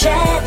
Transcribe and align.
hello, 0.00 0.37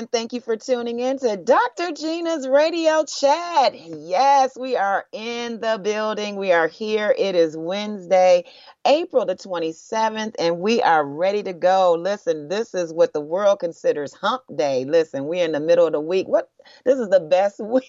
and 0.00 0.10
thank 0.10 0.32
you 0.32 0.40
for 0.40 0.56
tuning 0.56 0.98
in 0.98 1.18
to 1.18 1.36
Dr. 1.36 1.92
Gina's 1.92 2.48
radio 2.48 3.04
chat. 3.04 3.74
Yes, 3.74 4.56
we 4.58 4.74
are 4.74 5.04
in 5.12 5.60
the 5.60 5.78
building. 5.82 6.36
We 6.36 6.52
are 6.52 6.68
here. 6.68 7.14
It 7.18 7.34
is 7.34 7.54
Wednesday, 7.54 8.46
April 8.86 9.26
the 9.26 9.36
27th, 9.36 10.34
and 10.40 10.58
we 10.60 10.82
are 10.82 11.06
ready 11.06 11.44
to 11.44 11.52
go. 11.54 11.94
Listen, 11.94 12.48
this 12.48 12.74
is 12.74 12.92
what 12.92 13.12
the 13.12 13.20
world 13.20 13.60
considers 13.60 14.12
hump 14.12 14.42
day. 14.56 14.84
Listen, 14.86 15.26
we're 15.26 15.44
in 15.44 15.52
the 15.52 15.60
middle 15.60 15.86
of 15.86 15.92
the 15.92 16.00
week. 16.00 16.28
What 16.28 16.50
this 16.84 16.98
is 16.98 17.08
the 17.10 17.20
best 17.20 17.60
week. 17.64 17.84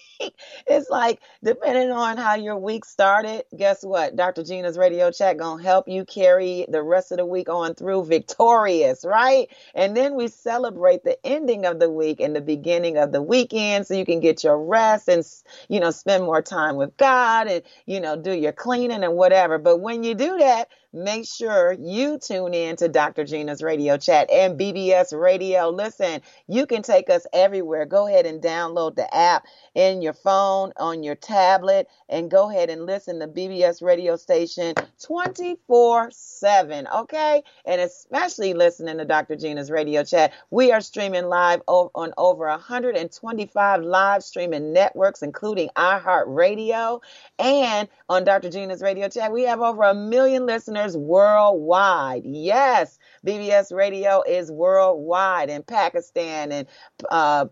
It's 0.68 0.90
like 0.90 1.20
depending 1.44 1.90
on 1.92 2.16
how 2.16 2.36
your 2.36 2.58
week 2.58 2.84
started, 2.84 3.44
guess 3.56 3.84
what? 3.84 4.16
Dr. 4.16 4.44
Gina's 4.44 4.78
radio 4.78 5.10
chat 5.10 5.38
gonna 5.38 5.62
help 5.64 5.88
you 5.88 6.04
carry 6.04 6.66
the 6.70 6.82
rest 6.84 7.12
of 7.12 7.18
the 7.18 7.26
week 7.26 7.48
on 7.50 7.74
through 7.74 8.06
victorious, 8.06 9.04
right? 9.04 9.48
And 9.74 9.96
then 9.96 10.14
we 10.16 10.28
celebrate 10.28 11.04
the 11.04 11.18
ending 11.26 11.66
of 11.66 11.80
the 11.80 11.90
week 11.90 12.20
and 12.20 12.36
the 12.36 12.40
beginning 12.42 12.98
of 12.98 13.12
the 13.12 13.22
weekend 13.22 13.86
so 13.88 13.94
you 13.94 14.06
can 14.06 14.20
get 14.20 14.44
your 14.44 14.62
rest 14.64 15.08
and 15.08 15.26
you 15.68 15.80
know 15.80 15.90
spend 15.90 16.24
more 16.24 16.42
time 16.42 16.76
with 16.76 16.96
God 16.98 17.48
and 17.48 17.62
you 17.86 18.00
know 18.00 18.16
do 18.16 18.32
your 18.32 18.52
cleaning 18.52 19.04
and 19.04 19.14
whatever. 19.16 19.58
But 19.58 19.78
when 19.80 20.04
you 20.04 20.14
do 20.14 20.38
that, 20.38 20.62
make 20.92 21.26
sure 21.26 21.72
you 21.72 22.18
tune 22.18 22.54
in 22.54 22.76
to 22.76 22.88
Dr. 22.88 23.24
Gina's 23.24 23.62
radio 23.62 23.96
chat 23.96 24.30
and 24.30 24.58
BBS 24.58 25.18
radio. 25.18 25.70
Listen, 25.70 26.20
you 26.48 26.66
can 26.66 26.82
take 26.82 27.08
us 27.08 27.26
everywhere. 27.32 27.86
Go 27.86 28.06
ahead 28.06 28.26
and 28.26 28.42
download 28.42 28.96
the 28.96 29.12
app 29.14 29.44
in 29.74 30.02
your 30.02 30.12
phone, 30.12 30.72
on 30.76 31.02
your 31.02 31.14
tablet, 31.14 31.88
and 32.08 32.30
go 32.30 32.50
ahead 32.50 32.68
and 32.68 32.84
listen 32.84 33.20
to 33.20 33.26
BBS 33.26 33.82
radio 33.82 34.16
station 34.16 34.74
24 35.02 36.10
7. 36.12 36.86
Okay. 36.94 37.42
And 37.64 37.80
especially 37.80 38.54
listening 38.54 38.98
to 38.98 39.04
Dr. 39.04 39.36
Gina's 39.36 39.70
radio 39.70 40.04
chat. 40.04 40.32
We 40.50 40.72
are 40.72 40.80
streaming 40.80 41.26
live 41.26 41.62
on 41.66 42.12
over 42.18 42.46
125 42.48 43.82
live 43.82 44.22
streaming 44.22 44.72
networks, 44.72 45.22
including 45.22 45.70
iHeartRadio 45.76 47.00
and 47.38 47.88
on 48.08 48.24
Dr. 48.24 48.50
Gina's 48.50 48.82
radio 48.82 49.08
chat. 49.08 49.32
We 49.32 49.42
have 49.42 49.60
over 49.60 49.84
a 49.84 49.94
million 49.94 50.46
listeners 50.46 50.81
worldwide. 50.90 52.22
Yes. 52.24 52.98
BBS 53.26 53.72
Radio 53.72 54.22
is 54.26 54.50
worldwide 54.50 55.48
in 55.48 55.62
Pakistan 55.62 56.50
and 56.52 56.68
uh, 57.10 57.46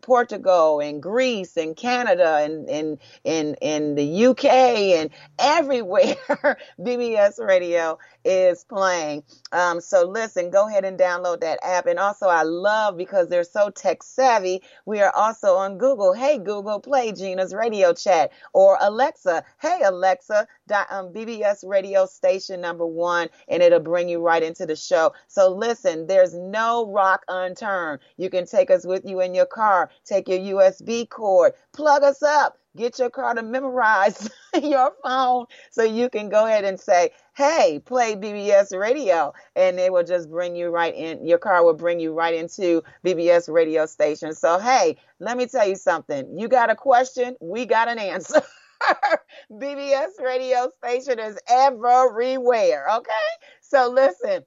Portugal 0.00 0.80
and 0.80 1.02
Greece 1.02 1.56
and 1.56 1.76
Canada 1.76 2.38
and 2.42 2.68
in 2.68 2.98
in 3.24 3.54
in 3.60 3.94
the 3.94 4.26
UK 4.26 4.44
and 4.46 5.10
everywhere. 5.38 6.16
BBS 6.80 7.38
Radio 7.38 7.98
is 8.24 8.64
playing. 8.64 9.22
Um, 9.52 9.80
so 9.80 10.06
listen, 10.06 10.50
go 10.50 10.68
ahead 10.68 10.84
and 10.84 10.98
download 10.98 11.40
that 11.40 11.58
app. 11.62 11.86
And 11.86 11.98
also, 11.98 12.26
I 12.26 12.42
love 12.42 12.96
because 12.96 13.28
they're 13.28 13.44
so 13.44 13.70
tech 13.70 14.02
savvy. 14.02 14.62
We 14.86 15.00
are 15.00 15.12
also 15.14 15.56
on 15.56 15.78
Google. 15.78 16.12
Hey 16.14 16.38
Google, 16.38 16.80
play 16.80 17.12
Gina's 17.12 17.54
radio 17.54 17.92
chat 17.92 18.32
or 18.54 18.78
Alexa. 18.80 19.44
Hey 19.60 19.80
Alexa, 19.84 20.46
um, 20.72 21.12
BBS 21.12 21.66
radio 21.66 22.06
station 22.06 22.60
number 22.60 22.86
one, 22.86 23.28
and 23.48 23.62
it'll 23.62 23.80
bring 23.80 24.08
you 24.08 24.20
right 24.20 24.42
into 24.42 24.66
the 24.66 24.76
show. 24.76 25.12
So 25.28 25.48
listen, 25.54 26.06
there's 26.06 26.34
no 26.34 26.90
rock 26.90 27.24
unturned. 27.28 28.00
You 28.16 28.30
can 28.30 28.46
take 28.46 28.70
us 28.70 28.86
with 28.86 29.04
you 29.04 29.20
in 29.20 29.34
your 29.34 29.46
car. 29.46 29.90
Take 30.04 30.28
your 30.28 30.38
USB 30.38 31.08
cord, 31.08 31.52
plug 31.72 32.02
us 32.02 32.22
up 32.22 32.58
get 32.76 32.98
your 32.98 33.10
car 33.10 33.34
to 33.34 33.42
memorize 33.42 34.28
your 34.62 34.92
phone 35.02 35.46
so 35.70 35.82
you 35.82 36.08
can 36.08 36.28
go 36.28 36.46
ahead 36.46 36.64
and 36.64 36.78
say, 36.80 37.10
hey, 37.36 37.80
play 37.84 38.14
BBS 38.14 38.78
radio. 38.78 39.32
And 39.56 39.78
they 39.78 39.90
will 39.90 40.04
just 40.04 40.30
bring 40.30 40.56
you 40.56 40.68
right 40.68 40.94
in. 40.94 41.26
Your 41.26 41.38
car 41.38 41.64
will 41.64 41.74
bring 41.74 42.00
you 42.00 42.12
right 42.12 42.34
into 42.34 42.82
BBS 43.04 43.52
radio 43.52 43.86
station. 43.86 44.34
So, 44.34 44.58
hey, 44.58 44.96
let 45.20 45.36
me 45.36 45.46
tell 45.46 45.68
you 45.68 45.76
something. 45.76 46.38
You 46.38 46.48
got 46.48 46.70
a 46.70 46.76
question, 46.76 47.36
we 47.40 47.66
got 47.66 47.88
an 47.88 47.98
answer. 47.98 48.42
BBS 49.52 50.20
radio 50.22 50.70
station 50.78 51.18
is 51.18 51.38
everywhere. 51.48 52.86
Okay. 52.98 53.12
So, 53.60 53.90
listen 53.90 54.44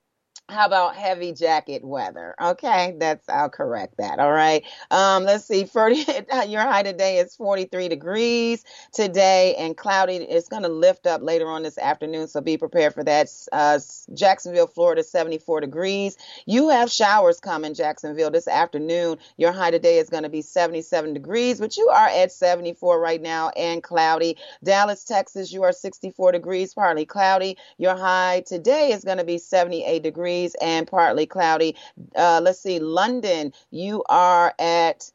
how 0.51 0.67
about 0.67 0.97
heavy 0.97 1.33
jacket 1.33 1.85
weather? 1.85 2.35
Okay, 2.41 2.95
that's 2.99 3.29
I'll 3.29 3.49
correct 3.49 3.97
that. 3.99 4.19
All 4.19 4.33
right. 4.33 4.65
Um, 4.91 5.25
let's 5.25 5.45
see. 5.47 5.65
40, 5.65 5.97
your 6.49 6.63
high 6.63 6.83
today 6.83 7.19
is 7.19 7.35
43 7.37 7.89
degrees 7.89 8.65
today, 8.93 9.55
and 9.57 9.77
cloudy. 9.77 10.17
It's 10.17 10.49
going 10.49 10.65
to 10.65 10.69
lift 10.69 11.07
up 11.07 11.23
later 11.23 11.49
on 11.49 11.63
this 11.63 11.79
afternoon, 11.79 12.29
so 12.29 12.41
be 12.41 12.57
prepared 12.59 12.95
for 12.95 13.05
that. 13.05 13.29
Uh, 13.53 13.79
Jacksonville, 14.15 14.67
Florida, 14.67 15.03
74 15.03 15.61
degrees. 15.61 16.17
You 16.47 16.69
have 16.71 16.91
showers 16.91 17.41
coming, 17.41 17.75
Jacksonville, 17.75 18.31
this 18.31 18.49
afternoon. 18.49 19.19
Your 19.37 19.53
high 19.53 19.71
today 19.71 19.99
is 19.99 20.11
going 20.11 20.25
to 20.25 20.29
be 20.29 20.43
77 20.43 21.15
degrees, 21.15 21.61
but 21.61 21.77
you 21.77 21.89
are 21.89 22.09
at 22.09 22.33
74 22.33 23.01
right 23.01 23.23
now 23.23 23.51
and 23.51 23.83
cloudy. 23.83 24.37
Dallas, 24.65 25.05
Texas, 25.05 25.53
you 25.53 25.63
are 25.63 25.73
64 25.73 26.33
degrees, 26.33 26.75
partly 26.75 27.07
cloudy. 27.07 27.57
Your 27.79 27.97
high 27.97 28.43
today 28.47 28.93
is 28.93 29.05
going 29.05 29.19
to 29.19 29.25
be 29.25 29.39
78 29.39 30.03
degrees 30.03 30.20
degrees 30.21 30.55
and 30.61 30.87
partly 30.87 31.27
cloudy. 31.27 31.77
Uh, 32.15 32.41
let's 32.43 32.61
see, 32.61 32.79
London, 32.79 33.53
you 33.71 34.05
are 34.09 34.55
at 34.59 35.11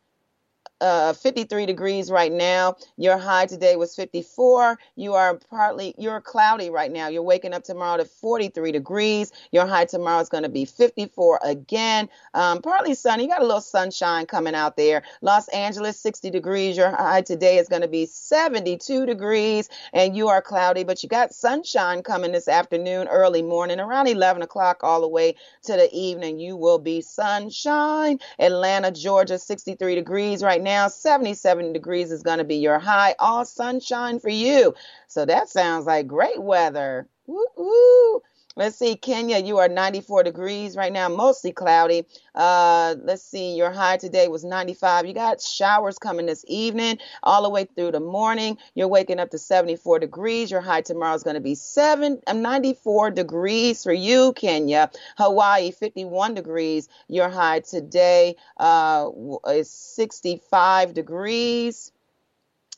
uh, 0.86 1.14
53 1.14 1.66
degrees 1.66 2.12
right 2.12 2.32
now. 2.32 2.76
Your 2.96 3.18
high 3.18 3.48
today 3.48 3.76
was 3.76 3.96
54. 3.96 4.78
You 4.96 5.16
are 5.16 5.40
partly, 5.50 5.96
you're 5.98 6.22
cloudy 6.22 6.70
right 6.70 6.92
now. 6.92 7.08
You're 7.08 7.24
waking 7.24 7.54
up 7.54 7.64
tomorrow 7.64 7.98
to 7.98 8.06
43 8.06 8.72
degrees. 8.72 9.32
Your 9.52 9.66
high 9.66 9.86
tomorrow 9.86 10.22
is 10.22 10.30
going 10.30 10.44
to 10.44 10.50
be 10.50 10.66
54 10.66 11.40
again. 11.44 12.08
Um, 12.36 12.62
partly 12.62 12.94
sunny. 12.94 13.24
You 13.24 13.30
got 13.30 13.42
a 13.42 13.46
little 13.46 13.62
sunshine 13.62 14.28
coming 14.28 14.54
out 14.54 14.78
there. 14.78 15.02
Los 15.22 15.48
Angeles, 15.50 16.00
60 16.00 16.30
degrees. 16.30 16.78
Your 16.78 16.92
high 16.92 17.24
today 17.24 17.58
is 17.58 17.68
going 17.68 17.82
to 17.82 17.88
be 17.88 18.06
72 18.06 19.08
degrees, 19.08 19.70
and 19.92 20.16
you 20.16 20.28
are 20.28 20.42
cloudy, 20.42 20.84
but 20.84 21.02
you 21.02 21.10
got 21.10 21.34
sunshine 21.34 22.04
coming 22.04 22.32
this 22.32 22.48
afternoon, 22.48 23.08
early 23.08 23.42
morning, 23.42 23.80
around 23.80 24.08
11 24.08 24.44
o'clock, 24.44 24.84
all 24.84 25.02
the 25.02 25.08
way 25.08 25.36
to 25.64 25.74
the 25.74 25.90
evening. 25.92 26.40
You 26.40 26.56
will 26.56 26.80
be 26.80 27.02
sunshine. 27.02 28.20
Atlanta, 28.40 28.92
Georgia, 28.92 29.40
63 29.40 29.96
degrees 29.96 30.44
right 30.44 30.62
now. 30.62 30.75
77 30.89 31.74
degrees 31.74 32.12
is 32.12 32.24
going 32.24 32.39
to 32.39 32.44
be 32.44 32.57
your 32.57 32.80
high. 32.80 33.16
All 33.19 33.45
sunshine 33.45 34.19
for 34.19 34.30
you. 34.30 34.74
So 35.07 35.25
that 35.25 35.50
sounds 35.50 35.86
like 35.86 36.07
great 36.07 36.42
weather. 36.42 37.07
Woo 37.27 37.45
woo. 37.57 38.22
Let's 38.57 38.78
see, 38.78 38.96
Kenya, 38.96 39.40
you 39.40 39.57
are 39.57 39.68
94 39.68 40.24
degrees 40.24 40.78
right 40.78 40.94
now, 40.94 41.10
mostly 41.10 41.52
cloudy. 41.52 42.06
Uh, 42.34 42.96
let's 43.04 43.22
see, 43.22 43.54
your 43.54 43.69
high 43.69 43.98
today 43.98 44.30
was 44.30 44.46
95. 44.46 45.06
You 45.06 45.13
got 45.13 45.42
showers 45.42 45.98
coming 45.98 46.25
this 46.25 46.46
evening, 46.48 47.00
all 47.22 47.44
the 47.44 47.50
way 47.50 47.66
through 47.66 47.92
the 47.92 48.00
morning. 48.00 48.57
You're 48.74 48.88
waking 48.88 49.19
up 49.19 49.31
to 49.31 49.40
74 49.40 50.00
degrees. 50.00 50.52
Your 50.52 50.62
high 50.62 50.80
tomorrow 50.80 51.16
is 51.16 51.24
going 51.24 51.34
to 51.34 51.42
be 51.42 51.56
seven, 51.56 52.22
uh, 52.28 52.31
94 52.31 53.12
degrees 53.12 53.84
for 53.84 53.92
you, 53.92 54.31
Kenya. 54.31 54.90
Hawaii, 55.18 55.72
51 55.72 56.36
degrees. 56.36 56.88
Your 57.10 57.28
high 57.28 57.60
today 57.60 58.38
uh, 58.58 59.10
is 59.50 59.69
65 59.69 60.94
degrees 60.94 61.92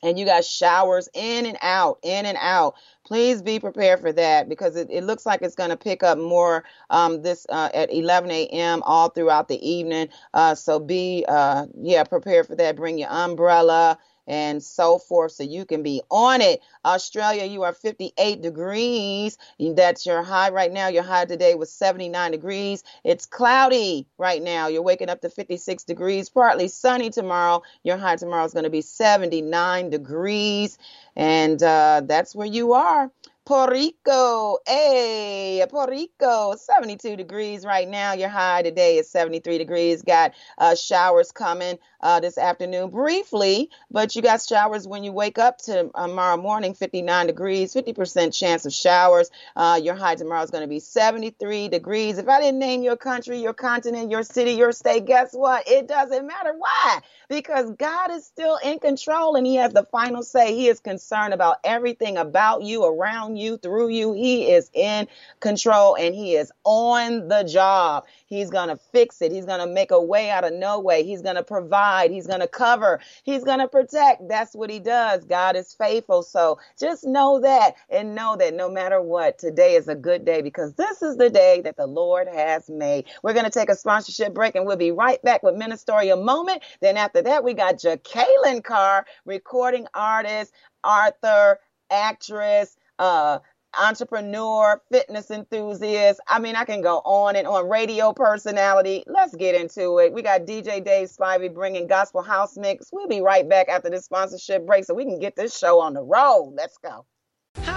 and 0.04 0.20
you 0.20 0.26
got 0.26 0.46
showers 0.46 1.10
in 1.14 1.46
and 1.46 1.58
out, 1.62 2.00
in 2.04 2.26
and 2.26 2.38
out. 2.40 2.76
Please 3.06 3.42
be 3.42 3.60
prepared 3.60 4.00
for 4.00 4.12
that 4.14 4.50
because 4.50 4.76
it, 4.76 4.90
it 4.92 5.04
looks 5.04 5.26
like 5.26 5.42
it's 5.42 5.56
going 5.56 5.70
to 5.70 5.78
pick 5.78 6.04
up 6.04 6.18
more 6.18 6.64
um, 6.90 7.22
this 7.22 7.46
uh, 7.50 7.70
at 7.74 7.92
11 7.94 8.30
a.m. 8.32 8.82
all 8.86 9.10
throughout 9.10 9.48
the 9.48 9.68
evening. 9.68 10.10
Uh, 10.34 10.56
so 10.56 10.80
be 10.80 11.26
uh, 11.28 11.66
yeah 11.82 12.04
prepared 12.04 12.48
for 12.48 12.56
that. 12.56 12.76
Bring 12.76 12.98
your 12.98 13.10
umbrella 13.10 13.98
and 14.28 14.62
so 14.62 14.98
forth. 14.98 15.32
So 15.32 15.44
you 15.44 15.66
can 15.66 15.84
be 15.84 16.02
on 16.12 16.42
it. 16.42 16.62
Australia, 16.86 17.46
you 17.46 17.64
are 17.64 17.74
58 17.74 18.42
degrees. 18.42 19.38
That's 19.60 20.06
your 20.06 20.24
high 20.24 20.50
right 20.50 20.72
now. 20.72 20.90
Your 20.90 21.04
high 21.04 21.26
today 21.26 21.56
was 21.56 21.72
79 21.72 22.32
degrees. 22.32 22.84
It's 23.04 23.26
cloudy 23.26 24.08
right 24.18 24.42
now. 24.42 24.68
You're 24.68 24.82
waking 24.82 25.10
up 25.10 25.22
to 25.22 25.30
56 25.30 25.84
degrees, 25.86 26.30
partly 26.30 26.68
sunny 26.68 27.10
tomorrow. 27.10 27.64
Your 27.84 27.98
high 27.98 28.18
tomorrow 28.18 28.46
is 28.46 28.54
going 28.54 28.66
to 28.66 28.70
be 28.70 28.82
79 28.82 29.90
degrees. 29.90 30.78
And 31.16 31.62
uh, 31.64 32.02
that's 32.06 32.36
where 32.36 32.48
you 32.48 32.74
are. 32.74 33.12
Puerto 33.48 33.72
Rico, 33.72 34.58
hey, 34.68 35.66
Puerto 35.70 35.94
Rico, 35.94 36.54
72 36.58 37.16
degrees 37.16 37.64
right 37.64 37.88
now. 37.88 38.12
Your 38.12 38.28
high 38.28 38.62
today 38.62 38.98
is 38.98 39.10
73 39.10 39.58
degrees. 39.58 40.02
Got 40.02 40.34
uh, 40.58 40.76
showers 40.76 41.32
coming 41.32 41.80
uh, 42.08 42.22
this 42.22 42.38
afternoon 42.38 42.90
briefly, 42.90 43.70
but 43.92 44.16
you 44.16 44.22
got 44.22 44.42
showers 44.42 44.88
when 44.88 45.04
you 45.04 45.12
wake 45.12 45.38
up 45.38 45.58
to 45.58 45.92
uh, 45.94 46.08
tomorrow 46.08 46.38
morning, 46.38 46.74
59 46.74 47.28
degrees, 47.28 47.74
50% 47.74 48.34
chance 48.34 48.66
of 48.66 48.72
showers. 48.72 49.30
Uh, 49.58 49.78
your 49.84 49.94
high 49.94 50.16
tomorrow 50.16 50.42
is 50.42 50.50
going 50.50 50.62
to 50.62 50.70
be 50.70 50.80
73 50.80 51.68
degrees. 51.68 52.18
If 52.18 52.30
I 52.30 52.40
didn't 52.40 52.60
name 52.60 52.82
your 52.82 52.96
country, 52.96 53.42
your 53.42 53.54
continent, 53.54 54.10
your 54.10 54.24
city, 54.24 54.52
your 54.52 54.72
state, 54.72 55.06
guess 55.06 55.34
what? 55.34 55.68
It 55.68 55.90
doesn't 55.90 56.26
matter. 56.26 56.54
Why? 56.58 57.02
Because 57.28 57.72
God 57.72 58.12
is 58.12 58.26
still 58.26 58.58
in 58.64 58.80
control 58.80 59.36
and 59.36 59.46
He 59.46 59.56
has 59.56 59.74
the 59.74 59.84
final 59.84 60.24
say. 60.24 60.56
He 60.56 60.70
is 60.70 60.80
concerned 60.80 61.34
about 61.34 61.58
everything 61.66 62.16
about 62.16 62.64
you, 62.64 62.86
around 62.86 63.36
you, 63.36 63.58
through 63.58 63.90
you. 63.90 64.14
He 64.14 64.50
is 64.50 64.72
in 64.74 65.10
control 65.42 65.96
and 65.96 66.16
he 66.16 66.36
is 66.36 66.52
on 66.64 67.28
the 67.28 67.44
job. 67.44 68.06
He's 68.28 68.50
going 68.50 68.70
to 68.70 68.78
fix 68.78 69.22
it. 69.22 69.32
He's 69.32 69.46
going 69.46 69.60
to 69.60 69.68
make 69.68 69.92
a 69.92 70.02
way 70.02 70.30
out 70.30 70.44
of 70.44 70.54
no 70.54 70.80
way. 70.80 71.04
He's 71.04 71.22
going 71.22 71.36
to 71.36 71.44
provide. 71.44 71.97
He's 72.06 72.28
going 72.28 72.42
to 72.42 72.48
cover. 72.48 73.00
He's 73.24 73.44
going 73.44 73.60
to 73.60 73.68
protect. 73.68 74.28
That's 74.30 74.56
what 74.56 74.70
he 74.70 74.80
does. 74.80 75.26
God 75.26 75.56
is 75.56 75.74
faithful. 75.74 76.24
So 76.24 76.60
just 76.80 77.06
know 77.06 77.40
that 77.42 77.76
and 77.90 78.16
know 78.16 78.36
that 78.38 78.54
no 78.54 78.70
matter 78.70 79.02
what, 79.02 79.40
today 79.40 79.76
is 79.76 79.88
a 79.88 79.96
good 79.96 80.26
day 80.26 80.42
because 80.42 80.74
this 80.74 81.02
is 81.02 81.18
the 81.18 81.30
day 81.30 81.62
that 81.64 81.78
the 81.78 81.88
Lord 81.88 82.28
has 82.28 82.70
made. 82.70 83.06
We're 83.24 83.34
going 83.34 83.46
to 83.46 83.52
take 83.52 83.70
a 83.70 83.76
sponsorship 83.76 84.34
break 84.34 84.56
and 84.56 84.66
we'll 84.66 84.78
be 84.78 84.92
right 84.92 85.22
back 85.24 85.44
with 85.44 85.56
Ministerial 85.56 86.24
Moment. 86.24 86.64
Then 86.82 86.98
after 86.98 87.22
that, 87.24 87.44
we 87.44 87.54
got 87.54 87.78
Jekalyn 87.78 88.64
Carr, 88.64 89.06
recording 89.26 89.88
artist, 89.94 90.54
author, 90.84 91.60
actress, 91.92 92.78
uh, 93.00 93.40
entrepreneur, 93.80 94.82
fitness 94.92 95.32
enthusiast. 95.32 96.20
I 96.28 96.40
mean, 96.40 96.56
I 96.56 96.66
can 96.66 96.82
go 96.82 96.98
on 97.00 97.36
and 97.36 97.48
on. 97.48 97.70
Radio 97.70 98.14
personality. 98.14 99.04
Let's 99.08 99.36
get 99.36 99.56
into 99.56 100.00
it. 100.00 100.14
We 100.14 100.22
got 100.22 100.42
DJ 100.42 100.84
Dave 100.84 101.10
Spivey 101.10 101.54
bringing 101.54 101.88
gospel 101.88 102.22
house 102.22 102.58
mix. 102.58 102.90
We'll 102.92 103.08
be 103.08 103.22
right 103.22 103.48
back 103.48 103.70
after 103.70 103.90
this 103.90 104.06
sponsorship 104.06 104.66
break 104.66 104.86
so 104.86 104.94
we 104.94 105.06
can 105.06 105.20
get 105.20 105.36
this 105.36 105.58
show 105.58 105.82
on 105.82 105.94
the 105.94 106.04
road. 106.04 106.54
Let's 106.56 106.78
go. 106.78 107.06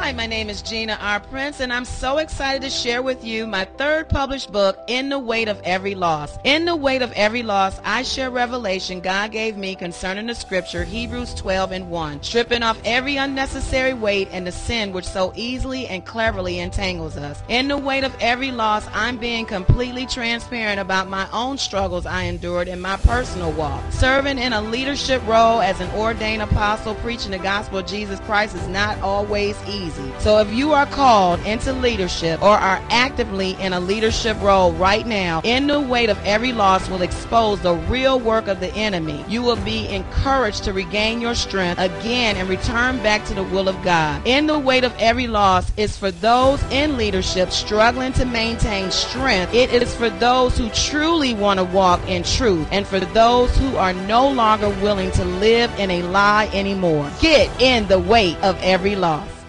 Hi, 0.00 0.12
my 0.12 0.26
name 0.26 0.48
is 0.48 0.62
Gina 0.62 0.96
R. 0.98 1.20
Prince, 1.20 1.60
and 1.60 1.70
I'm 1.70 1.84
so 1.84 2.16
excited 2.16 2.62
to 2.62 2.70
share 2.70 3.02
with 3.02 3.22
you 3.22 3.46
my 3.46 3.66
third 3.66 4.08
published 4.08 4.50
book, 4.50 4.78
In 4.86 5.10
the 5.10 5.18
Weight 5.18 5.46
of 5.46 5.60
Every 5.62 5.94
Loss. 5.94 6.38
In 6.42 6.64
the 6.64 6.74
Weight 6.74 7.02
of 7.02 7.12
Every 7.12 7.42
Loss, 7.42 7.78
I 7.84 8.02
share 8.02 8.30
revelation 8.30 9.00
God 9.00 9.30
gave 9.30 9.58
me 9.58 9.74
concerning 9.74 10.26
the 10.26 10.34
scripture, 10.34 10.84
Hebrews 10.84 11.34
12 11.34 11.72
and 11.72 11.90
1, 11.90 12.22
stripping 12.22 12.62
off 12.62 12.80
every 12.82 13.16
unnecessary 13.16 13.92
weight 13.92 14.28
and 14.32 14.46
the 14.46 14.52
sin 14.52 14.92
which 14.92 15.04
so 15.04 15.34
easily 15.36 15.86
and 15.86 16.04
cleverly 16.06 16.60
entangles 16.60 17.18
us. 17.18 17.42
In 17.48 17.68
the 17.68 17.76
weight 17.76 18.02
of 18.02 18.16
every 18.20 18.52
loss, 18.52 18.88
I'm 18.94 19.18
being 19.18 19.44
completely 19.44 20.06
transparent 20.06 20.80
about 20.80 21.08
my 21.08 21.28
own 21.30 21.58
struggles 21.58 22.06
I 22.06 22.22
endured 22.22 22.68
in 22.68 22.80
my 22.80 22.96
personal 22.96 23.52
walk. 23.52 23.82
Serving 23.92 24.38
in 24.38 24.54
a 24.54 24.62
leadership 24.62 25.20
role 25.26 25.60
as 25.60 25.78
an 25.78 25.90
ordained 25.90 26.40
apostle, 26.40 26.94
preaching 26.96 27.32
the 27.32 27.38
gospel 27.38 27.80
of 27.80 27.86
Jesus 27.86 28.18
Christ 28.20 28.56
is 28.56 28.66
not 28.66 28.98
always 29.02 29.62
easy. 29.68 29.89
So 30.18 30.38
if 30.38 30.52
you 30.52 30.72
are 30.72 30.86
called 30.86 31.40
into 31.46 31.72
leadership 31.72 32.42
or 32.42 32.56
are 32.56 32.82
actively 32.90 33.52
in 33.60 33.72
a 33.72 33.80
leadership 33.80 34.36
role 34.40 34.72
right 34.72 35.06
now, 35.06 35.40
in 35.44 35.66
the 35.66 35.80
weight 35.80 36.10
of 36.10 36.18
every 36.24 36.52
loss 36.52 36.88
will 36.88 37.02
expose 37.02 37.60
the 37.60 37.74
real 37.74 38.20
work 38.20 38.48
of 38.48 38.60
the 38.60 38.72
enemy. 38.74 39.24
You 39.28 39.42
will 39.42 39.56
be 39.56 39.88
encouraged 39.88 40.64
to 40.64 40.72
regain 40.72 41.20
your 41.20 41.34
strength 41.34 41.78
again 41.80 42.36
and 42.36 42.48
return 42.48 42.98
back 43.02 43.24
to 43.26 43.34
the 43.34 43.44
will 43.44 43.68
of 43.68 43.82
God. 43.82 44.22
In 44.26 44.46
the 44.46 44.58
weight 44.58 44.84
of 44.84 44.94
every 44.98 45.26
loss 45.26 45.72
is 45.76 45.96
for 45.96 46.10
those 46.10 46.62
in 46.70 46.96
leadership 46.96 47.50
struggling 47.50 48.12
to 48.14 48.24
maintain 48.24 48.90
strength. 48.90 49.54
It 49.54 49.72
is 49.72 49.94
for 49.94 50.10
those 50.10 50.56
who 50.56 50.68
truly 50.70 51.34
want 51.34 51.58
to 51.58 51.64
walk 51.64 52.06
in 52.08 52.22
truth 52.22 52.68
and 52.70 52.86
for 52.86 53.00
those 53.00 53.56
who 53.56 53.76
are 53.76 53.92
no 53.92 54.28
longer 54.28 54.68
willing 54.82 55.10
to 55.12 55.24
live 55.24 55.70
in 55.78 55.90
a 55.90 56.02
lie 56.02 56.50
anymore. 56.52 57.10
Get 57.20 57.48
in 57.60 57.86
the 57.88 57.98
weight 57.98 58.36
of 58.42 58.60
every 58.62 58.96
loss. 58.96 59.39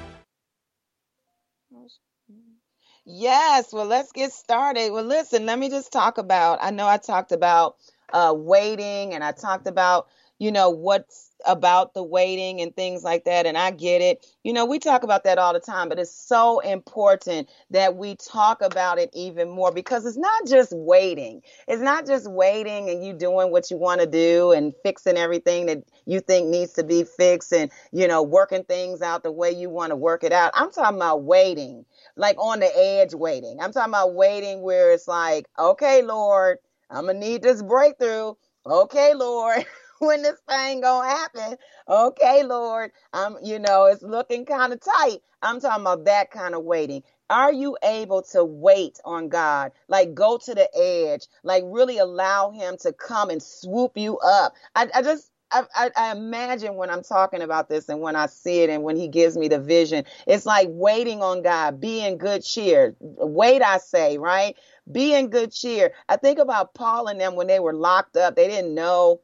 Yes, 3.21 3.73
well, 3.73 3.85
let's 3.85 4.11
get 4.11 4.33
started. 4.33 4.91
Well, 4.91 5.03
listen, 5.03 5.45
let 5.45 5.59
me 5.59 5.69
just 5.69 5.91
talk 5.93 6.17
about. 6.17 6.59
I 6.61 6.71
know 6.71 6.87
I 6.87 6.97
talked 6.97 7.31
about 7.31 7.77
uh, 8.13 8.33
waiting, 8.35 9.13
and 9.13 9.23
I 9.23 9.31
talked 9.31 9.67
about 9.67 10.07
you 10.39 10.51
know, 10.51 10.71
what's 10.71 11.30
about 11.45 11.93
the 11.93 12.03
waiting 12.03 12.61
and 12.61 12.75
things 12.75 13.03
like 13.03 13.25
that. 13.25 13.45
And 13.45 13.57
I 13.57 13.71
get 13.71 14.01
it. 14.01 14.25
You 14.43 14.53
know, 14.53 14.65
we 14.65 14.79
talk 14.79 15.03
about 15.03 15.23
that 15.25 15.37
all 15.37 15.53
the 15.53 15.59
time, 15.59 15.89
but 15.89 15.99
it's 15.99 16.15
so 16.15 16.59
important 16.59 17.49
that 17.71 17.95
we 17.95 18.15
talk 18.15 18.61
about 18.61 18.99
it 18.99 19.09
even 19.13 19.49
more 19.49 19.71
because 19.71 20.05
it's 20.05 20.17
not 20.17 20.47
just 20.47 20.71
waiting. 20.73 21.41
It's 21.67 21.81
not 21.81 22.05
just 22.07 22.29
waiting 22.29 22.89
and 22.89 23.03
you 23.05 23.13
doing 23.13 23.51
what 23.51 23.71
you 23.71 23.77
want 23.77 24.01
to 24.01 24.07
do 24.07 24.51
and 24.51 24.73
fixing 24.83 25.17
everything 25.17 25.67
that 25.67 25.83
you 26.05 26.19
think 26.19 26.47
needs 26.49 26.73
to 26.73 26.83
be 26.83 27.03
fixed 27.03 27.53
and, 27.53 27.71
you 27.91 28.07
know, 28.07 28.23
working 28.23 28.63
things 28.63 29.01
out 29.01 29.23
the 29.23 29.31
way 29.31 29.51
you 29.51 29.69
want 29.69 29.91
to 29.91 29.95
work 29.95 30.23
it 30.23 30.33
out. 30.33 30.51
I'm 30.55 30.71
talking 30.71 30.97
about 30.97 31.23
waiting, 31.23 31.85
like 32.15 32.37
on 32.39 32.59
the 32.59 32.71
edge 32.77 33.13
waiting. 33.13 33.57
I'm 33.61 33.71
talking 33.71 33.91
about 33.91 34.13
waiting 34.13 34.61
where 34.61 34.91
it's 34.93 35.07
like, 35.07 35.47
okay, 35.57 36.01
Lord, 36.01 36.57
I'm 36.89 37.05
going 37.05 37.19
to 37.21 37.27
need 37.27 37.41
this 37.41 37.61
breakthrough. 37.61 38.33
Okay, 38.65 39.13
Lord. 39.13 39.65
when 40.07 40.23
this 40.23 40.39
thing 40.49 40.81
gonna 40.81 41.07
happen. 41.07 41.57
Okay, 41.87 42.43
Lord. 42.43 42.91
I'm, 43.13 43.37
you 43.43 43.59
know, 43.59 43.85
it's 43.85 44.01
looking 44.01 44.45
kind 44.45 44.73
of 44.73 44.79
tight. 44.81 45.19
I'm 45.43 45.61
talking 45.61 45.83
about 45.83 46.05
that 46.05 46.31
kind 46.31 46.55
of 46.55 46.63
waiting. 46.63 47.03
Are 47.29 47.53
you 47.53 47.77
able 47.83 48.23
to 48.33 48.43
wait 48.43 48.99
on 49.05 49.29
God? 49.29 49.71
Like 49.87 50.13
go 50.13 50.39
to 50.39 50.55
the 50.55 50.69
edge, 50.75 51.27
like 51.43 51.63
really 51.67 51.99
allow 51.99 52.51
him 52.51 52.77
to 52.81 52.93
come 52.93 53.29
and 53.29 53.41
swoop 53.41 53.93
you 53.95 54.17
up. 54.19 54.53
I, 54.75 54.89
I 54.93 55.01
just 55.03 55.31
I, 55.51 55.63
I, 55.75 55.91
I, 55.95 56.11
imagine 56.13 56.75
when 56.75 56.89
I'm 56.89 57.03
talking 57.03 57.41
about 57.41 57.69
this 57.69 57.89
and 57.89 58.01
when 58.01 58.15
I 58.15 58.27
see 58.27 58.61
it 58.61 58.69
and 58.69 58.83
when 58.83 58.95
he 58.95 59.07
gives 59.07 59.37
me 59.37 59.49
the 59.49 59.59
vision, 59.59 60.05
it's 60.25 60.45
like 60.45 60.67
waiting 60.71 61.21
on 61.21 61.41
God, 61.43 61.79
be 61.81 62.05
in 62.05 62.17
good 62.17 62.43
cheer. 62.43 62.95
Wait, 62.99 63.61
I 63.61 63.77
say, 63.77 64.17
right? 64.17 64.55
Be 64.91 65.13
in 65.13 65.29
good 65.29 65.51
cheer. 65.51 65.93
I 66.09 66.17
think 66.17 66.39
about 66.39 66.73
Paul 66.73 67.07
and 67.07 67.19
them 67.19 67.35
when 67.35 67.47
they 67.47 67.59
were 67.59 67.73
locked 67.73 68.17
up. 68.17 68.35
They 68.35 68.47
didn't 68.47 68.73
know 68.75 69.21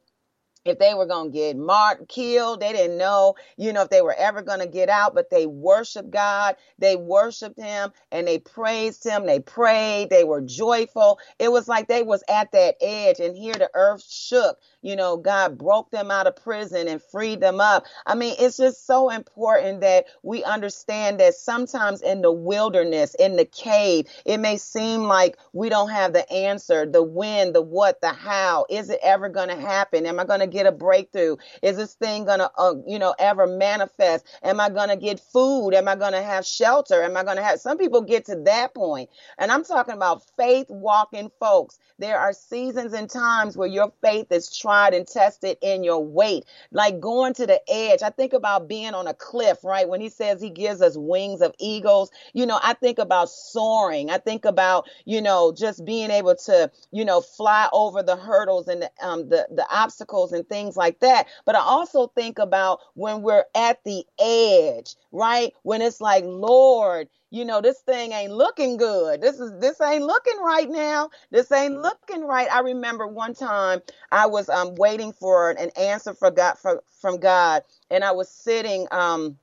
if 0.70 0.78
they 0.78 0.94
were 0.94 1.06
going 1.06 1.32
to 1.32 1.36
get 1.36 1.56
marked, 1.56 2.08
killed. 2.08 2.60
They 2.60 2.72
didn't 2.72 2.98
know, 2.98 3.34
you 3.56 3.72
know, 3.72 3.82
if 3.82 3.90
they 3.90 4.02
were 4.02 4.14
ever 4.16 4.42
going 4.42 4.60
to 4.60 4.66
get 4.66 4.88
out, 4.88 5.14
but 5.14 5.30
they 5.30 5.46
worshiped 5.46 6.10
God. 6.10 6.56
They 6.78 6.96
worshiped 6.96 7.58
him 7.58 7.92
and 8.12 8.26
they 8.26 8.38
praised 8.38 9.04
him. 9.04 9.26
They 9.26 9.40
prayed. 9.40 10.10
They 10.10 10.24
were 10.24 10.40
joyful. 10.40 11.18
It 11.38 11.52
was 11.52 11.68
like 11.68 11.88
they 11.88 12.02
was 12.02 12.22
at 12.28 12.52
that 12.52 12.76
edge 12.80 13.20
and 13.20 13.36
here 13.36 13.54
the 13.54 13.70
earth 13.74 14.04
shook 14.08 14.58
you 14.82 14.94
know, 14.94 15.16
God 15.16 15.58
broke 15.58 15.90
them 15.90 16.10
out 16.10 16.26
of 16.26 16.36
prison 16.36 16.86
and 16.88 17.02
freed 17.02 17.40
them 17.40 17.60
up. 17.60 17.84
I 18.06 18.14
mean, 18.14 18.34
it's 18.38 18.56
just 18.56 18.86
so 18.86 19.10
important 19.10 19.80
that 19.80 20.06
we 20.22 20.44
understand 20.44 21.18
that 21.20 21.34
sometimes 21.34 22.00
in 22.00 22.22
the 22.22 22.30
wilderness, 22.30 23.14
in 23.18 23.36
the 23.36 23.44
cave, 23.44 24.06
it 24.24 24.38
may 24.38 24.56
seem 24.56 25.02
like 25.02 25.36
we 25.52 25.68
don't 25.68 25.90
have 25.90 26.12
the 26.12 26.30
answer, 26.32 26.86
the 26.86 27.02
when, 27.02 27.52
the 27.52 27.62
what, 27.62 28.00
the 28.00 28.10
how. 28.10 28.66
Is 28.70 28.88
it 28.90 29.00
ever 29.02 29.28
going 29.28 29.48
to 29.48 29.56
happen? 29.56 30.06
Am 30.06 30.20
I 30.20 30.24
going 30.24 30.40
to 30.40 30.46
get 30.46 30.57
a 30.66 30.72
breakthrough? 30.72 31.36
Is 31.62 31.76
this 31.76 31.94
thing 31.94 32.24
going 32.24 32.40
to, 32.40 32.50
uh, 32.56 32.74
you 32.86 32.98
know, 32.98 33.14
ever 33.18 33.46
manifest? 33.46 34.26
Am 34.42 34.60
I 34.60 34.70
going 34.70 34.88
to 34.88 34.96
get 34.96 35.20
food? 35.20 35.72
Am 35.74 35.88
I 35.88 35.96
going 35.96 36.12
to 36.12 36.22
have 36.22 36.46
shelter? 36.46 37.02
Am 37.02 37.16
I 37.16 37.24
going 37.24 37.36
to 37.36 37.42
have, 37.42 37.60
some 37.60 37.78
people 37.78 38.02
get 38.02 38.26
to 38.26 38.36
that 38.44 38.74
point. 38.74 39.10
And 39.38 39.50
I'm 39.50 39.64
talking 39.64 39.94
about 39.94 40.22
faith 40.36 40.66
walking 40.68 41.30
folks. 41.40 41.78
There 41.98 42.18
are 42.18 42.32
seasons 42.32 42.92
and 42.92 43.10
times 43.10 43.56
where 43.56 43.68
your 43.68 43.92
faith 44.02 44.30
is 44.30 44.56
tried 44.56 44.94
and 44.94 45.06
tested 45.06 45.58
in 45.62 45.82
your 45.82 46.04
weight, 46.04 46.44
like 46.70 47.00
going 47.00 47.34
to 47.34 47.46
the 47.46 47.60
edge. 47.68 48.02
I 48.02 48.10
think 48.10 48.32
about 48.32 48.68
being 48.68 48.94
on 48.94 49.08
a 49.08 49.14
cliff, 49.14 49.64
right? 49.64 49.88
When 49.88 50.00
he 50.00 50.08
says 50.08 50.40
he 50.40 50.50
gives 50.50 50.80
us 50.80 50.96
wings 50.96 51.40
of 51.40 51.54
eagles, 51.58 52.10
you 52.34 52.46
know, 52.46 52.60
I 52.62 52.74
think 52.74 52.98
about 52.98 53.30
soaring. 53.30 54.10
I 54.10 54.18
think 54.18 54.44
about, 54.44 54.88
you 55.06 55.20
know, 55.20 55.52
just 55.52 55.84
being 55.84 56.10
able 56.10 56.36
to, 56.36 56.70
you 56.92 57.04
know, 57.04 57.20
fly 57.20 57.68
over 57.72 58.02
the 58.02 58.16
hurdles 58.16 58.68
and 58.68 58.82
the, 58.82 58.90
um, 59.02 59.28
the, 59.28 59.48
the 59.50 59.66
obstacles 59.68 60.32
and 60.38 60.48
things 60.48 60.78
like 60.78 61.00
that. 61.00 61.28
But 61.46 61.56
I 61.56 61.60
also 61.60 62.08
think 62.08 62.40
about 62.40 62.80
when 62.94 63.22
we're 63.22 63.46
at 63.56 63.84
the 63.84 64.06
edge, 64.20 64.96
right? 65.12 65.52
When 65.64 65.82
it's 65.82 66.00
like, 66.02 66.24
Lord, 66.26 67.08
you 67.30 67.44
know 67.44 67.60
this 67.60 67.80
thing 67.80 68.12
ain't 68.12 68.32
looking 68.32 68.76
good 68.78 69.20
this 69.20 69.40
is 69.40 69.52
this 69.60 69.80
ain't 69.80 70.04
looking 70.04 70.38
right 70.40 70.70
now 70.70 71.10
this 71.30 71.52
ain't 71.52 71.76
looking 71.80 72.24
right 72.24 72.48
i 72.52 72.60
remember 72.60 73.06
one 73.06 73.34
time 73.34 73.80
i 74.12 74.26
was 74.26 74.48
um 74.48 74.74
waiting 74.76 75.12
for 75.12 75.50
an 75.52 75.70
answer 75.78 76.14
for 76.14 76.30
god 76.30 76.56
for, 76.58 76.82
from 77.00 77.18
god 77.18 77.62
and 77.90 78.04
i 78.04 78.12
was 78.12 78.30
sitting 78.30 78.88
um 78.92 79.36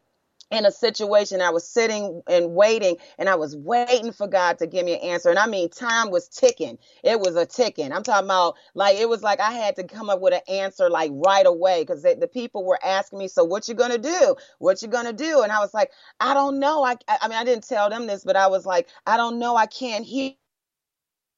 in 0.55 0.65
a 0.65 0.71
situation 0.71 1.41
I 1.41 1.49
was 1.49 1.67
sitting 1.67 2.21
and 2.27 2.55
waiting 2.55 2.97
and 3.17 3.29
I 3.29 3.35
was 3.35 3.55
waiting 3.55 4.11
for 4.11 4.27
God 4.27 4.59
to 4.59 4.67
give 4.67 4.85
me 4.85 4.93
an 4.95 5.01
answer. 5.01 5.29
And 5.29 5.39
I 5.39 5.47
mean, 5.47 5.69
time 5.69 6.11
was 6.11 6.27
ticking. 6.27 6.77
It 7.03 7.19
was 7.19 7.35
a 7.35 7.45
ticking. 7.45 7.91
I'm 7.91 8.03
talking 8.03 8.25
about 8.25 8.55
like, 8.73 8.97
it 8.97 9.09
was 9.09 9.23
like 9.23 9.39
I 9.39 9.51
had 9.51 9.75
to 9.77 9.83
come 9.83 10.09
up 10.09 10.21
with 10.21 10.33
an 10.33 10.41
answer 10.49 10.89
like 10.89 11.11
right 11.13 11.45
away 11.45 11.81
because 11.83 12.03
the 12.03 12.29
people 12.31 12.63
were 12.63 12.79
asking 12.83 13.19
me, 13.19 13.27
so 13.27 13.43
what 13.43 13.67
you 13.67 13.75
to 13.91 13.97
do? 13.97 14.35
What 14.59 14.81
you 14.81 14.87
to 15.05 15.13
do? 15.13 15.41
And 15.41 15.51
I 15.51 15.59
was 15.59 15.73
like, 15.73 15.91
I 16.19 16.33
don't 16.33 16.59
know. 16.59 16.83
I, 16.83 16.95
I 17.07 17.27
mean, 17.27 17.37
I 17.37 17.43
didn't 17.43 17.67
tell 17.67 17.89
them 17.89 18.07
this, 18.07 18.23
but 18.23 18.35
I 18.35 18.47
was 18.47 18.65
like, 18.65 18.87
I 19.05 19.17
don't 19.17 19.39
know. 19.39 19.55
I 19.55 19.65
can't 19.65 20.05
hear 20.05 20.31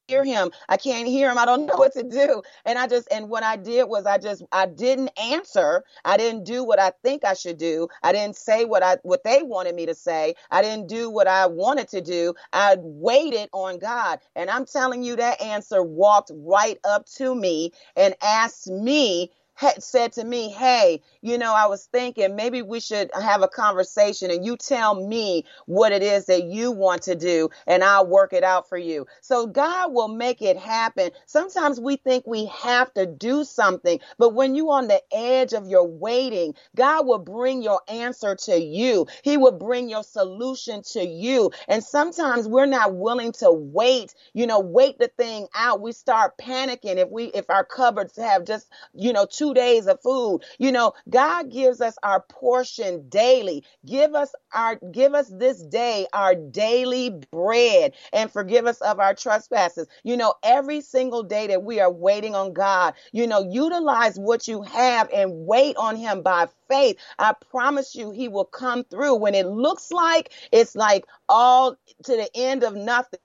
hear 0.07 0.23
him. 0.23 0.51
I 0.69 0.77
can't 0.77 1.07
hear 1.07 1.29
him. 1.29 1.37
I 1.37 1.45
don't 1.45 1.65
know 1.67 1.75
what 1.75 1.93
to 1.93 2.03
do. 2.03 2.41
And 2.65 2.79
I 2.79 2.87
just, 2.87 3.07
and 3.11 3.29
what 3.29 3.43
I 3.43 3.57
did 3.57 3.89
was 3.89 4.05
I 4.05 4.17
just, 4.17 4.43
I 4.51 4.65
didn't 4.65 5.09
answer. 5.21 5.83
I 6.05 6.17
didn't 6.17 6.45
do 6.45 6.63
what 6.63 6.79
I 6.79 6.91
think 7.03 7.25
I 7.25 7.33
should 7.33 7.57
do. 7.57 7.87
I 8.03 8.11
didn't 8.11 8.35
say 8.35 8.65
what 8.65 8.83
I, 8.83 8.97
what 9.03 9.23
they 9.23 9.43
wanted 9.43 9.75
me 9.75 9.85
to 9.85 9.95
say. 9.95 10.35
I 10.49 10.61
didn't 10.61 10.87
do 10.87 11.09
what 11.09 11.27
I 11.27 11.47
wanted 11.47 11.89
to 11.89 12.01
do. 12.01 12.33
I 12.53 12.77
waited 12.79 13.49
on 13.51 13.79
God. 13.79 14.19
And 14.35 14.49
I'm 14.49 14.65
telling 14.65 15.03
you 15.03 15.15
that 15.17 15.41
answer 15.41 15.83
walked 15.83 16.31
right 16.33 16.79
up 16.83 17.05
to 17.17 17.35
me 17.35 17.71
and 17.95 18.15
asked 18.21 18.67
me 18.67 19.31
had 19.57 19.83
said 19.83 20.13
to 20.13 20.23
me, 20.25 20.49
Hey, 20.49 21.01
you 21.21 21.37
know, 21.37 21.53
I 21.53 21.67
was 21.67 21.85
thinking 21.91 22.35
maybe 22.37 22.61
we 22.61 22.79
should 22.79 23.11
have 23.19 23.43
a 23.43 23.49
conversation 23.49 24.31
and 24.31 24.45
you 24.45 24.57
tell 24.57 24.95
me 24.95 25.45
what 25.65 25.91
it 25.91 26.03
is 26.03 26.27
that 26.27 26.45
you 26.45 26.71
want 26.71 27.03
to 27.03 27.15
do 27.15 27.49
and 27.67 27.83
I'll 27.83 28.07
work 28.07 28.33
it 28.33 28.43
out 28.43 28.69
for 28.69 28.77
you. 28.77 29.07
So 29.21 29.47
God 29.47 29.93
will 29.93 30.09
make 30.09 30.41
it 30.43 30.57
happen. 30.57 31.11
Sometimes 31.25 31.79
we 31.79 31.97
think 31.97 32.25
we 32.27 32.45
have 32.47 32.93
to 32.95 33.07
do 33.07 33.43
something, 33.43 33.99
but 34.19 34.35
when 34.35 34.55
you're 34.55 34.71
on 34.73 34.87
the 34.87 35.01
edge 35.13 35.53
of 35.53 35.67
your 35.67 35.87
waiting, 35.87 36.55
God 36.75 37.07
will 37.07 37.19
bring 37.19 37.63
your 37.63 37.81
answer 37.89 38.35
to 38.35 38.59
you. 38.61 39.07
He 39.23 39.37
will 39.37 39.53
bring 39.53 39.89
your 39.89 40.03
solution 40.03 40.83
to 40.93 41.05
you. 41.05 41.51
And 41.67 41.83
sometimes 41.83 42.47
we're 42.47 42.67
not 42.67 42.95
willing 42.95 43.33
to 43.33 43.51
wait, 43.51 44.13
you 44.33 44.47
know, 44.47 44.59
wait 44.59 44.99
the 44.99 45.09
thing 45.09 45.47
out. 45.55 45.81
We 45.81 45.93
start 45.93 46.37
panicking 46.37 46.97
if 46.97 47.09
we, 47.09 47.25
if 47.25 47.49
our 47.49 47.65
cupboards 47.65 48.17
have 48.17 48.45
just, 48.45 48.67
you 48.93 49.13
know, 49.13 49.25
two 49.29 49.46
two 49.47 49.53
days 49.53 49.87
of 49.87 50.01
food. 50.01 50.41
You 50.59 50.71
know, 50.71 50.93
God 51.09 51.51
gives 51.51 51.81
us 51.81 51.95
our 52.03 52.21
portion 52.21 53.07
daily. 53.09 53.63
Give 53.85 54.15
us 54.15 54.33
our 54.53 54.77
give 54.91 55.13
us 55.13 55.27
this 55.29 55.61
day 55.63 56.07
our 56.13 56.35
daily 56.35 57.09
bread 57.31 57.93
and 58.13 58.31
forgive 58.31 58.65
us 58.65 58.81
of 58.81 58.99
our 58.99 59.13
trespasses. 59.13 59.87
You 60.03 60.17
know, 60.17 60.33
every 60.43 60.81
single 60.81 61.23
day 61.23 61.47
that 61.47 61.63
we 61.63 61.79
are 61.79 61.91
waiting 61.91 62.35
on 62.35 62.53
God, 62.53 62.93
you 63.11 63.27
know, 63.27 63.41
utilize 63.49 64.17
what 64.17 64.47
you 64.47 64.61
have 64.63 65.09
and 65.13 65.45
wait 65.47 65.75
on 65.77 65.95
him 65.95 66.21
by 66.21 66.47
faith. 66.69 66.97
I 67.19 67.33
promise 67.51 67.95
you 67.95 68.11
he 68.11 68.27
will 68.27 68.45
come 68.45 68.83
through 68.83 69.15
when 69.15 69.35
it 69.35 69.47
looks 69.47 69.91
like 69.91 70.31
it's 70.51 70.75
like 70.75 71.05
all 71.29 71.75
to 72.03 72.11
the 72.15 72.29
end 72.35 72.63
of 72.63 72.75
nothing 72.75 73.19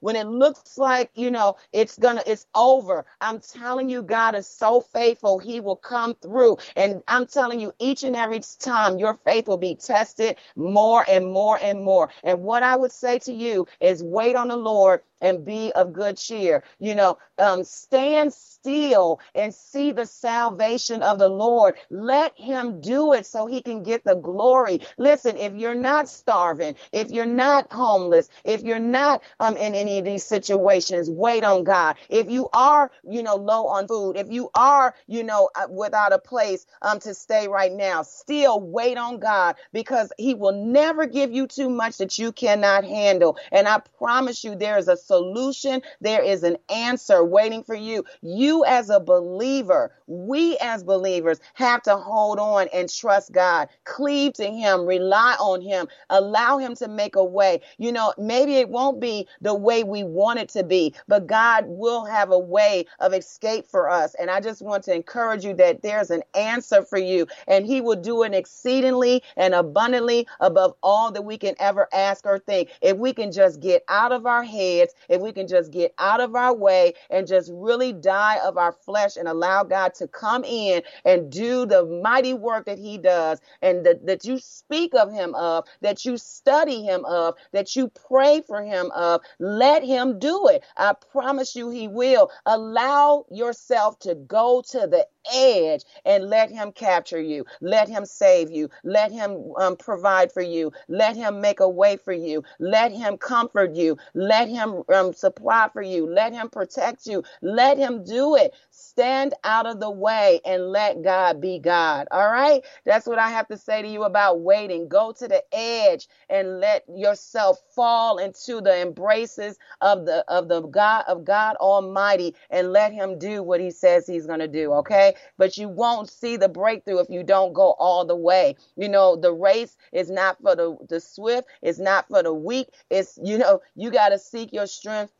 when 0.00 0.16
it 0.16 0.26
looks 0.26 0.78
like, 0.78 1.10
you 1.14 1.30
know, 1.30 1.56
it's 1.72 1.98
gonna, 1.98 2.22
it's 2.26 2.46
over. 2.54 3.06
I'm 3.20 3.40
telling 3.40 3.90
you, 3.90 4.02
God 4.02 4.34
is 4.34 4.46
so 4.46 4.80
faithful. 4.80 5.38
He 5.38 5.60
will 5.60 5.76
come 5.76 6.14
through. 6.14 6.58
And 6.76 7.02
I'm 7.08 7.26
telling 7.26 7.60
you, 7.60 7.72
each 7.78 8.04
and 8.04 8.16
every 8.16 8.40
time 8.60 8.98
your 8.98 9.14
faith 9.24 9.48
will 9.48 9.58
be 9.58 9.74
tested 9.76 10.36
more 10.56 11.04
and 11.08 11.26
more 11.32 11.58
and 11.60 11.84
more. 11.84 12.10
And 12.24 12.42
what 12.42 12.62
I 12.62 12.76
would 12.76 12.92
say 12.92 13.18
to 13.20 13.32
you 13.32 13.66
is 13.80 14.02
wait 14.02 14.36
on 14.36 14.48
the 14.48 14.56
Lord 14.56 15.02
and 15.20 15.44
be 15.44 15.72
of 15.72 15.92
good 15.92 16.16
cheer. 16.16 16.64
You 16.78 16.94
know, 16.94 17.18
um, 17.38 17.64
stand 17.64 18.32
still 18.32 19.20
and 19.34 19.54
see 19.54 19.92
the 19.92 20.06
salvation 20.06 21.02
of 21.02 21.18
the 21.18 21.28
Lord. 21.28 21.76
Let 21.90 22.38
him 22.38 22.80
do 22.80 23.12
it 23.12 23.26
so 23.26 23.46
he 23.46 23.62
can 23.62 23.82
get 23.82 24.04
the 24.04 24.14
glory. 24.16 24.80
Listen, 24.98 25.36
if 25.36 25.54
you're 25.54 25.74
not 25.74 26.08
starving, 26.08 26.76
if 26.92 27.10
you're 27.10 27.26
not 27.26 27.72
homeless, 27.72 28.28
if 28.44 28.62
you're 28.62 28.78
not 28.78 29.22
um, 29.40 29.56
in 29.56 29.74
any 29.74 29.98
of 29.98 30.04
these 30.04 30.24
situations, 30.24 31.10
wait 31.10 31.44
on 31.44 31.64
God. 31.64 31.96
If 32.08 32.30
you 32.30 32.48
are, 32.52 32.90
you 33.08 33.22
know, 33.22 33.36
low 33.36 33.66
on 33.68 33.88
food, 33.88 34.16
if 34.16 34.30
you 34.30 34.50
are, 34.54 34.94
you 35.06 35.24
know, 35.24 35.50
uh, 35.54 35.66
without 35.70 36.12
a 36.12 36.18
place 36.18 36.66
um, 36.82 36.98
to 37.00 37.14
stay 37.14 37.48
right 37.48 37.72
now, 37.72 38.02
still 38.02 38.60
wait 38.60 38.98
on 38.98 39.18
God 39.18 39.56
because 39.72 40.12
he 40.18 40.34
will 40.34 40.52
never 40.52 41.06
give 41.06 41.32
you 41.32 41.46
too 41.46 41.68
much 41.70 41.98
that 41.98 42.18
you 42.18 42.32
cannot 42.32 42.84
handle. 42.84 43.38
And 43.52 43.68
I 43.68 43.80
promise 43.98 44.44
you, 44.44 44.54
there 44.54 44.78
is 44.78 44.88
a 44.88 44.96
solution, 45.06 45.82
there 46.00 46.22
is 46.22 46.42
an 46.42 46.56
answer 46.72 47.24
waiting 47.24 47.62
for 47.62 47.74
you. 47.74 48.04
You, 48.22 48.64
as 48.64 48.90
a 48.90 49.00
believer, 49.00 49.92
we 50.06 50.56
as 50.58 50.82
believers 50.82 51.40
have 51.54 51.82
to 51.82 51.96
hold 51.96 52.38
on 52.38 52.68
and 52.72 52.88
trust 52.88 53.32
God, 53.32 53.68
cleave 53.84 54.34
to 54.34 54.46
Him, 54.46 54.86
rely 54.86 55.36
on 55.40 55.60
Him, 55.60 55.88
allow 56.10 56.58
Him 56.58 56.74
to 56.76 56.88
make 56.88 57.16
a 57.16 57.24
way. 57.24 57.60
You 57.78 57.92
know, 57.92 58.14
maybe 58.18 58.56
it 58.56 58.68
won't 58.68 59.00
be 59.00 59.28
the 59.40 59.54
way 59.54 59.84
we 59.84 60.04
want 60.04 60.38
it 60.38 60.48
to 60.50 60.64
be, 60.64 60.94
but 61.08 61.26
God 61.26 61.64
will 61.66 62.04
have 62.04 62.30
a 62.30 62.38
way 62.38 62.86
of 63.00 63.14
escape 63.14 63.66
for 63.66 63.88
us. 63.90 64.14
And 64.14 64.30
I 64.30 64.40
just 64.40 64.62
want 64.62 64.84
to 64.84 64.94
encourage 64.94 65.44
you 65.44 65.54
that 65.54 65.82
there's 65.82 66.10
an 66.10 66.22
answer 66.34 66.82
for 66.82 66.98
you, 66.98 67.26
and 67.46 67.66
He 67.66 67.80
will 67.80 67.96
do 67.96 68.22
it 68.22 68.34
exceedingly 68.34 69.22
and 69.36 69.54
abundantly 69.54 70.26
above 70.40 70.74
all 70.82 71.10
that 71.12 71.22
we 71.22 71.38
can 71.38 71.54
ever 71.58 71.88
ask 71.92 72.26
or 72.26 72.38
think. 72.38 72.70
If 72.80 72.96
we 72.96 73.12
can 73.12 73.32
just 73.32 73.60
get 73.60 73.84
out 73.88 74.12
of 74.12 74.26
our 74.26 74.42
heads, 74.42 74.94
if 75.08 75.20
we 75.20 75.32
can 75.32 75.46
just 75.46 75.70
get 75.70 75.94
out 75.98 76.20
of 76.20 76.34
our 76.34 76.54
way 76.54 76.94
and 77.10 77.26
just 77.26 77.50
really 77.52 77.92
die 77.92 78.38
of 78.44 78.56
our 78.56 78.72
flesh 78.72 79.16
and 79.16 79.28
allow 79.28 79.64
God 79.64 79.94
to 79.94 80.08
come 80.08 80.44
in 80.44 80.82
and 81.04 81.30
do 81.30 81.66
the 81.66 81.84
mighty 81.84 82.34
work 82.34 82.66
that 82.66 82.78
He 82.78 82.98
does, 82.98 83.40
and 83.62 83.84
that, 83.86 84.06
that 84.06 84.24
you 84.24 84.38
speak 84.38 84.94
of 84.94 85.12
Him 85.12 85.34
of, 85.34 85.66
that 85.80 86.04
you 86.04 86.16
study 86.16 86.82
Him 86.82 87.04
of, 87.04 87.34
that 87.52 87.76
you 87.76 87.88
pray 88.08 88.42
for 88.46 88.62
Him 88.62 88.90
of, 88.94 89.20
let 89.38 89.84
Him 89.84 90.18
do 90.18 90.48
it. 90.48 90.64
I 90.76 90.94
promise 91.12 91.56
you, 91.56 91.70
He 91.70 91.88
will. 91.88 92.30
Allow 92.46 93.26
yourself 93.30 93.98
to 94.00 94.14
go 94.14 94.62
to 94.70 94.86
the 94.86 95.06
edge 95.32 95.82
and 96.04 96.28
let 96.28 96.50
him 96.50 96.72
capture 96.72 97.20
you. 97.20 97.44
Let 97.60 97.88
him 97.88 98.04
save 98.04 98.50
you. 98.50 98.70
Let 98.84 99.12
him 99.12 99.52
um, 99.58 99.76
provide 99.76 100.32
for 100.32 100.42
you. 100.42 100.72
Let 100.88 101.16
him 101.16 101.40
make 101.40 101.60
a 101.60 101.68
way 101.68 101.96
for 101.96 102.12
you. 102.12 102.44
Let 102.58 102.92
him 102.92 103.16
comfort 103.16 103.74
you. 103.74 103.96
Let 104.14 104.48
him 104.48 104.82
um, 104.94 105.12
supply 105.14 105.68
for 105.72 105.82
you. 105.82 106.06
Let 106.08 106.32
him 106.34 106.48
protect 106.50 107.06
you. 107.06 107.24
Let 107.42 107.78
him 107.78 108.04
do 108.04 108.36
it. 108.36 108.54
Stand 108.70 109.34
out 109.44 109.66
of 109.66 109.80
the 109.80 109.90
way 109.90 110.40
and 110.46 110.68
let 110.70 111.02
God 111.02 111.40
be 111.40 111.58
God. 111.58 112.08
All 112.10 112.30
right? 112.30 112.64
That's 112.86 113.06
what 113.06 113.18
I 113.18 113.30
have 113.30 113.48
to 113.48 113.58
say 113.58 113.82
to 113.82 113.88
you 113.88 114.04
about 114.04 114.40
waiting. 114.40 114.88
Go 114.88 115.12
to 115.12 115.28
the 115.28 115.42
edge 115.52 116.08
and 116.30 116.60
let 116.60 116.84
yourself 116.88 117.58
fall 117.74 118.18
into 118.18 118.60
the 118.62 118.80
embraces 118.82 119.58
of 119.82 120.06
the 120.06 120.24
of 120.28 120.48
the 120.48 120.62
God 120.62 121.04
of 121.08 121.24
God 121.24 121.56
Almighty 121.58 122.34
and 122.50 122.72
let 122.72 122.92
him 122.92 123.18
do 123.20 123.42
what 123.44 123.60
he 123.60 123.72
says 123.72 124.06
he's 124.08 124.26
going 124.26 124.40
to 124.40 124.48
do, 124.48 124.72
okay? 124.74 125.14
But 125.38 125.58
you 125.58 125.68
won't 125.68 126.10
see 126.10 126.38
the 126.38 126.50
breakthrough 126.50 127.00
if 127.00 127.10
you 127.10 127.24
don't 127.24 127.54
go 127.54 127.74
all 127.78 128.06
the 128.06 128.16
way. 128.16 128.56
You 128.76 128.90
know, 128.90 129.16
the 129.16 129.32
race 129.34 129.76
is 129.92 130.10
not 130.10 130.40
for 130.42 130.56
the 130.56 130.76
the 130.90 131.00
swift, 131.00 131.48
it's 131.62 131.80
not 131.80 132.08
for 132.08 132.24
the 132.24 132.34
weak. 132.34 132.68
It's 132.90 133.18
you 133.22 133.38
know, 133.38 133.62
you 133.76 133.92
got 133.92 134.10
to 134.10 134.20
seek 134.20 134.52
your 134.52 134.68
strength 134.76 135.12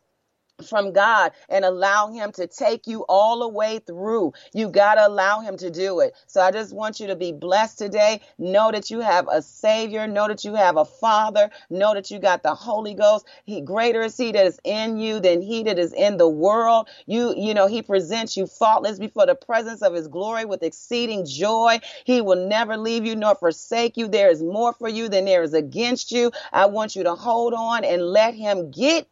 from 0.63 0.93
God 0.93 1.33
and 1.49 1.65
allow 1.65 2.11
him 2.11 2.33
to 2.33 2.47
take 2.47 2.87
you 2.87 3.05
all 3.09 3.41
the 3.41 3.49
way 3.49 3.79
through. 3.79 4.33
You 4.55 4.69
got 4.69 4.95
to 4.95 5.07
allow 5.07 5.41
him 5.41 5.57
to 5.59 5.71
do 5.71 6.01
it. 6.01 6.15
So 6.27 6.41
I 6.41 6.51
just 6.51 6.75
want 6.75 6.99
you 6.99 7.09
to 7.09 7.17
be 7.17 7.33
blessed 7.33 7.79
today. 7.79 8.23
Know 8.39 8.73
that 8.73 8.91
you 8.91 9.01
have 9.01 9.29
a 9.31 9.43
savior. 9.43 10.07
Know 10.07 10.29
that 10.29 10.45
you 10.45 10.55
have 10.55 10.77
a 10.77 10.85
father. 10.85 11.51
Know 11.69 11.95
that 11.95 12.11
you 12.11 12.19
got 12.19 12.43
the 12.43 12.55
Holy 12.55 12.95
Ghost. 12.95 13.27
He 13.45 13.61
greater 13.61 14.03
is 14.03 14.17
he 14.17 14.33
that 14.33 14.47
is 14.47 14.59
in 14.65 14.97
you 14.99 15.21
than 15.21 15.43
he 15.43 15.63
that 15.65 15.79
is 15.79 15.93
in 15.93 16.17
the 16.17 16.29
world. 16.29 16.89
You, 17.07 17.35
you 17.37 17.53
know, 17.53 17.67
he 17.67 17.83
presents 17.83 18.37
you 18.37 18.47
faultless 18.47 18.99
before 18.99 19.27
the 19.27 19.35
presence 19.35 19.83
of 19.83 19.93
his 19.95 20.09
glory 20.09 20.47
with 20.47 20.63
exceeding 20.63 21.27
joy. 21.27 21.81
He 22.05 22.23
will 22.23 22.49
never 22.49 22.77
leave 22.77 23.05
you 23.05 23.15
nor 23.15 23.35
forsake 23.35 23.97
you. 23.97 24.09
There 24.09 24.31
is 24.31 24.43
more 24.43 24.73
for 24.73 24.89
you 24.89 25.09
than 25.09 25.27
there 25.27 25.43
is 25.43 25.55
against 25.55 26.13
you. 26.13 26.33
I 26.53 26.67
want 26.67 26.97
you 26.97 27.03
to 27.05 27.15
hold 27.15 27.53
on 27.53 27.85
and 27.85 28.03
let 28.03 28.35
him 28.35 28.71
get 28.71 29.07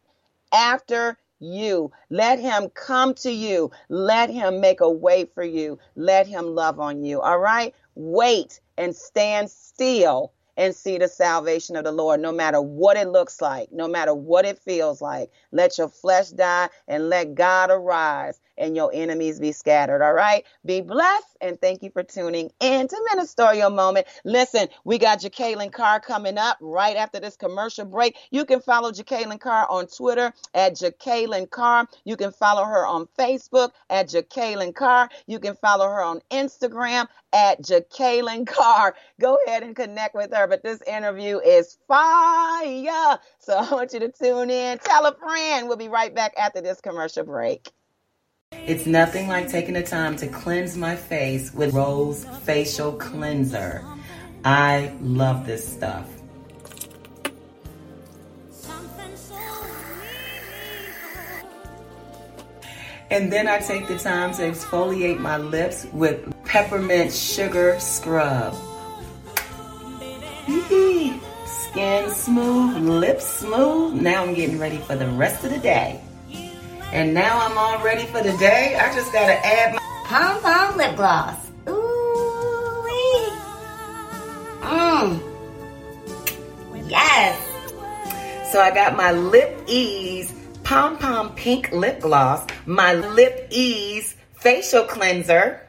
after 0.55 1.17
you. 1.39 1.91
Let 2.09 2.39
him 2.39 2.69
come 2.73 3.13
to 3.15 3.31
you. 3.31 3.71
Let 3.89 4.29
him 4.29 4.61
make 4.61 4.81
a 4.81 4.89
way 4.89 5.25
for 5.25 5.43
you. 5.43 5.79
Let 5.95 6.27
him 6.27 6.55
love 6.55 6.79
on 6.79 7.03
you. 7.03 7.21
All 7.21 7.39
right? 7.39 7.75
Wait 7.95 8.61
and 8.77 8.95
stand 8.95 9.51
still 9.51 10.31
and 10.57 10.75
see 10.75 10.97
the 10.97 11.07
salvation 11.07 11.75
of 11.75 11.83
the 11.83 11.91
Lord, 11.91 12.19
no 12.19 12.31
matter 12.31 12.61
what 12.61 12.97
it 12.97 13.07
looks 13.09 13.41
like, 13.41 13.71
no 13.71 13.87
matter 13.87 14.13
what 14.13 14.45
it 14.45 14.59
feels 14.59 15.01
like. 15.01 15.31
Let 15.51 15.77
your 15.77 15.89
flesh 15.89 16.29
die 16.29 16.69
and 16.87 17.09
let 17.09 17.35
God 17.35 17.71
arise 17.71 18.39
and 18.57 18.75
your 18.75 18.91
enemies 18.93 19.39
be 19.39 19.51
scattered. 19.51 20.01
All 20.01 20.13
right. 20.13 20.45
Be 20.65 20.81
blessed 20.81 21.37
and 21.41 21.59
thank 21.59 21.83
you 21.83 21.89
for 21.91 22.03
tuning 22.03 22.51
in 22.59 22.87
to 22.87 23.07
Ministerial 23.11 23.69
Moment. 23.69 24.07
Listen, 24.23 24.67
we 24.83 24.97
got 24.97 25.21
Jekalyn 25.21 25.71
Carr 25.71 25.99
coming 25.99 26.37
up 26.37 26.57
right 26.61 26.95
after 26.95 27.19
this 27.19 27.35
commercial 27.35 27.85
break. 27.85 28.17
You 28.31 28.45
can 28.45 28.61
follow 28.61 28.91
Jekalyn 28.91 29.39
Carr 29.39 29.67
on 29.69 29.87
Twitter 29.87 30.33
at 30.53 30.75
Jekalyn 30.75 31.49
Carr. 31.49 31.87
You 32.05 32.17
can 32.17 32.31
follow 32.31 32.63
her 32.63 32.85
on 32.85 33.07
Facebook 33.17 33.71
at 33.89 34.09
Jekalyn 34.09 34.73
Carr. 34.73 35.09
You 35.27 35.39
can 35.39 35.55
follow 35.55 35.85
her 35.85 36.03
on 36.03 36.21
Instagram 36.31 37.07
at 37.33 37.61
Jekalyn 37.61 38.47
Carr. 38.47 38.95
Go 39.19 39.37
ahead 39.45 39.63
and 39.63 39.75
connect 39.75 40.15
with 40.15 40.33
her. 40.33 40.44
But 40.47 40.63
this 40.63 40.81
interview 40.83 41.39
is 41.39 41.77
fire. 41.87 43.19
So 43.39 43.57
I 43.57 43.71
want 43.71 43.93
you 43.93 43.99
to 44.01 44.11
tune 44.11 44.49
in. 44.49 44.77
Tell 44.79 45.05
a 45.05 45.15
friend. 45.15 45.67
We'll 45.67 45.77
be 45.77 45.89
right 45.89 46.13
back 46.13 46.33
after 46.37 46.61
this 46.61 46.81
commercial 46.81 47.23
break. 47.23 47.69
It's 48.51 48.85
nothing 48.85 49.27
like 49.27 49.49
taking 49.49 49.73
the 49.73 49.83
time 49.83 50.15
to 50.17 50.27
cleanse 50.27 50.77
my 50.77 50.95
face 50.95 51.53
with 51.53 51.73
Rose 51.73 52.25
Facial 52.43 52.93
Cleanser. 52.93 53.83
I 54.43 54.95
love 55.01 55.45
this 55.45 55.67
stuff. 55.67 56.07
And 63.11 63.31
then 63.31 63.47
I 63.47 63.59
take 63.59 63.87
the 63.87 63.99
time 63.99 64.33
to 64.33 64.41
exfoliate 64.41 65.19
my 65.19 65.37
lips 65.37 65.85
with 65.93 66.33
peppermint 66.43 67.13
sugar 67.13 67.79
scrub. 67.79 68.55
Skin 71.45 72.09
smooth, 72.11 72.77
lips 72.77 73.25
smooth. 73.25 74.01
Now 74.01 74.23
I'm 74.23 74.33
getting 74.33 74.59
ready 74.59 74.77
for 74.77 74.95
the 74.95 75.07
rest 75.07 75.43
of 75.43 75.51
the 75.51 75.59
day. 75.59 75.99
And 76.91 77.13
now 77.13 77.39
I'm 77.39 77.57
all 77.57 77.83
ready 77.83 78.05
for 78.05 78.21
the 78.21 78.35
day. 78.37 78.77
I 78.79 78.93
just 78.93 79.11
gotta 79.11 79.33
add 79.45 79.73
my 79.73 79.79
Pom 80.05 80.41
Pom 80.41 80.77
lip 80.77 80.95
gloss. 80.95 81.35
Ooh-wee. 81.67 83.31
Mmm. 84.61 85.35
Yes. 86.87 88.51
So 88.51 88.61
I 88.61 88.71
got 88.71 88.95
my 88.95 89.11
Lip 89.11 89.63
Ease 89.67 90.33
Pom 90.63 90.97
Pom 90.97 91.33
Pink 91.35 91.71
Lip 91.71 91.99
Gloss, 91.99 92.45
my 92.65 92.93
Lip 92.93 93.47
Ease 93.49 94.15
Facial 94.35 94.83
Cleanser, 94.83 95.64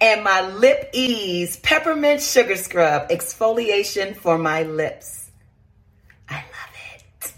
and 0.00 0.24
my 0.24 0.42
Lip 0.42 0.90
Ease 0.92 1.56
Peppermint 1.58 2.22
Sugar 2.22 2.56
Scrub 2.56 3.08
Exfoliation 3.10 4.16
for 4.16 4.38
my 4.38 4.64
lips. 4.64 5.30
I 6.28 6.36
love 6.36 6.74
it. 7.22 7.32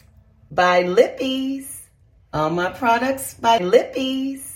By 0.51 0.83
Lip 0.83 1.19
Ease. 1.21 1.89
All 2.33 2.51
my 2.51 2.71
products 2.71 3.35
by 3.35 3.59
Lip 3.59 3.95
Ease. 3.97 4.50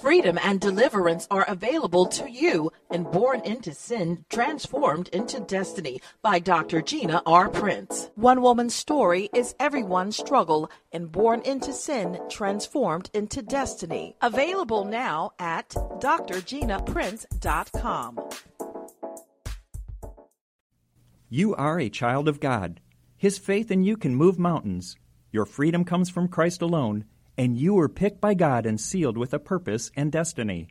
Freedom 0.00 0.38
and 0.42 0.60
deliverance 0.60 1.28
are 1.30 1.46
available 1.48 2.04
to 2.06 2.28
you 2.30 2.70
and 2.90 3.10
Born 3.10 3.40
into 3.40 3.72
Sin, 3.72 4.26
Transformed 4.28 5.08
into 5.08 5.40
Destiny 5.40 6.02
by 6.20 6.38
Dr. 6.38 6.82
Gina 6.82 7.22
R. 7.24 7.48
Prince. 7.48 8.10
One 8.14 8.42
woman's 8.42 8.74
story 8.74 9.30
is 9.32 9.54
everyone's 9.58 10.18
struggle 10.18 10.70
and 10.92 11.10
Born 11.10 11.40
into 11.42 11.72
Sin, 11.72 12.20
Transformed 12.28 13.08
into 13.14 13.40
Destiny. 13.40 14.16
Available 14.20 14.84
now 14.84 15.32
at 15.38 15.70
drginaprince.com. 15.70 18.20
You 21.30 21.54
are 21.54 21.80
a 21.80 21.88
child 21.88 22.28
of 22.28 22.40
God. 22.40 22.82
His 23.16 23.38
faith 23.38 23.70
in 23.70 23.82
you 23.82 23.96
can 23.96 24.14
move 24.14 24.38
mountains. 24.38 24.94
Your 25.32 25.46
freedom 25.46 25.84
comes 25.84 26.10
from 26.10 26.28
Christ 26.28 26.60
alone, 26.60 27.06
and 27.38 27.56
you 27.56 27.74
were 27.74 27.88
picked 27.88 28.20
by 28.20 28.34
God 28.34 28.66
and 28.66 28.80
sealed 28.80 29.18
with 29.18 29.34
a 29.34 29.38
purpose 29.38 29.90
and 29.96 30.10
destiny. 30.10 30.68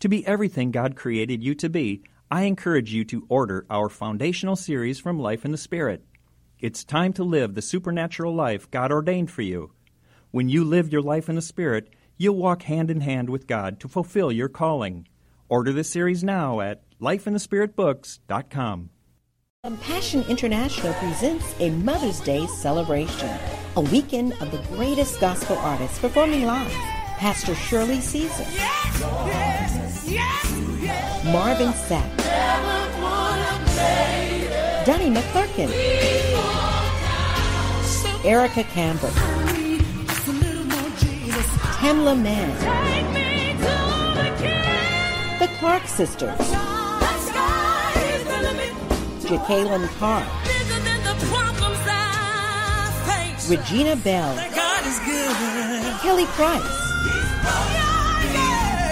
To 0.00 0.08
be 0.08 0.26
everything 0.26 0.70
God 0.70 0.96
created 0.96 1.42
you 1.42 1.54
to 1.56 1.68
be, 1.68 2.02
I 2.30 2.42
encourage 2.42 2.92
you 2.92 3.04
to 3.04 3.26
order 3.28 3.66
our 3.68 3.88
foundational 3.88 4.56
series 4.56 4.98
from 4.98 5.18
Life 5.18 5.44
in 5.44 5.52
the 5.52 5.58
Spirit. 5.58 6.04
It's 6.58 6.84
time 6.84 7.12
to 7.14 7.24
live 7.24 7.54
the 7.54 7.62
supernatural 7.62 8.34
life 8.34 8.70
God 8.70 8.90
ordained 8.90 9.30
for 9.30 9.42
you. 9.42 9.72
When 10.30 10.48
you 10.48 10.64
live 10.64 10.92
your 10.92 11.02
life 11.02 11.28
in 11.28 11.34
the 11.36 11.42
Spirit, 11.42 11.90
you'll 12.16 12.36
walk 12.36 12.62
hand 12.62 12.90
in 12.90 13.00
hand 13.00 13.28
with 13.28 13.46
God 13.46 13.80
to 13.80 13.88
fulfill 13.88 14.32
your 14.32 14.48
calling. 14.48 15.06
Order 15.48 15.72
the 15.72 15.84
series 15.84 16.24
now 16.24 16.60
at 16.60 16.82
lifeinthespiritbooks.com. 17.00 18.90
Compassion 19.64 20.24
International 20.28 20.92
presents 20.94 21.54
a 21.60 21.70
Mother's 21.70 22.20
Day 22.20 22.46
celebration, 22.46 23.28
a 23.76 23.80
weekend 23.80 24.32
of 24.42 24.50
the 24.50 24.58
greatest 24.76 25.18
gospel 25.20 25.56
artists 25.58 25.98
performing 25.98 26.44
live. 26.44 26.70
Pastor 27.18 27.54
Shirley 27.54 28.00
Caesar, 28.00 28.44
Marvin 31.30 31.72
Sapp, 31.72 32.16
Donnie 34.84 35.10
McClurkin, 35.10 35.70
Erica 38.24 38.64
Campbell, 38.64 39.08
Tamela 41.78 42.20
Mann, 42.20 42.50
the 45.38 45.46
Clark 45.58 45.86
Sisters, 45.86 46.38
Jekalyn 49.22 49.86
Carr, 49.98 50.26
Regina 53.48 53.96
Belle, 53.96 54.36
Kelly 56.00 56.26
Price, 56.26 56.62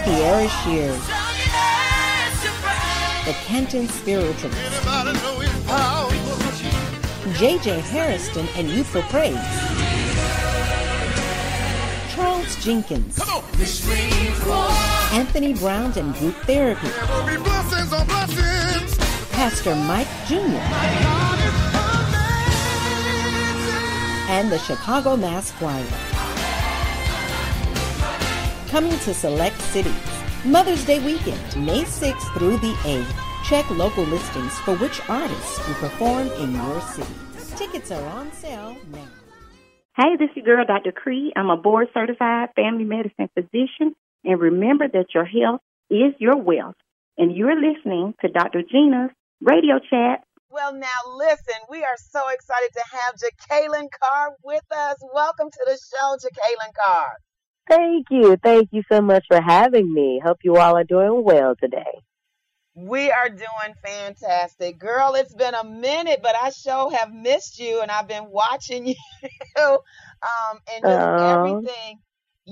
Kierra 0.05 0.49
Sheard, 0.63 1.01
the 3.27 3.33
Canton 3.45 3.89
Spiritualists, 3.89 4.87
J.J. 7.39 7.81
Hairston 7.81 8.49
and 8.57 8.69
Youthful 8.69 9.03
Praise, 9.03 9.37
Charles 12.13 12.57
Jenkins, 12.65 13.21
Anthony 15.13 15.55
Brown 15.55 15.93
and 15.97 16.15
Group 16.17 16.35
Therapy, 16.45 16.89
Pastor 19.31 19.77
Mike 19.77 20.09
Jr., 20.27 21.20
and 24.31 24.51
the 24.51 24.59
Chicago 24.61 25.17
Mass 25.17 25.51
Choir. 25.59 25.85
Coming 28.71 28.97
to 29.01 29.13
select 29.13 29.61
cities. 29.61 29.93
Mother's 30.45 30.85
Day 30.85 31.05
weekend, 31.05 31.67
May 31.67 31.83
6th 31.83 32.33
through 32.35 32.59
the 32.59 32.73
8th. 32.85 33.13
Check 33.45 33.69
local 33.71 34.05
listings 34.05 34.57
for 34.61 34.77
which 34.77 35.01
artists 35.09 35.67
will 35.67 35.75
perform 35.75 36.29
in 36.43 36.55
your 36.55 36.81
city. 36.81 37.13
Tickets 37.57 37.91
are 37.91 38.07
on 38.07 38.31
sale 38.33 38.77
now. 38.93 39.09
Hey, 39.97 40.17
this 40.17 40.31
is 40.31 40.37
your 40.37 40.57
girl, 40.57 40.65
Dr. 40.65 40.93
Cree. 40.93 41.33
I'm 41.35 41.51
a 41.51 41.57
board 41.57 41.89
certified 41.93 42.51
family 42.55 42.85
medicine 42.85 43.29
physician. 43.35 43.97
And 44.25 44.41
remember 44.41 44.87
that 44.87 45.07
your 45.13 45.25
health 45.25 45.61
is 45.91 46.15
your 46.21 46.37
wealth. 46.37 46.77
And 47.19 47.37
you're 47.37 47.61
listening 47.61 48.15
to 48.21 48.29
Dr. 48.29 48.63
Gina's 48.63 49.11
radio 49.41 49.81
chat. 49.91 50.23
Well, 50.53 50.75
now 50.75 50.89
listen, 51.15 51.55
we 51.69 51.85
are 51.85 51.97
so 52.11 52.23
excited 52.29 52.71
to 52.73 52.83
have 52.91 53.15
Jekalyn 53.15 53.89
Carr 54.03 54.35
with 54.43 54.65
us. 54.73 54.97
Welcome 55.15 55.49
to 55.49 55.65
the 55.65 55.79
show, 55.79 56.17
Jekalyn 56.17 56.75
Carr. 56.75 57.13
Thank 57.69 58.09
you. 58.11 58.37
Thank 58.37 58.71
you 58.73 58.83
so 58.91 59.01
much 59.01 59.25
for 59.29 59.41
having 59.41 59.95
me. 59.95 60.21
Hope 60.25 60.39
you 60.43 60.57
all 60.57 60.77
are 60.77 60.83
doing 60.83 61.23
well 61.23 61.55
today. 61.55 62.01
We 62.75 63.13
are 63.13 63.29
doing 63.29 63.75
fantastic. 63.85 64.81
Girl, 64.81 65.15
it's 65.15 65.35
been 65.35 65.55
a 65.55 65.63
minute, 65.63 66.19
but 66.21 66.35
I 66.35 66.51
sure 66.51 66.91
have 66.97 67.13
missed 67.13 67.61
you 67.61 67.81
and 67.83 67.91
I've 67.91 68.09
been 68.09 68.31
watching 68.31 68.87
you 68.89 68.95
um, 69.63 70.59
and 70.75 70.85
just 70.85 71.09
everything. 71.17 72.01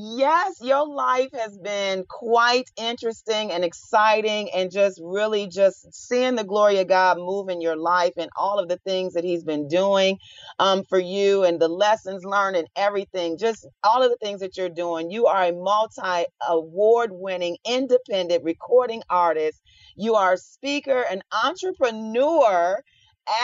Yes, 0.01 0.59
your 0.61 0.87
life 0.87 1.31
has 1.33 1.59
been 1.59 2.05
quite 2.09 2.71
interesting 2.77 3.51
and 3.51 3.65
exciting 3.65 4.49
and 4.55 4.71
just 4.71 5.01
really 5.03 5.49
just 5.49 5.93
seeing 5.93 6.37
the 6.37 6.45
glory 6.45 6.79
of 6.79 6.87
God 6.87 7.19
move 7.19 7.49
in 7.49 7.61
your 7.61 7.75
life 7.75 8.13
and 8.17 8.31
all 8.37 8.61
of 8.61 8.69
the 8.69 8.77
things 8.77 9.15
that 9.15 9.25
he's 9.25 9.43
been 9.43 9.67
doing 9.67 10.19
um, 10.61 10.85
for 10.85 11.01
you 11.01 11.43
and 11.43 11.59
the 11.59 11.67
lessons 11.67 12.25
learned 12.25 12.55
and 12.55 12.69
everything, 12.77 13.39
just 13.39 13.67
all 13.83 14.05
of 14.05 14.11
the 14.11 14.19
things 14.25 14.39
that 14.39 14.57
you're 14.57 14.69
doing. 14.69 15.11
You 15.11 15.27
are 15.27 15.43
a 15.47 15.53
multi 15.53 16.27
award 16.49 17.11
winning 17.13 17.57
independent 17.69 18.45
recording 18.45 19.03
artist. 19.11 19.61
You 19.97 20.15
are 20.15 20.35
a 20.35 20.39
speaker, 20.39 21.05
an 21.11 21.23
entrepreneur 21.45 22.79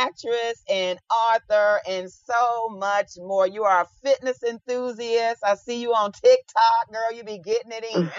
actress 0.01 0.63
and 0.69 0.99
author 1.11 1.81
and 1.89 2.11
so 2.11 2.69
much 2.71 3.13
more. 3.17 3.47
You 3.47 3.65
are 3.65 3.83
a 3.83 3.87
fitness 4.03 4.43
enthusiast. 4.43 5.43
I 5.45 5.55
see 5.57 5.81
you 5.81 5.93
on 5.93 6.13
TikTok, 6.13 6.93
girl. 6.93 7.17
You 7.17 7.25
be 7.25 7.39
getting 7.39 7.73
it 7.73 7.85
in. 7.95 8.11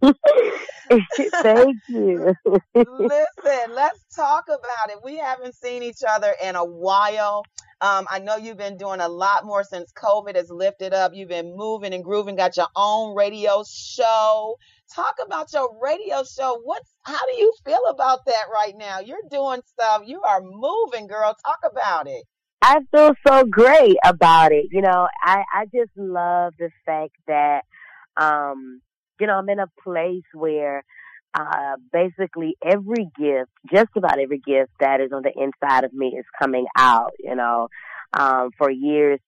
Thank 1.42 1.76
you. 1.88 2.34
Listen, 2.74 3.74
let's 3.74 4.04
talk 4.14 4.44
about 4.48 4.90
it. 4.90 4.98
We 5.04 5.18
haven't 5.18 5.54
seen 5.54 5.82
each 5.82 6.02
other 6.08 6.34
in 6.42 6.56
a 6.56 6.64
while. 6.64 7.44
Um, 7.80 8.06
I 8.08 8.20
know 8.20 8.36
you've 8.36 8.56
been 8.56 8.76
doing 8.76 9.00
a 9.00 9.08
lot 9.08 9.44
more 9.44 9.64
since 9.64 9.92
COVID 9.92 10.36
has 10.36 10.50
lifted 10.50 10.94
up. 10.94 11.12
You've 11.14 11.28
been 11.28 11.56
moving 11.56 11.92
and 11.92 12.04
grooving, 12.04 12.36
got 12.36 12.56
your 12.56 12.68
own 12.76 13.16
radio 13.16 13.64
show. 13.68 14.56
Talk 14.94 15.16
about 15.24 15.52
your 15.52 15.68
radio 15.82 16.22
show. 16.24 16.60
What's 16.62 16.90
how 17.04 17.18
do 17.26 17.38
you 17.38 17.52
feel 17.64 17.82
about 17.88 18.26
that 18.26 18.44
right 18.52 18.74
now? 18.76 19.00
You're 19.00 19.22
doing 19.30 19.60
stuff. 19.66 20.02
You 20.04 20.22
are 20.22 20.42
moving, 20.42 21.06
girl. 21.06 21.34
Talk 21.44 21.60
about 21.70 22.08
it. 22.08 22.24
I 22.60 22.80
feel 22.92 23.14
so 23.26 23.44
great 23.44 23.96
about 24.04 24.52
it. 24.52 24.66
You 24.70 24.82
know, 24.82 25.08
I, 25.22 25.42
I 25.52 25.64
just 25.64 25.90
love 25.96 26.52
the 26.58 26.70
fact 26.84 27.14
that 27.26 27.62
um, 28.16 28.82
you 29.20 29.26
know, 29.26 29.34
I'm 29.34 29.48
in 29.48 29.60
a 29.60 29.66
place 29.82 30.24
where 30.34 30.84
uh, 31.34 31.76
basically 31.92 32.56
every 32.62 33.08
gift, 33.18 33.50
just 33.72 33.90
about 33.96 34.18
every 34.18 34.38
gift 34.38 34.72
that 34.80 35.00
is 35.00 35.12
on 35.12 35.22
the 35.22 35.32
inside 35.36 35.84
of 35.84 35.92
me 35.92 36.08
is 36.18 36.26
coming 36.38 36.66
out. 36.76 37.12
You 37.18 37.36
know, 37.36 37.68
um, 38.18 38.50
for 38.58 38.70
years, 38.70 39.20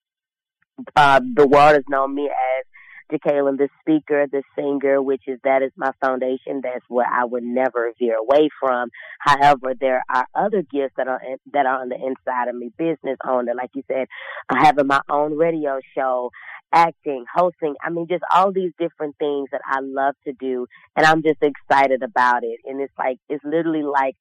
uh, 0.96 1.20
the 1.34 1.46
world 1.46 1.74
has 1.74 1.84
known 1.88 2.14
me 2.14 2.24
as 2.26 2.64
Jekalyn, 3.12 3.58
the 3.58 3.68
speaker, 3.80 4.26
the 4.30 4.42
singer, 4.56 5.02
which 5.02 5.22
is 5.26 5.38
that 5.44 5.62
is 5.62 5.72
my 5.76 5.90
foundation. 6.00 6.60
That's 6.62 6.84
what 6.88 7.06
I 7.10 7.24
would 7.24 7.42
never 7.42 7.92
veer 7.98 8.16
away 8.16 8.48
from. 8.60 8.90
However, 9.20 9.74
there 9.78 10.02
are 10.12 10.26
other 10.34 10.62
gifts 10.62 10.94
that 10.96 11.08
are 11.08 11.20
that 11.52 11.66
are 11.66 11.80
on 11.82 11.90
the 11.90 11.96
inside 11.96 12.48
of 12.48 12.54
me. 12.54 12.70
Business 12.76 13.18
owner, 13.26 13.54
like 13.54 13.70
you 13.74 13.82
said, 13.88 14.06
having 14.50 14.86
my 14.86 15.00
own 15.10 15.36
radio 15.36 15.80
show, 15.96 16.30
acting, 16.72 17.24
hosting. 17.34 17.74
I 17.82 17.90
mean, 17.90 18.06
just 18.08 18.24
all 18.34 18.52
these 18.52 18.72
different 18.78 19.16
things 19.18 19.48
that 19.52 19.60
I 19.66 19.80
love 19.80 20.14
to 20.26 20.32
do, 20.32 20.66
and 20.96 21.06
I'm 21.06 21.22
just 21.22 21.42
excited 21.42 22.02
about 22.02 22.42
it. 22.42 22.60
And 22.64 22.80
it's 22.80 22.94
like 22.98 23.18
it's 23.28 23.44
literally 23.44 23.82
like 23.82 24.16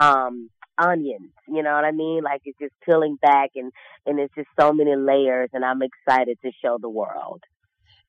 um 0.00 0.50
onions, 0.78 1.30
you 1.46 1.62
know 1.62 1.72
what 1.74 1.84
I 1.84 1.92
mean? 1.92 2.22
Like 2.24 2.42
it's 2.44 2.58
just 2.58 2.74
peeling 2.84 3.16
back 3.22 3.50
and 3.54 3.72
and 4.06 4.18
it's 4.18 4.34
just 4.34 4.48
so 4.58 4.72
many 4.72 4.96
layers 4.96 5.50
and 5.52 5.64
I'm 5.64 5.82
excited 5.82 6.38
to 6.42 6.50
show 6.62 6.78
the 6.80 6.88
world. 6.88 7.42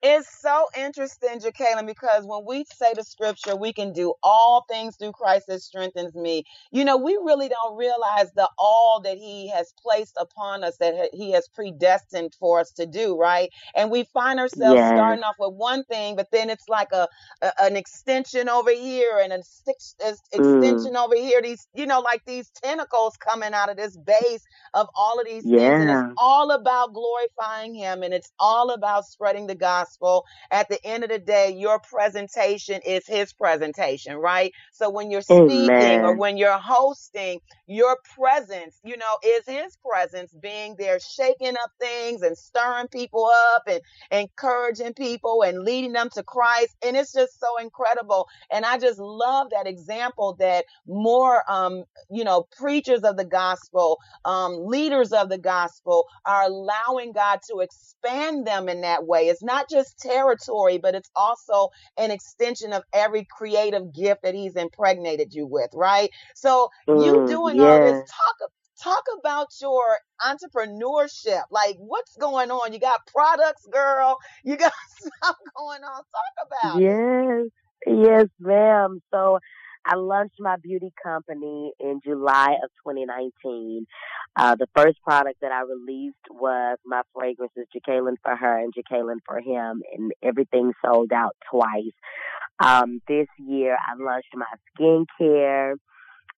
It's 0.02 0.30
so 0.42 0.68
interesting, 0.78 1.42
Jekalyn, 1.42 1.86
because 1.86 2.24
when 2.26 2.46
we 2.48 2.66
say 2.72 2.94
the 2.96 3.04
scripture, 3.04 3.58
we 3.58 3.74
can 3.74 3.92
do 3.92 4.14
all 4.24 4.66
things 4.70 4.96
through 4.96 5.12
Christ 5.12 5.48
that 5.50 5.62
strengthens 5.62 6.16
me. 6.16 6.46
You 6.72 6.86
know, 6.86 6.96
we 6.98 7.20
really 7.22 7.50
don't 7.50 7.76
realize 7.78 8.32
the 8.34 8.50
all 8.58 9.02
that 9.04 9.18
He 9.18 9.50
has 9.50 9.74
placed 9.78 10.16
upon 10.18 10.64
us, 10.64 10.78
that 10.80 11.10
He 11.14 11.34
has 11.34 11.50
predestined 11.54 12.34
for 12.40 12.62
us 12.62 12.72
to 12.78 12.86
do, 12.86 13.18
right? 13.20 13.50
And 13.76 13.92
we 13.92 14.06
find 14.14 14.40
ourselves 14.40 14.86
Yes. 14.86 14.88
starting 14.88 15.26
off 15.26 15.36
with 15.38 15.54
one 15.54 15.84
thing, 15.84 16.16
but 16.16 16.30
then 16.32 16.50
it's 16.50 16.70
like 16.70 16.94
a, 16.94 17.10
a 17.42 17.52
an 17.62 17.76
extension 17.76 18.48
over 18.48 18.72
here 18.72 19.20
and 19.22 19.34
an 19.34 19.42
ex- 19.68 19.96
Mm. 20.38 20.94
extension 20.94 20.96
over 20.96 21.16
here. 21.18 21.42
These, 21.42 21.68
you 21.76 21.88
know, 21.88 22.00
like 22.00 22.22
these 22.26 22.50
tentacles 22.64 23.18
coming 23.18 23.54
out 23.54 23.70
of 23.70 23.76
this 23.76 23.98
base 23.98 24.38
of 24.74 24.88
all 24.96 25.20
of 25.20 25.28
these 25.28 25.48
things, 25.50 25.80
and 25.82 25.92
it's 25.92 26.06
all 26.18 26.52
about 26.52 26.94
glorifying 26.94 27.76
Him, 27.76 28.04
and 28.04 28.16
it's 28.16 28.32
all 28.40 28.72
about 28.72 29.06
spreading 29.06 29.48
the 29.48 29.56
gospel. 29.56 29.85
At 30.52 30.70
the 30.70 30.80
end 30.86 31.04
of 31.04 31.10
the 31.10 31.20
day, 31.20 31.54
your 31.58 31.80
presentation 31.80 32.82
is 32.86 33.06
His 33.08 33.34
presentation, 33.34 34.18
right? 34.18 34.54
So 34.74 34.90
when 34.90 35.12
you're 35.12 35.22
speaking 35.22 36.04
or 36.04 36.16
when 36.16 36.38
you're 36.38 36.58
hosting, 36.58 37.40
your 37.68 37.98
presence, 38.18 38.80
you 38.84 38.98
know, 38.98 39.18
is 39.26 39.44
His 39.48 39.78
presence 39.86 40.34
being 40.42 40.76
there, 40.78 41.00
shaking 41.00 41.56
up 41.64 41.72
things 41.80 42.22
and 42.22 42.38
stirring 42.38 42.88
people 42.90 43.30
up 43.56 43.64
and 43.68 43.82
encouraging 44.12 44.94
people 44.94 45.44
and 45.44 45.64
leading 45.64 45.94
them 45.94 46.10
to 46.14 46.24
Christ. 46.24 46.76
And 46.86 46.96
it's 46.96 47.14
just 47.14 47.40
so 47.40 47.58
incredible. 47.62 48.28
And 48.52 48.66
I 48.66 48.78
just 48.78 49.00
love 49.00 49.50
that 49.52 49.68
example 49.68 50.36
that 50.40 50.66
more, 50.88 51.44
um, 51.52 51.84
you 52.10 52.24
know, 52.24 52.48
preachers 52.58 53.02
of 53.02 53.18
the 53.18 53.26
gospel, 53.26 54.00
um, 54.26 54.66
leaders 54.66 55.12
of 55.14 55.30
the 55.30 55.38
gospel 55.38 56.06
are 56.26 56.44
allowing 56.44 57.12
God 57.14 57.40
to 57.50 57.60
expand 57.60 58.46
them 58.48 58.70
in 58.70 58.82
that 58.82 59.06
way. 59.06 59.28
It's 59.28 59.44
not 59.44 59.70
just 59.70 59.75
territory, 59.84 60.78
but 60.78 60.96
it's 60.96 61.10
also 61.16 61.70
an 61.98 62.12
extension 62.12 62.74
of 62.74 62.84
every 62.94 63.26
creative 63.26 63.94
gift 63.94 64.24
that 64.24 64.34
He's 64.34 64.56
impregnated 64.56 65.34
you 65.34 65.46
with, 65.46 65.70
right? 65.74 66.10
So 66.36 66.70
you 66.92 67.16
Mm, 67.16 67.28
doing 67.28 67.60
all 67.60 67.80
this, 67.82 68.02
talk 68.04 68.50
talk 68.82 69.04
about 69.20 69.48
your 69.62 70.00
entrepreneurship. 70.26 71.44
Like 71.50 71.76
what's 71.80 72.16
going 72.18 72.52
on? 72.52 72.74
You 72.74 72.80
got 72.80 73.06
products, 73.08 73.66
girl. 73.72 74.18
You 74.44 74.58
got 74.58 74.72
stuff 75.00 75.36
going 75.58 75.84
on. 75.84 75.96
Talk 75.96 76.48
about 76.48 76.84
it. 76.84 77.00
Yes, 77.04 77.48
yes, 77.86 78.28
ma'am. 78.40 79.02
So 79.12 79.40
I 79.86 79.96
launched 79.96 80.40
my 80.40 80.56
beauty 80.58 80.92
company 81.04 81.72
in 81.80 82.02
July 82.04 82.56
of 82.64 82.70
2019. 82.84 83.86
Uh, 84.36 84.56
the 84.56 84.68
first 84.76 84.98
product 85.04 85.42
that 85.42 85.52
I 85.52 85.62
released 85.62 86.16
was 86.32 86.78
my 86.86 87.02
fragrances, 87.14 87.68
Jekalyn 87.76 88.16
for 88.24 88.36
her 88.36 88.58
and 88.58 88.74
Jekalyn 88.74 89.20
for 89.26 89.40
him, 89.40 89.84
and 89.96 90.12
everything 90.24 90.74
sold 90.84 91.12
out 91.14 91.36
twice. 91.50 91.94
Um, 92.60 93.02
this 93.08 93.28
year 93.38 93.76
I 93.76 94.02
launched 94.02 94.34
my 94.34 94.46
skincare, 94.80 95.74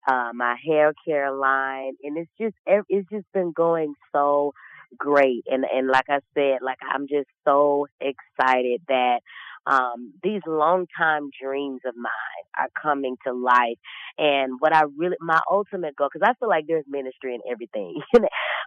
uh, 0.08 0.32
my 0.34 0.56
hair 0.66 0.94
care 1.06 1.32
line, 1.32 1.94
and 2.04 2.18
it's 2.18 2.32
just 2.40 2.56
it's 2.66 3.10
just 3.10 3.32
been 3.34 3.54
going 3.56 3.94
so 4.12 4.54
great. 4.98 5.44
And 5.48 5.66
and 5.72 5.88
like 5.88 6.10
I 6.10 6.20
said, 6.34 6.60
like 6.62 6.80
I'm 6.94 7.08
just 7.08 7.30
so 7.46 7.88
excited 8.02 8.82
that 8.90 9.20
um, 9.69 10.13
these 10.23 10.41
long 10.47 10.88
time 10.97 11.30
dreams 11.41 11.82
of 11.86 11.95
mine 11.95 12.45
are 12.58 12.69
coming 12.82 13.17
to 13.25 13.34
life. 13.34 13.77
And 14.17 14.53
what 14.60 14.73
I 14.73 14.84
really, 14.95 15.17
my 15.19 15.39
ultimate 15.51 15.95
goal, 15.95 16.10
because 16.12 16.27
I 16.27 16.34
feel 16.39 16.49
like 16.49 16.65
there's 16.67 16.86
ministry 16.88 17.36
in 17.36 17.41
everything, 17.51 18.01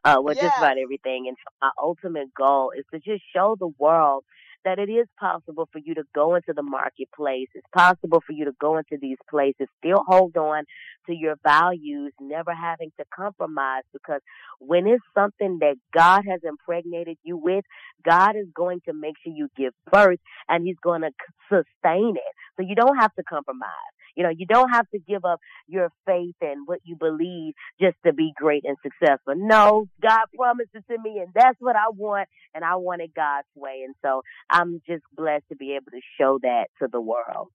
uh, 0.04 0.16
well, 0.22 0.34
just 0.34 0.56
about 0.58 0.78
everything. 0.78 1.26
And 1.28 1.36
so 1.38 1.50
my 1.62 1.70
ultimate 1.82 2.32
goal 2.34 2.72
is 2.76 2.84
to 2.92 2.98
just 2.98 3.22
show 3.34 3.56
the 3.58 3.72
world 3.78 4.24
that 4.64 4.78
it 4.78 4.90
is 4.90 5.06
possible 5.18 5.68
for 5.72 5.80
you 5.84 5.94
to 5.94 6.02
go 6.14 6.34
into 6.34 6.52
the 6.54 6.62
marketplace. 6.62 7.48
It's 7.54 7.66
possible 7.74 8.22
for 8.26 8.32
you 8.32 8.44
to 8.44 8.52
go 8.60 8.78
into 8.78 8.96
these 9.00 9.18
places, 9.28 9.68
still 9.78 10.02
hold 10.06 10.36
on 10.36 10.64
to 11.06 11.14
your 11.14 11.36
values, 11.42 12.12
never 12.20 12.52
having 12.54 12.92
to 12.98 13.04
compromise 13.14 13.82
because 13.92 14.20
when 14.58 14.86
it's 14.86 15.04
something 15.14 15.58
that 15.60 15.76
God 15.94 16.22
has 16.28 16.40
impregnated 16.44 17.16
you 17.22 17.36
with, 17.36 17.64
God 18.04 18.36
is 18.36 18.46
going 18.54 18.80
to 18.86 18.92
make 18.92 19.14
sure 19.22 19.32
you 19.34 19.48
give 19.56 19.72
birth 19.90 20.20
and 20.48 20.66
he's 20.66 20.76
going 20.82 21.02
to 21.02 21.10
sustain 21.48 22.16
it. 22.16 22.34
So 22.56 22.66
you 22.66 22.74
don't 22.74 22.98
have 22.98 23.14
to 23.14 23.22
compromise. 23.22 23.68
You 24.16 24.24
know, 24.24 24.30
you 24.30 24.46
don't 24.46 24.70
have 24.70 24.88
to 24.90 24.98
give 24.98 25.24
up 25.24 25.40
your 25.66 25.90
faith 26.06 26.36
and 26.40 26.66
what 26.66 26.80
you 26.84 26.96
believe 26.96 27.54
just 27.80 27.96
to 28.04 28.12
be 28.12 28.32
great 28.36 28.64
and 28.64 28.76
successful. 28.82 29.34
No, 29.36 29.86
God 30.02 30.26
promised 30.36 30.70
it 30.74 30.84
to 30.90 30.98
me 31.02 31.18
and 31.18 31.28
that's 31.34 31.56
what 31.60 31.76
I 31.76 31.90
want 31.94 32.28
and 32.54 32.64
I 32.64 32.76
want 32.76 33.02
it 33.02 33.14
God's 33.14 33.48
way. 33.54 33.82
And 33.84 33.94
so 34.02 34.22
I'm 34.48 34.80
just 34.86 35.04
blessed 35.14 35.44
to 35.50 35.56
be 35.56 35.72
able 35.72 35.90
to 35.92 36.00
show 36.18 36.38
that 36.42 36.66
to 36.80 36.88
the 36.90 37.00
world 37.00 37.48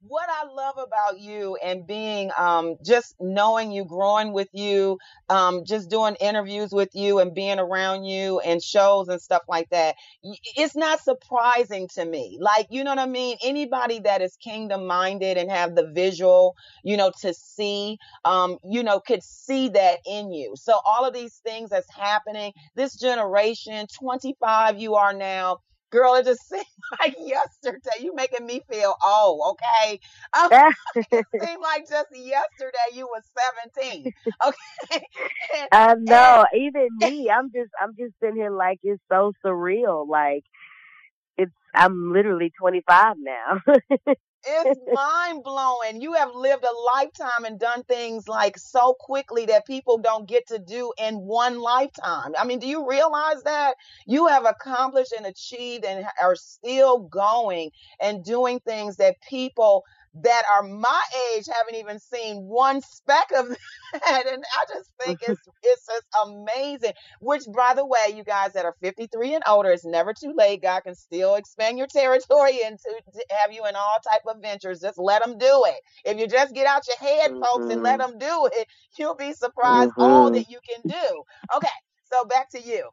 what 0.00 0.28
I 0.28 0.46
love 0.52 0.76
about 0.78 1.20
you 1.20 1.56
and 1.62 1.86
being 1.86 2.30
um, 2.38 2.76
just 2.84 3.14
knowing 3.20 3.72
you, 3.72 3.84
growing 3.84 4.32
with 4.32 4.48
you, 4.52 4.98
um, 5.28 5.64
just 5.64 5.90
doing 5.90 6.14
interviews 6.20 6.70
with 6.72 6.90
you 6.94 7.18
and 7.18 7.34
being 7.34 7.58
around 7.58 8.04
you 8.04 8.38
and 8.40 8.62
shows 8.62 9.08
and 9.08 9.20
stuff 9.20 9.42
like 9.48 9.68
that, 9.70 9.96
it's 10.56 10.76
not 10.76 11.00
surprising 11.00 11.88
to 11.94 12.04
me. 12.04 12.38
Like, 12.40 12.68
you 12.70 12.84
know 12.84 12.90
what 12.90 12.98
I 13.00 13.06
mean? 13.06 13.36
Anybody 13.42 14.00
that 14.00 14.22
is 14.22 14.36
kingdom 14.36 14.86
minded 14.86 15.36
and 15.36 15.50
have 15.50 15.74
the 15.74 15.90
visual, 15.92 16.54
you 16.84 16.96
know, 16.96 17.12
to 17.22 17.34
see, 17.34 17.98
um, 18.24 18.58
you 18.64 18.82
know, 18.82 19.00
could 19.00 19.22
see 19.22 19.68
that 19.70 19.98
in 20.06 20.32
you. 20.32 20.54
So 20.56 20.78
all 20.86 21.04
of 21.04 21.12
these 21.12 21.40
things 21.44 21.70
that's 21.70 21.92
happening, 21.92 22.52
this 22.76 22.94
generation, 22.94 23.86
25 23.98 24.78
you 24.78 24.94
are 24.94 25.12
now, 25.12 25.58
Girl, 25.90 26.14
it 26.14 26.24
just 26.24 26.48
seemed 26.48 26.64
like 27.00 27.16
yesterday. 27.18 27.90
You 28.00 28.14
making 28.14 28.46
me 28.46 28.62
feel 28.70 28.94
old, 29.04 29.56
okay? 29.56 30.00
Um, 30.38 30.50
it 31.12 31.26
seemed 31.40 31.62
like 31.62 31.88
just 31.88 32.08
yesterday 32.14 32.94
you 32.94 33.06
was 33.06 33.22
17. 33.74 34.12
Okay. 34.46 35.04
I 35.72 35.94
know. 35.94 36.44
And, 36.52 36.62
even 36.62 36.88
me, 36.98 37.30
I'm 37.30 37.50
just 37.52 37.70
I'm 37.80 37.94
just 37.98 38.14
sitting 38.20 38.36
here 38.36 38.50
like 38.50 38.78
it's 38.82 39.02
so 39.10 39.32
surreal. 39.44 40.08
Like 40.08 40.44
it's 41.36 41.52
I'm 41.74 42.12
literally 42.12 42.52
25 42.58 43.16
now. 43.18 43.60
It's 44.46 44.80
mind 44.92 45.42
blowing. 45.44 46.00
You 46.00 46.14
have 46.14 46.30
lived 46.34 46.64
a 46.64 46.96
lifetime 46.96 47.44
and 47.44 47.58
done 47.58 47.82
things 47.84 48.28
like 48.28 48.58
so 48.58 48.94
quickly 48.98 49.46
that 49.46 49.66
people 49.66 49.98
don't 49.98 50.28
get 50.28 50.46
to 50.48 50.58
do 50.58 50.92
in 50.98 51.16
one 51.16 51.60
lifetime. 51.60 52.34
I 52.38 52.44
mean, 52.44 52.58
do 52.58 52.66
you 52.66 52.88
realize 52.88 53.42
that 53.44 53.74
you 54.06 54.26
have 54.26 54.44
accomplished 54.46 55.12
and 55.16 55.26
achieved 55.26 55.84
and 55.84 56.06
are 56.22 56.36
still 56.36 57.00
going 57.00 57.70
and 58.00 58.24
doing 58.24 58.60
things 58.60 58.96
that 58.96 59.16
people 59.28 59.84
that 60.14 60.42
are 60.50 60.62
my 60.62 61.02
age 61.34 61.44
haven't 61.52 61.78
even 61.78 61.98
seen 61.98 62.44
one 62.44 62.80
speck 62.80 63.30
of 63.36 63.48
that. 63.92 64.26
And 64.26 64.42
I 64.52 64.74
just 64.74 64.90
think 65.04 65.20
it's 65.22 65.40
it's 65.62 65.86
just 65.86 66.06
amazing. 66.24 66.92
Which 67.20 67.42
by 67.54 67.74
the 67.74 67.84
way, 67.86 68.14
you 68.14 68.24
guys 68.24 68.52
that 68.54 68.64
are 68.64 68.74
53 68.82 69.34
and 69.34 69.44
older, 69.46 69.70
it's 69.70 69.84
never 69.84 70.12
too 70.12 70.34
late. 70.36 70.62
God 70.62 70.80
can 70.80 70.94
still 70.94 71.34
expand 71.34 71.78
your 71.78 71.86
territory 71.86 72.60
and 72.64 72.78
to, 72.78 72.90
to 73.12 73.24
have 73.42 73.52
you 73.52 73.64
in 73.66 73.76
all 73.76 73.98
type 74.10 74.22
of 74.26 74.42
ventures. 74.42 74.80
Just 74.80 74.98
let 74.98 75.24
them 75.24 75.38
do 75.38 75.64
it. 75.66 75.80
If 76.04 76.18
you 76.18 76.26
just 76.26 76.54
get 76.54 76.66
out 76.66 76.86
your 76.86 77.08
head, 77.08 77.30
mm-hmm. 77.30 77.42
folks, 77.42 77.72
and 77.72 77.82
let 77.82 77.98
them 77.98 78.12
mm-hmm. 78.12 78.18
do 78.18 78.50
it, 78.60 78.66
you'll 78.98 79.14
be 79.14 79.32
surprised 79.32 79.92
mm-hmm. 79.92 80.02
all 80.02 80.30
that 80.30 80.48
you 80.48 80.58
can 80.68 80.90
do. 80.90 81.22
Okay, 81.56 81.68
so 82.10 82.24
back 82.24 82.50
to 82.50 82.60
you 82.60 82.88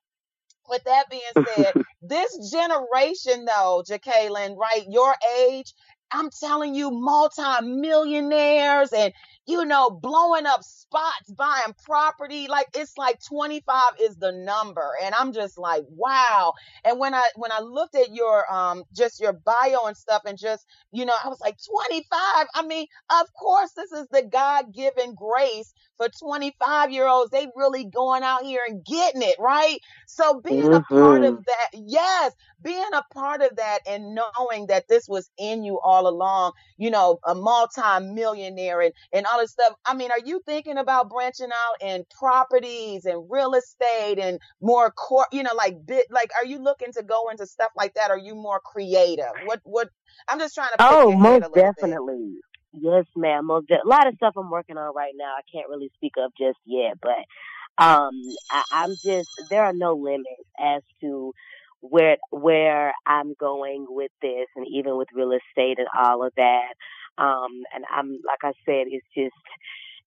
with 0.70 0.84
that 0.86 1.10
being 1.10 1.22
said, 1.56 1.74
this 2.02 2.52
generation 2.52 3.46
though, 3.46 3.84
Jekalyn, 3.88 4.58
right, 4.58 4.84
your 4.90 5.16
age, 5.40 5.74
I'm 6.12 6.32
telling 6.32 6.76
you, 6.76 6.92
multi-millionaires 6.92 8.94
and 8.94 9.14
you 9.48 9.64
know, 9.66 9.90
blowing 9.90 10.46
up 10.46 10.64
spots, 10.64 11.32
buying 11.36 11.76
property. 11.84 12.48
Like 12.48 12.68
it's 12.76 12.98
like 12.98 13.20
25 13.28 13.82
is 14.02 14.16
the 14.16 14.32
number. 14.32 14.90
And 15.04 15.14
I'm 15.14 15.34
just 15.34 15.58
like, 15.58 15.84
wow. 15.90 16.54
And 16.84 17.00
when 17.00 17.14
I 17.14 17.24
when 17.36 17.52
I 17.52 17.60
looked 17.60 17.96
at 17.96 18.14
your 18.14 18.52
um 18.52 18.84
just 18.96 19.22
your 19.22 19.34
bio 19.34 19.86
and 19.86 19.96
stuff 19.96 20.24
and 20.26 20.38
just, 20.38 20.66
you 20.92 21.06
know, 21.06 21.14
I 21.24 21.28
was 21.28 21.40
like 21.42 21.58
25. 21.64 22.10
I 22.56 22.66
mean, 22.66 22.88
of 23.12 23.28
course 23.34 23.72
this 23.76 23.92
is 23.92 24.08
the 24.12 24.24
God-given 24.24 25.16
grace 25.16 25.74
for 25.98 26.10
25 26.10 26.92
year 26.92 27.08
olds. 27.08 27.32
They 27.32 27.48
really 27.56 27.86
going 27.86 28.24
out 28.24 28.44
here 28.44 28.62
and 28.68 28.84
getting 28.84 29.22
it, 29.22 29.36
right? 29.40 29.78
So 30.08 30.42
being 30.42 30.64
mm-hmm. 30.64 30.74
a 30.74 30.82
part 30.82 31.24
of 31.24 31.36
mm-hmm. 31.36 31.42
that, 31.46 31.82
yes, 31.88 32.34
being 32.62 32.84
a 32.94 33.04
part 33.14 33.42
of 33.42 33.56
that 33.58 33.80
and 33.88 34.16
knowing 34.16 34.68
that 34.68 34.88
this 34.88 35.08
was 35.08 35.30
in 35.38 35.64
you 35.64 35.80
all 35.80 36.08
along, 36.08 36.54
you 36.78 36.90
know, 36.90 37.20
a 37.26 37.36
multi-millionaire 37.36 38.82
and, 38.82 38.94
and 39.14 39.26
all 39.36 39.42
this 39.42 39.52
stuff. 39.52 39.74
I 39.86 39.94
mean, 39.94 40.10
are 40.12 40.26
you 40.26 40.42
thinking 40.46 40.78
about 40.78 41.10
branching 41.10 41.50
out 41.52 41.88
in 41.88 42.06
properties 42.18 43.06
and 43.06 43.26
real 43.30 43.54
estate 43.54 44.20
and 44.20 44.40
more 44.62 44.92
core, 44.92 45.28
you 45.32 45.44
know, 45.44 45.52
like 45.56 45.86
bit, 45.86 46.06
like, 46.10 46.30
are 46.40 46.46
you 46.46 46.60
looking 46.60 46.92
to 46.94 47.04
go 47.04 47.30
into 47.30 47.46
stuff 47.46 47.72
like 47.76 47.94
that? 47.96 48.12
Are 48.12 48.18
you 48.18 48.36
more 48.36 48.62
creative? 48.64 49.26
What, 49.46 49.60
what, 49.64 49.90
I'm 50.30 50.40
just 50.40 50.56
trying 50.56 50.70
to. 50.70 50.76
Oh, 50.80 51.12
most 51.12 51.54
definitely. 51.54 52.36
Bit. 52.74 52.82
Yes, 52.82 53.06
ma'am. 53.16 53.48
Most 53.48 53.68
de- 53.68 53.76
a 53.76 53.88
lot 53.88 54.08
of 54.08 54.16
stuff 54.16 54.34
I'm 54.38 54.50
working 54.50 54.78
on 54.78 54.94
right 54.94 55.14
now. 55.16 55.34
I 55.38 55.42
can't 55.52 55.70
really 55.70 55.92
speak 55.96 56.14
of 56.18 56.32
just 56.38 56.60
yet, 56.66 56.98
but 57.02 57.84
um, 57.84 58.12
I, 58.52 58.64
I'm 58.72 58.96
just 59.04 59.30
there 59.50 59.64
are 59.64 59.74
no 59.74 59.94
limits 59.94 60.50
as 60.60 60.82
to 61.02 61.34
where 61.80 62.18
where 62.32 62.94
I'm 63.06 63.34
going 63.40 63.86
with 63.88 64.12
this, 64.22 64.48
and 64.56 64.66
even 64.70 64.98
with 64.98 65.08
real 65.14 65.32
estate 65.32 65.80
and 65.80 65.88
all 65.98 66.26
of 66.26 66.34
that. 66.36 66.74
Um, 67.18 67.64
and 67.74 67.86
I'm 67.90 68.20
like 68.26 68.44
I 68.44 68.54
said, 68.66 68.88
it's 68.88 69.06
just 69.16 69.34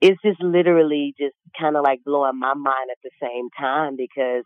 it's 0.01 0.21
just 0.23 0.43
literally 0.43 1.15
just 1.19 1.35
kind 1.59 1.77
of 1.77 1.83
like 1.83 2.05
blowing 2.05 2.39
my 2.39 2.55
mind 2.55 2.91
at 2.91 2.99
the 3.03 3.11
same 3.21 3.49
time 3.59 3.97
because 3.97 4.45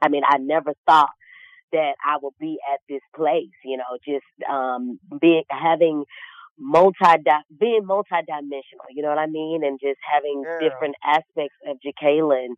I 0.00 0.08
mean 0.08 0.22
I 0.26 0.38
never 0.38 0.72
thought 0.86 1.10
that 1.72 1.94
I 2.06 2.18
would 2.22 2.34
be 2.38 2.58
at 2.72 2.80
this 2.88 3.00
place, 3.16 3.54
you 3.64 3.76
know, 3.76 3.98
just 4.04 4.50
um 4.50 4.98
being 5.20 5.44
having 5.48 6.04
multi 6.58 6.98
being 7.58 7.84
multi-dimensional, 7.84 8.86
you 8.90 9.02
know 9.02 9.08
what 9.08 9.18
I 9.18 9.26
mean, 9.26 9.64
and 9.64 9.80
just 9.80 9.98
having 10.00 10.42
Girl. 10.42 10.60
different 10.60 10.94
aspects 11.04 11.56
of 11.66 11.78
Jekalyn 11.84 12.54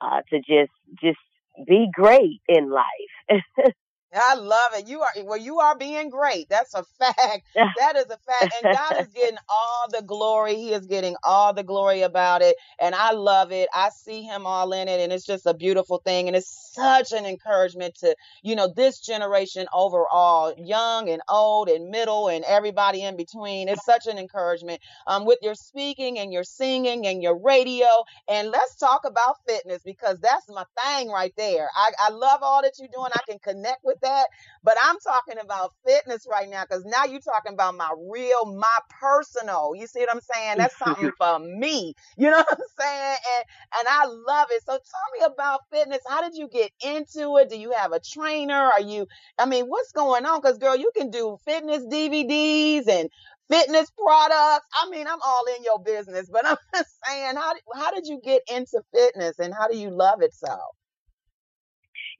uh, 0.00 0.20
to 0.30 0.38
just 0.38 0.72
just 1.02 1.18
be 1.66 1.88
great 1.92 2.40
in 2.48 2.70
life. 2.70 3.42
I 4.14 4.34
love 4.36 4.72
it. 4.76 4.88
You 4.88 5.02
are 5.02 5.10
well, 5.24 5.38
you 5.38 5.60
are 5.60 5.76
being 5.78 6.10
great. 6.10 6.48
That's 6.48 6.74
a 6.74 6.84
fact. 6.98 7.42
That 7.78 7.96
is 7.96 8.06
a 8.06 8.18
fact. 8.18 8.54
And 8.60 8.70
God 8.70 8.96
is 8.98 9.08
getting 9.08 9.38
all 9.48 9.86
the 9.92 10.02
glory. 10.02 10.56
He 10.56 10.72
is 10.72 10.86
getting 10.86 11.16
all 11.24 11.54
the 11.54 11.62
glory 11.64 12.02
about 12.02 12.42
it. 12.42 12.56
And 12.80 12.94
I 12.94 13.12
love 13.12 13.52
it. 13.52 13.68
I 13.74 13.90
see 13.90 14.22
him 14.22 14.46
all 14.46 14.72
in 14.72 14.88
it. 14.88 15.00
And 15.00 15.12
it's 15.12 15.26
just 15.26 15.46
a 15.46 15.54
beautiful 15.54 15.98
thing. 16.04 16.28
And 16.28 16.36
it's 16.36 16.72
such 16.74 17.12
an 17.12 17.26
encouragement 17.26 17.96
to, 18.00 18.16
you 18.42 18.56
know, 18.56 18.72
this 18.74 19.00
generation 19.00 19.66
overall, 19.72 20.54
young 20.58 21.08
and 21.10 21.22
old 21.28 21.68
and 21.68 21.90
middle 21.90 22.28
and 22.28 22.44
everybody 22.44 23.02
in 23.04 23.16
between. 23.16 23.68
It's 23.68 23.84
such 23.84 24.06
an 24.06 24.18
encouragement. 24.18 24.80
Um, 25.06 25.26
with 25.26 25.38
your 25.42 25.54
speaking 25.54 26.18
and 26.18 26.32
your 26.32 26.44
singing 26.44 27.06
and 27.06 27.22
your 27.22 27.38
radio. 27.38 27.86
And 28.28 28.50
let's 28.50 28.76
talk 28.76 29.02
about 29.06 29.36
fitness 29.46 29.82
because 29.84 30.18
that's 30.20 30.48
my 30.48 30.64
thing 30.84 31.10
right 31.10 31.32
there. 31.36 31.68
I, 31.76 31.90
I 32.08 32.10
love 32.10 32.40
all 32.42 32.62
that 32.62 32.74
you're 32.78 32.88
doing. 32.92 33.10
I 33.14 33.22
can 33.28 33.38
connect 33.40 33.84
with 33.84 33.97
that. 34.02 34.26
But 34.64 34.76
I'm 34.82 34.96
talking 35.00 35.38
about 35.42 35.72
fitness 35.86 36.26
right 36.30 36.48
now 36.48 36.64
because 36.64 36.84
now 36.84 37.04
you're 37.04 37.20
talking 37.20 37.54
about 37.54 37.76
my 37.76 37.90
real, 38.10 38.46
my 38.46 38.78
personal. 39.00 39.72
You 39.76 39.86
see 39.86 40.00
what 40.00 40.14
I'm 40.14 40.20
saying? 40.20 40.58
That's 40.58 40.78
something 40.78 41.12
for 41.18 41.38
me. 41.38 41.94
You 42.16 42.30
know 42.30 42.38
what 42.38 42.52
I'm 42.52 42.66
saying? 42.78 43.16
And 43.36 43.44
and 43.80 43.88
I 43.88 44.06
love 44.06 44.48
it. 44.50 44.62
So 44.66 44.72
tell 44.72 45.28
me 45.28 45.34
about 45.34 45.60
fitness. 45.72 46.00
How 46.08 46.22
did 46.22 46.34
you 46.36 46.48
get 46.48 46.72
into 46.84 47.36
it? 47.38 47.50
Do 47.50 47.58
you 47.58 47.72
have 47.72 47.92
a 47.92 48.00
trainer? 48.00 48.54
Are 48.54 48.80
you? 48.80 49.06
I 49.38 49.46
mean, 49.46 49.66
what's 49.66 49.92
going 49.92 50.26
on? 50.26 50.40
Because 50.40 50.58
girl, 50.58 50.76
you 50.76 50.90
can 50.96 51.10
do 51.10 51.38
fitness 51.44 51.84
DVDs 51.86 52.88
and 52.88 53.08
fitness 53.50 53.90
products. 53.90 54.66
I 54.74 54.88
mean, 54.90 55.06
I'm 55.06 55.20
all 55.24 55.44
in 55.56 55.64
your 55.64 55.80
business, 55.80 56.28
but 56.30 56.46
I'm 56.46 56.56
just 56.74 56.90
saying, 57.06 57.36
how 57.36 57.54
how 57.74 57.92
did 57.92 58.06
you 58.06 58.20
get 58.22 58.42
into 58.52 58.82
fitness 58.94 59.38
and 59.38 59.54
how 59.54 59.68
do 59.68 59.76
you 59.76 59.90
love 59.90 60.22
it 60.22 60.34
so? 60.34 60.56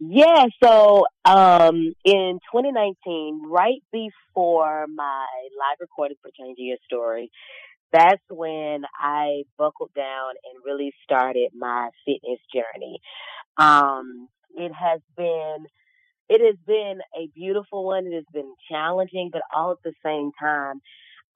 Yeah, 0.01 0.47
so 0.63 1.07
um, 1.25 1.93
in 2.05 2.39
2019, 2.53 3.43
right 3.49 3.83
before 3.93 4.87
my 4.95 5.27
live 5.59 5.79
recording 5.81 6.17
for 6.23 6.31
Changing 6.39 6.67
Your 6.67 6.77
Story, 6.87 7.31
that's 7.93 8.23
when 8.31 8.83
I 9.01 9.43
buckled 9.57 9.91
down 9.97 10.31
and 10.45 10.63
really 10.65 10.93
started 11.05 11.51
my 11.57 11.91
fitness 12.07 12.39
journey. 12.55 13.01
Um, 13.57 14.29
it 14.55 14.73
has 14.73 15.01
been 15.17 15.67
it 16.29 16.41
has 16.45 16.57
been 16.67 17.01
a 17.17 17.29
beautiful 17.35 17.85
one. 17.85 18.07
It 18.07 18.15
has 18.15 18.25
been 18.33 18.55
challenging, 18.71 19.31
but 19.33 19.43
all 19.55 19.73
at 19.73 19.79
the 19.85 19.95
same 20.05 20.31
time, 20.41 20.81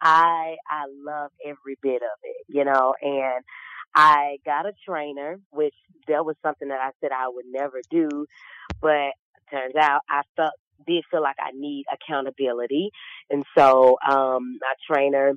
I 0.01 0.57
I 0.69 0.85
love 1.05 1.31
every 1.45 1.79
bit 1.83 2.03
of 2.03 2.19
it, 2.23 2.47
you 2.49 2.65
know, 2.65 2.95
and 3.03 3.45
I 3.95 4.39
got 4.45 4.67
a 4.67 4.73
trainer, 4.87 5.39
which 5.51 5.75
that 6.09 6.25
was 6.25 6.37
something 6.43 6.69
that 6.69 6.81
I 6.81 6.91
said 7.01 7.11
I 7.13 7.29
would 7.29 7.45
never 7.49 7.81
do, 7.91 8.27
but 8.81 9.13
turns 9.51 9.75
out 9.79 10.01
I 10.09 10.23
felt 10.37 10.53
did 10.87 11.05
feel 11.11 11.23
like 11.23 11.37
I 11.39 11.51
need 11.55 11.85
accountability. 11.93 12.91
And 13.31 13.45
so 13.57 13.99
um 14.09 14.59
my 14.61 14.75
trainer 14.91 15.33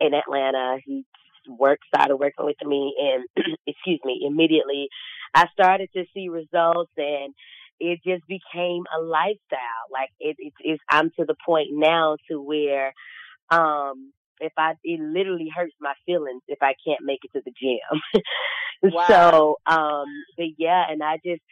in 0.00 0.14
Atlanta, 0.14 0.78
he 0.84 1.04
worked 1.48 1.84
started 1.94 2.16
working 2.16 2.46
with 2.46 2.56
me 2.64 2.94
and 2.98 3.24
excuse 3.66 4.00
me, 4.04 4.24
immediately 4.26 4.88
I 5.34 5.46
started 5.52 5.90
to 5.94 6.04
see 6.14 6.28
results 6.28 6.92
and 6.96 7.34
it 7.80 8.00
just 8.06 8.26
became 8.26 8.84
a 8.96 9.00
lifestyle. 9.02 9.84
Like 9.92 10.10
it, 10.20 10.36
it, 10.38 10.52
it's, 10.60 10.82
I'm 10.88 11.10
to 11.18 11.24
the 11.24 11.34
point 11.44 11.68
now 11.72 12.16
to 12.30 12.40
where, 12.40 12.94
um, 13.50 14.12
if 14.44 14.52
I, 14.56 14.72
it 14.84 15.00
literally 15.00 15.48
hurts 15.54 15.74
my 15.80 15.94
feelings 16.06 16.42
if 16.48 16.58
I 16.62 16.74
can't 16.86 17.04
make 17.04 17.20
it 17.24 17.32
to 17.36 17.42
the 17.44 17.52
gym. 17.60 18.22
wow. 18.94 19.06
So, 19.08 19.56
um, 19.66 20.06
but 20.36 20.46
yeah, 20.58 20.84
and 20.88 21.02
I 21.02 21.16
just, 21.24 21.42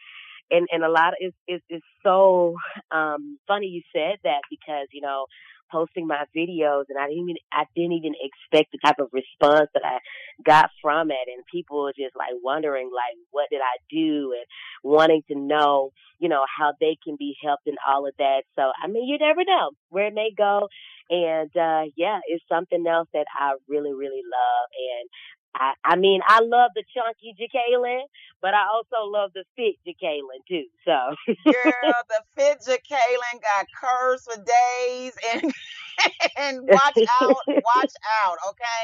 and, 0.51 0.67
and 0.71 0.83
a 0.83 0.89
lot 0.89 1.09
of, 1.09 1.15
it's, 1.19 1.37
it's, 1.47 1.65
it's 1.69 1.85
so, 2.03 2.55
um, 2.91 3.37
funny 3.47 3.67
you 3.67 3.81
said 3.93 4.17
that 4.23 4.41
because, 4.49 4.87
you 4.91 5.01
know, 5.01 5.25
posting 5.73 6.05
my 6.05 6.23
videos 6.37 6.85
and 6.89 6.99
I 6.99 7.07
didn't 7.07 7.29
even 7.29 7.35
I 7.51 7.63
didn't 7.75 7.93
even 7.93 8.13
expect 8.21 8.71
the 8.71 8.79
type 8.85 8.99
of 8.99 9.09
response 9.11 9.69
that 9.73 9.81
I 9.83 9.97
got 10.45 10.69
from 10.81 11.09
it 11.09 11.25
and 11.27 11.43
people 11.51 11.83
were 11.83 11.93
just 11.97 12.15
like 12.15 12.37
wondering 12.43 12.91
like 12.93 13.17
what 13.31 13.49
did 13.49 13.61
I 13.61 13.81
do 13.89 14.33
and 14.37 14.45
wanting 14.83 15.23
to 15.29 15.35
know, 15.35 15.91
you 16.19 16.29
know, 16.29 16.45
how 16.45 16.73
they 16.79 16.97
can 17.03 17.15
be 17.17 17.35
helped 17.43 17.65
and 17.65 17.77
all 17.87 18.07
of 18.07 18.13
that. 18.19 18.43
So 18.55 18.61
I 18.61 18.87
mean 18.87 19.07
you 19.07 19.17
never 19.17 19.41
know 19.43 19.71
where 19.89 20.07
it 20.07 20.13
may 20.13 20.29
go. 20.37 20.67
And 21.09 21.51
uh 21.55 21.91
yeah, 21.95 22.19
it's 22.27 22.43
something 22.47 22.85
else 22.87 23.07
that 23.13 23.25
I 23.37 23.53
really, 23.67 23.93
really 23.93 24.23
love 24.23 24.67
and 24.73 25.09
I, 25.55 25.73
I 25.85 25.95
mean, 25.95 26.21
I 26.27 26.39
love 26.41 26.71
the 26.75 26.83
chunky 26.93 27.35
Jekalyn, 27.37 28.01
but 28.41 28.53
I 28.53 28.65
also 28.73 29.07
love 29.09 29.31
the 29.33 29.43
fit 29.55 29.75
Jekalyn 29.85 30.41
too. 30.47 30.65
So, 30.83 31.15
girl, 31.45 31.93
the 32.09 32.21
fit 32.35 32.57
Jekalyn 32.61 33.41
got 33.41 33.67
curves 33.79 34.25
for 34.25 34.37
days, 34.37 35.13
and 35.33 35.53
and 36.37 36.59
watch 36.67 36.97
out, 37.21 37.37
watch 37.47 37.93
out, 38.25 38.37
okay. 38.49 38.83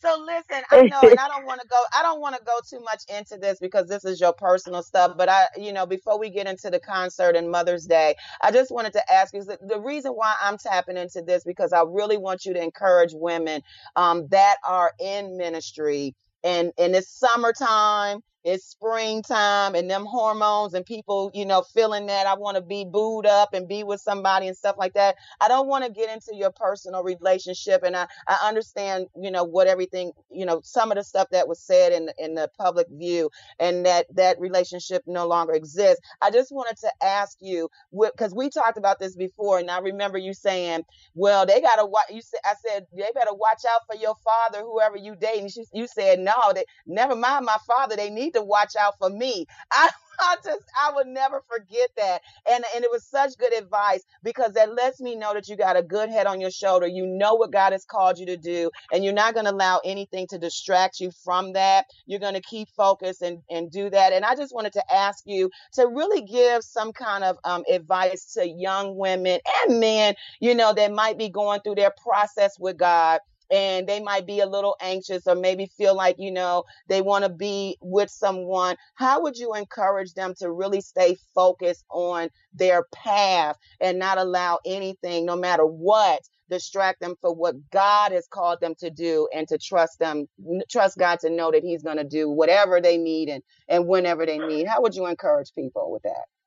So 0.00 0.24
listen, 0.24 0.64
I 0.70 0.82
know, 0.82 1.00
and 1.08 1.18
I 1.18 1.28
don't 1.28 1.44
want 1.44 1.60
to 1.60 1.66
go. 1.66 1.76
I 1.98 2.02
don't 2.02 2.20
want 2.20 2.36
to 2.36 2.42
go 2.44 2.58
too 2.68 2.82
much 2.84 3.02
into 3.08 3.36
this 3.36 3.58
because 3.58 3.88
this 3.88 4.04
is 4.04 4.20
your 4.20 4.32
personal 4.32 4.82
stuff. 4.82 5.16
But 5.16 5.28
I, 5.28 5.46
you 5.56 5.72
know, 5.72 5.86
before 5.86 6.18
we 6.20 6.30
get 6.30 6.46
into 6.46 6.70
the 6.70 6.78
concert 6.78 7.34
and 7.34 7.50
Mother's 7.50 7.86
Day, 7.86 8.14
I 8.42 8.52
just 8.52 8.70
wanted 8.70 8.92
to 8.92 9.12
ask 9.12 9.34
you 9.34 9.42
the, 9.44 9.80
reason 9.80 10.12
why 10.12 10.34
I'm 10.42 10.58
tapping 10.58 10.96
into 10.96 11.22
this 11.22 11.44
because 11.44 11.72
I 11.72 11.82
really 11.82 12.16
want 12.18 12.44
you 12.44 12.52
to 12.54 12.62
encourage 12.62 13.12
women 13.12 13.62
um, 13.96 14.28
that 14.28 14.56
are 14.66 14.92
in 15.00 15.36
ministry 15.36 16.14
and 16.44 16.72
and 16.78 16.94
it's 16.94 17.10
summertime 17.18 18.20
it's 18.44 18.64
springtime 18.66 19.74
and 19.74 19.90
them 19.90 20.06
hormones 20.06 20.74
and 20.74 20.86
people, 20.86 21.30
you 21.34 21.44
know, 21.44 21.62
feeling 21.74 22.06
that 22.06 22.26
I 22.26 22.34
want 22.34 22.56
to 22.56 22.62
be 22.62 22.84
booed 22.84 23.26
up 23.26 23.54
and 23.54 23.68
be 23.68 23.84
with 23.84 24.00
somebody 24.00 24.48
and 24.48 24.56
stuff 24.56 24.76
like 24.78 24.94
that. 24.94 25.16
I 25.40 25.48
don't 25.48 25.68
want 25.68 25.84
to 25.84 25.90
get 25.90 26.10
into 26.12 26.34
your 26.34 26.50
personal 26.52 27.02
relationship. 27.02 27.82
And 27.82 27.96
I, 27.96 28.06
I 28.26 28.38
understand, 28.48 29.06
you 29.20 29.30
know, 29.30 29.44
what 29.44 29.66
everything, 29.66 30.12
you 30.30 30.46
know, 30.46 30.60
some 30.64 30.90
of 30.92 30.96
the 30.96 31.04
stuff 31.04 31.28
that 31.32 31.48
was 31.48 31.60
said 31.60 31.92
in, 31.92 32.10
in 32.18 32.34
the 32.34 32.48
public 32.58 32.86
view 32.90 33.30
and 33.58 33.86
that 33.86 34.06
that 34.14 34.40
relationship 34.40 35.02
no 35.06 35.26
longer 35.26 35.52
exists. 35.52 36.00
I 36.22 36.30
just 36.30 36.52
wanted 36.52 36.76
to 36.78 36.92
ask 37.02 37.36
you, 37.40 37.68
because 37.92 38.34
we 38.34 38.50
talked 38.50 38.78
about 38.78 38.98
this 38.98 39.16
before. 39.16 39.58
And 39.58 39.70
I 39.70 39.78
remember 39.80 40.18
you 40.18 40.34
saying, 40.34 40.82
well, 41.14 41.46
they 41.46 41.60
got 41.60 41.76
to 41.76 41.86
watch, 41.86 42.06
you 42.10 42.22
said, 42.22 42.40
I 42.44 42.54
said, 42.66 42.86
they 42.96 43.04
better 43.14 43.34
watch 43.34 43.62
out 43.70 43.82
for 43.90 43.96
your 44.00 44.14
father, 44.24 44.64
whoever 44.64 44.96
you 44.96 45.16
date. 45.16 45.40
And 45.42 45.50
you 45.72 45.86
said, 45.86 46.20
no, 46.20 46.34
they 46.54 46.64
never 46.86 47.16
mind 47.16 47.44
my 47.44 47.58
father. 47.66 47.96
They 47.96 48.10
need 48.10 48.27
to 48.34 48.42
watch 48.42 48.76
out 48.78 48.94
for 48.98 49.10
me. 49.10 49.46
I, 49.72 49.90
I 50.20 50.36
just 50.44 50.64
I 50.80 50.92
would 50.94 51.06
never 51.06 51.42
forget 51.48 51.90
that. 51.96 52.22
And 52.50 52.64
and 52.74 52.84
it 52.84 52.90
was 52.90 53.04
such 53.04 53.38
good 53.38 53.56
advice 53.56 54.02
because 54.22 54.52
that 54.54 54.74
lets 54.74 55.00
me 55.00 55.14
know 55.14 55.34
that 55.34 55.48
you 55.48 55.56
got 55.56 55.76
a 55.76 55.82
good 55.82 56.10
head 56.10 56.26
on 56.26 56.40
your 56.40 56.50
shoulder. 56.50 56.86
You 56.86 57.06
know 57.06 57.34
what 57.34 57.52
God 57.52 57.72
has 57.72 57.84
called 57.84 58.18
you 58.18 58.26
to 58.26 58.36
do 58.36 58.70
and 58.92 59.04
you're 59.04 59.12
not 59.12 59.34
going 59.34 59.46
to 59.46 59.52
allow 59.52 59.80
anything 59.84 60.26
to 60.28 60.38
distract 60.38 61.00
you 61.00 61.10
from 61.24 61.52
that. 61.52 61.86
You're 62.06 62.20
going 62.20 62.34
to 62.34 62.40
keep 62.40 62.68
focused 62.76 63.22
and 63.22 63.42
and 63.50 63.70
do 63.70 63.90
that. 63.90 64.12
And 64.12 64.24
I 64.24 64.34
just 64.34 64.54
wanted 64.54 64.72
to 64.74 64.94
ask 64.94 65.22
you 65.26 65.50
to 65.74 65.86
really 65.86 66.22
give 66.22 66.62
some 66.62 66.92
kind 66.92 67.24
of 67.24 67.38
um, 67.44 67.64
advice 67.70 68.32
to 68.34 68.48
young 68.48 68.96
women 68.96 69.40
and 69.66 69.80
men, 69.80 70.14
you 70.40 70.54
know, 70.54 70.72
that 70.74 70.92
might 70.92 71.18
be 71.18 71.28
going 71.28 71.60
through 71.60 71.76
their 71.76 71.92
process 72.02 72.58
with 72.58 72.76
God 72.76 73.20
and 73.50 73.86
they 73.86 74.00
might 74.00 74.26
be 74.26 74.40
a 74.40 74.46
little 74.46 74.76
anxious 74.80 75.26
or 75.26 75.34
maybe 75.34 75.66
feel 75.76 75.94
like, 75.94 76.16
you 76.18 76.30
know, 76.30 76.64
they 76.88 77.00
want 77.00 77.24
to 77.24 77.30
be 77.30 77.76
with 77.80 78.10
someone, 78.10 78.76
how 78.94 79.22
would 79.22 79.36
you 79.36 79.54
encourage 79.54 80.14
them 80.14 80.34
to 80.38 80.50
really 80.50 80.80
stay 80.80 81.16
focused 81.34 81.84
on 81.90 82.28
their 82.52 82.84
path 82.94 83.56
and 83.80 83.98
not 83.98 84.18
allow 84.18 84.58
anything, 84.66 85.26
no 85.26 85.36
matter 85.36 85.64
what, 85.64 86.20
distract 86.50 87.00
them 87.00 87.14
for 87.20 87.34
what 87.34 87.54
God 87.70 88.12
has 88.12 88.26
called 88.28 88.60
them 88.60 88.74
to 88.80 88.90
do 88.90 89.28
and 89.34 89.46
to 89.48 89.58
trust 89.58 89.98
them, 89.98 90.26
trust 90.70 90.98
God 90.98 91.20
to 91.20 91.30
know 91.30 91.50
that 91.50 91.62
He's 91.62 91.82
going 91.82 91.98
to 91.98 92.04
do 92.04 92.28
whatever 92.30 92.80
they 92.80 92.96
need 92.96 93.28
and, 93.28 93.42
and 93.68 93.86
whenever 93.86 94.26
they 94.26 94.38
need? 94.38 94.66
How 94.66 94.82
would 94.82 94.94
you 94.94 95.06
encourage 95.06 95.52
people 95.54 95.90
with 95.92 96.02
that? 96.02 96.37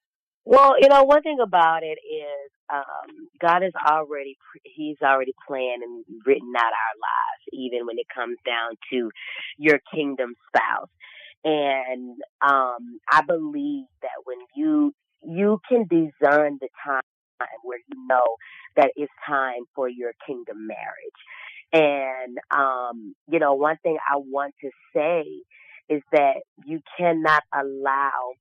Well, 0.45 0.75
you 0.81 0.89
know, 0.89 1.03
one 1.03 1.21
thing 1.21 1.37
about 1.41 1.83
it 1.83 1.99
is 2.03 2.51
um, 2.73 3.27
God 3.39 3.63
is 3.63 3.73
already 3.87 4.37
He's 4.63 4.97
already 5.03 5.33
planned 5.47 5.83
and 5.83 6.03
written 6.25 6.51
out 6.57 6.63
our 6.63 6.95
lives, 6.97 7.43
even 7.53 7.85
when 7.85 7.99
it 7.99 8.07
comes 8.13 8.37
down 8.45 8.71
to 8.91 9.11
your 9.57 9.79
kingdom 9.93 10.33
spouse. 10.47 10.89
And 11.43 12.17
um, 12.41 12.99
I 13.11 13.21
believe 13.27 13.85
that 14.01 14.21
when 14.25 14.37
you 14.55 14.93
you 15.23 15.59
can 15.69 15.85
discern 15.89 16.57
the 16.59 16.69
time 16.83 17.01
where 17.63 17.79
you 17.87 18.07
know 18.07 18.23
that 18.75 18.91
it's 18.95 19.11
time 19.27 19.63
for 19.75 19.87
your 19.89 20.13
kingdom 20.25 20.67
marriage. 20.67 21.21
And 21.73 22.37
um, 22.55 23.15
you 23.29 23.39
know, 23.39 23.53
one 23.53 23.77
thing 23.83 23.97
I 24.09 24.17
want 24.17 24.55
to 24.61 24.69
say 24.95 25.23
is 25.89 26.01
that 26.11 26.41
you 26.65 26.81
cannot 26.97 27.43
allow 27.53 28.33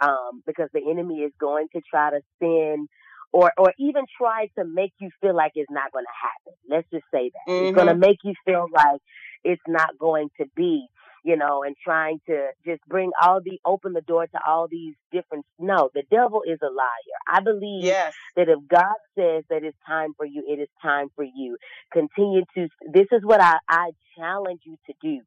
um, 0.00 0.42
because 0.46 0.68
the 0.72 0.82
enemy 0.90 1.20
is 1.20 1.32
going 1.38 1.68
to 1.74 1.80
try 1.90 2.10
to 2.10 2.20
send 2.40 2.88
or 3.34 3.52
or 3.58 3.72
even 3.78 4.04
try 4.16 4.48
to 4.56 4.64
make 4.64 4.92
you 5.00 5.10
feel 5.20 5.34
like 5.34 5.52
it's 5.56 5.70
not 5.70 5.92
going 5.92 6.04
to 6.04 6.18
happen. 6.22 6.58
Let's 6.68 6.88
just 6.90 7.04
say 7.12 7.30
that 7.30 7.52
mm-hmm. 7.52 7.66
it's 7.66 7.74
going 7.74 7.88
to 7.88 7.94
make 7.94 8.18
you 8.22 8.34
feel 8.44 8.66
like 8.72 9.00
it's 9.42 9.62
not 9.66 9.98
going 9.98 10.30
to 10.40 10.46
be, 10.54 10.86
you 11.24 11.36
know, 11.36 11.64
and 11.64 11.74
trying 11.82 12.20
to 12.28 12.50
just 12.64 12.80
bring 12.86 13.10
all 13.20 13.40
the 13.44 13.58
open 13.64 13.92
the 13.92 14.02
door 14.02 14.26
to 14.26 14.38
all 14.46 14.68
these 14.70 14.94
different. 15.10 15.44
No, 15.58 15.90
the 15.92 16.04
devil 16.10 16.42
is 16.46 16.60
a 16.62 16.70
liar. 16.70 17.18
I 17.28 17.40
believe 17.40 17.84
yes. 17.84 18.14
that 18.36 18.48
if 18.48 18.58
God 18.68 18.94
says 19.18 19.42
that 19.50 19.64
it's 19.64 19.76
time 19.84 20.12
for 20.16 20.24
you, 20.24 20.44
it 20.46 20.60
is 20.60 20.68
time 20.80 21.08
for 21.16 21.24
you. 21.24 21.56
Continue 21.92 22.44
to. 22.54 22.68
This 22.92 23.08
is 23.10 23.22
what 23.24 23.40
I 23.40 23.56
I 23.68 23.90
challenge 24.16 24.60
you 24.64 24.76
to 24.86 24.94
do. 25.02 25.22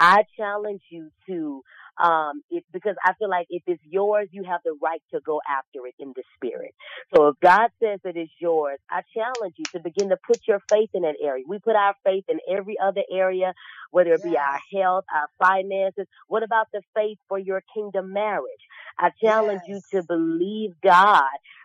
I 0.00 0.24
challenge 0.38 0.82
you 0.90 1.10
to 1.28 1.62
um, 2.02 2.42
it, 2.50 2.64
because 2.72 2.96
I 3.04 3.12
feel 3.14 3.30
like 3.30 3.46
if 3.48 3.62
it's 3.66 3.82
yours, 3.88 4.28
you 4.32 4.42
have 4.44 4.60
the 4.64 4.76
right 4.82 5.02
to 5.14 5.20
go 5.20 5.40
after 5.48 5.86
it 5.86 5.94
in 5.98 6.12
the 6.16 6.22
spirit. 6.34 6.74
So 7.14 7.28
if 7.28 7.36
God 7.40 7.68
says 7.80 8.00
it 8.04 8.16
is 8.16 8.28
yours, 8.40 8.78
I 8.90 9.02
challenge 9.14 9.54
you 9.56 9.64
to 9.74 9.80
begin 9.80 10.08
to 10.08 10.16
put 10.26 10.40
your 10.48 10.58
faith 10.68 10.90
in 10.94 11.02
that 11.02 11.14
area. 11.22 11.44
We 11.46 11.60
put 11.60 11.76
our 11.76 11.94
faith 12.04 12.24
in 12.28 12.38
every 12.50 12.76
other 12.82 13.02
area, 13.12 13.54
whether 13.92 14.14
it 14.14 14.22
be 14.22 14.36
our 14.36 14.58
health, 14.74 15.04
our 15.14 15.28
finances. 15.38 16.06
What 16.26 16.42
about 16.42 16.66
the 16.72 16.82
faith 16.94 17.18
for 17.28 17.38
your 17.38 17.62
kingdom 17.74 18.12
marriage? 18.12 18.42
I 18.98 19.10
challenge 19.22 19.62
yes. 19.68 19.82
you 19.92 20.00
to 20.00 20.06
believe 20.06 20.72
God 20.82 21.22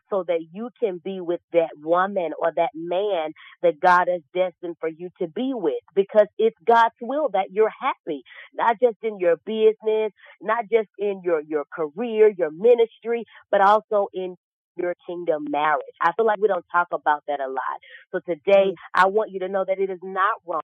so 0.10 0.24
that 0.28 0.46
you 0.52 0.70
can 0.80 1.00
be 1.04 1.22
with 1.22 1.42
that 1.54 1.70
woman 1.82 2.32
or 2.40 2.52
that 2.56 2.70
man 2.74 3.32
that 3.62 3.80
God 3.80 4.08
has 4.12 4.22
destined 4.34 4.78
for 4.80 4.90
you 4.90 5.10
to 5.22 5.28
be 5.28 5.52
with 5.54 5.82
because 5.96 6.28
it's 6.38 6.58
God's 6.66 6.96
will 7.02 7.30
that 7.34 7.48
you're 7.52 7.72
happy, 7.82 8.24
not 8.54 8.78
just 8.82 8.98
in 9.04 9.20
your 9.20 9.38
business, 9.46 10.12
not 10.42 10.66
just 10.72 10.90
in 10.98 11.22
your, 11.24 11.42
your 11.42 11.66
career, 11.74 12.32
your 12.36 12.52
ministry, 12.52 13.26
but 13.52 13.62
also 13.62 14.08
in 14.14 14.36
your 14.76 14.94
kingdom 15.08 15.46
marriage. 15.50 15.82
I 16.02 16.12
feel 16.16 16.26
like 16.26 16.40
we 16.40 16.48
don't 16.48 16.66
talk 16.72 16.88
about 16.92 17.24
that 17.28 17.40
a 17.40 17.50
lot. 17.50 17.80
So 18.12 18.20
today, 18.20 18.72
mm-hmm. 18.72 19.02
I 19.02 19.08
want 19.08 19.32
you 19.32 19.40
to 19.40 19.50
know 19.50 19.66
that 19.68 19.80
it 19.80 19.90
is 19.90 20.00
not 20.04 20.42
wrong 20.46 20.62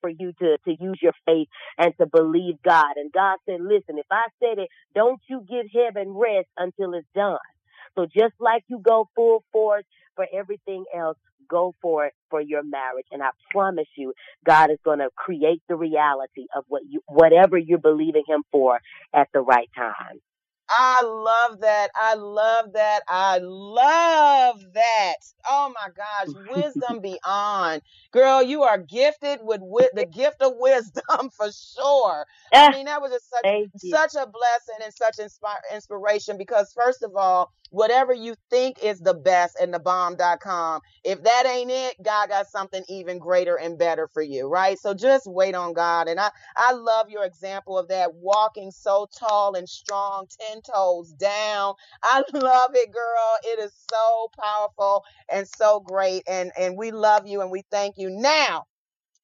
for 0.00 0.10
you 0.10 0.32
to, 0.40 0.58
to 0.64 0.70
use 0.80 0.98
your 1.02 1.12
faith 1.24 1.48
and 1.78 1.92
to 2.00 2.06
believe 2.06 2.54
God. 2.64 2.96
And 2.96 3.12
God 3.12 3.38
said, 3.46 3.60
listen, 3.60 3.98
if 3.98 4.06
I 4.10 4.24
said 4.40 4.58
it, 4.58 4.68
don't 4.94 5.20
you 5.28 5.44
give 5.48 5.66
heaven 5.72 6.12
rest 6.12 6.48
until 6.56 6.94
it's 6.94 7.06
done. 7.14 7.38
So 7.94 8.06
just 8.06 8.34
like 8.40 8.64
you 8.68 8.78
go 8.78 9.08
full 9.14 9.44
force 9.52 9.84
for 10.14 10.26
everything 10.32 10.84
else, 10.96 11.16
go 11.48 11.74
for 11.80 12.06
it 12.06 12.14
for 12.30 12.40
your 12.40 12.62
marriage. 12.62 13.06
And 13.12 13.22
I 13.22 13.30
promise 13.50 13.88
you, 13.96 14.12
God 14.44 14.70
is 14.70 14.78
going 14.84 14.98
to 14.98 15.10
create 15.16 15.62
the 15.68 15.76
reality 15.76 16.46
of 16.56 16.64
what 16.68 16.82
you, 16.88 17.00
whatever 17.06 17.56
you're 17.58 17.78
believing 17.78 18.24
Him 18.26 18.42
for 18.50 18.80
at 19.14 19.28
the 19.32 19.40
right 19.40 19.68
time. 19.76 20.20
I 20.70 21.02
love 21.04 21.60
that. 21.60 21.90
I 21.94 22.14
love 22.14 22.72
that. 22.74 23.00
I 23.08 23.38
love 23.42 24.60
that. 24.74 25.14
Oh 25.48 25.72
my 25.74 25.90
gosh, 25.96 26.30
wisdom 26.34 27.00
beyond. 27.02 27.82
Girl, 28.12 28.42
you 28.42 28.64
are 28.64 28.78
gifted 28.78 29.40
with, 29.42 29.60
with 29.62 29.92
the 29.94 30.04
gift 30.04 30.42
of 30.42 30.54
wisdom 30.56 31.30
for 31.36 31.50
sure. 31.52 32.26
I 32.56 32.68
mean, 32.68 32.86
that 32.86 33.02
was 33.02 33.12
just 33.12 33.30
such 33.30 33.46
such 33.76 34.14
a 34.14 34.26
blessing 34.26 34.84
and 34.84 34.94
such 34.94 35.18
inspi- 35.18 35.74
inspiration 35.74 36.38
because 36.38 36.72
first 36.74 37.02
of 37.02 37.12
all, 37.16 37.50
whatever 37.70 38.14
you 38.14 38.34
think 38.50 38.78
is 38.82 39.00
the 39.00 39.14
best 39.14 39.58
in 39.62 39.70
the 39.70 39.78
bomb.com, 39.78 40.80
if 41.04 41.22
that 41.24 41.44
ain't 41.46 41.70
it, 41.70 41.96
God 42.02 42.30
got 42.30 42.48
something 42.48 42.82
even 42.88 43.18
greater 43.18 43.56
and 43.56 43.78
better 43.78 44.08
for 44.14 44.22
you, 44.22 44.48
right? 44.48 44.78
So 44.78 44.94
just 44.94 45.26
wait 45.26 45.54
on 45.54 45.74
God. 45.74 46.08
And 46.08 46.18
I 46.20 46.30
I 46.56 46.72
love 46.72 47.10
your 47.10 47.24
example 47.24 47.78
of 47.78 47.88
that 47.88 48.14
walking 48.14 48.70
so 48.70 49.08
tall 49.18 49.54
and 49.56 49.68
strong, 49.68 50.26
10 50.50 50.55
toes 50.62 51.12
down. 51.12 51.74
I 52.02 52.22
love 52.34 52.72
it, 52.74 52.92
girl. 52.92 53.38
It 53.44 53.60
is 53.60 53.72
so 53.90 54.28
powerful 54.40 55.04
and 55.30 55.48
so 55.48 55.80
great. 55.80 56.22
And 56.28 56.52
and 56.58 56.76
we 56.76 56.90
love 56.90 57.26
you 57.26 57.40
and 57.42 57.50
we 57.50 57.62
thank 57.70 57.96
you. 57.98 58.10
Now, 58.10 58.64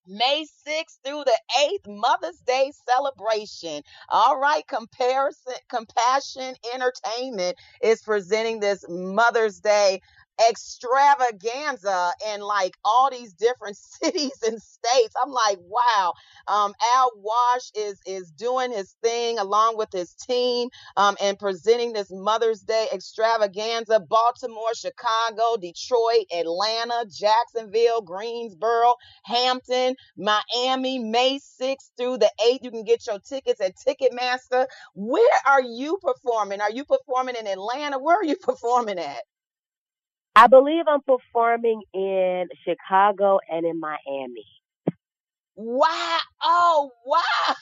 May 0.07 0.47
6th 0.67 0.99
through 1.05 1.25
the 1.25 1.39
8th, 1.61 1.87
Mother's 1.87 2.39
Day 2.41 2.73
celebration. 2.89 3.83
All 4.09 4.37
right, 4.39 4.67
comparison, 4.67 5.55
Compassion 5.71 6.57
Entertainment 6.75 7.57
is 7.83 8.03
presenting 8.03 8.59
this 8.61 8.85
Mother's 8.89 9.61
Day 9.61 10.01
extravaganza 10.49 12.13
in 12.35 12.41
like 12.41 12.77
all 12.85 13.11
these 13.11 13.33
different 13.35 13.77
cities 14.03 14.39
and 14.47 14.61
states. 14.61 15.15
I'm 15.23 15.31
like, 15.31 15.59
wow. 15.61 16.15
Um, 16.49 16.75
Al 16.97 17.11
Wash 17.17 17.71
is 17.75 17.99
is 18.07 18.31
doing 18.31 18.73
his 18.73 18.95
thing 19.03 19.39
along 19.39 19.77
with 19.77 19.91
his 19.93 20.15
team 20.15 20.69
um, 20.97 21.17
and 21.21 21.39
presenting 21.39 21.93
this 21.93 22.09
Mother's 22.11 22.61
Day 22.61 22.89
extravaganza. 22.93 24.01
Baltimore, 24.01 24.75
Chicago, 24.75 25.57
Detroit, 25.61 26.27
Atlanta, 26.35 27.07
Jacksonville, 27.11 28.03
Greensboro, 28.03 28.95
Hampton, 29.25 29.95
Miami, 30.17 30.99
May 30.99 31.39
6th 31.61 31.91
through 31.97 32.19
the 32.19 32.31
8th. 32.41 32.59
You 32.63 32.71
can 32.71 32.85
get 32.85 33.07
your 33.07 33.19
tickets 33.21 33.61
at 33.61 33.75
Ticketmaster. 33.77 34.67
Where 34.95 35.39
are 35.47 35.63
you 35.63 35.99
performing? 36.03 36.61
Are 36.61 36.71
you 36.71 36.85
performing 36.85 37.37
in 37.37 37.47
Atlanta? 37.47 37.99
Where 37.99 38.17
are 38.19 38.25
you 38.25 38.37
performing 38.43 38.99
at? 38.99 39.23
I 40.35 40.47
believe 40.47 40.85
I'm 40.89 41.03
performing 41.03 41.83
in 41.93 42.49
Chicago 42.65 43.39
and 43.51 43.67
in 43.67 43.79
Miami. 43.81 44.47
Wow. 45.57 46.19
Oh, 46.43 46.91
wow. 47.07 47.55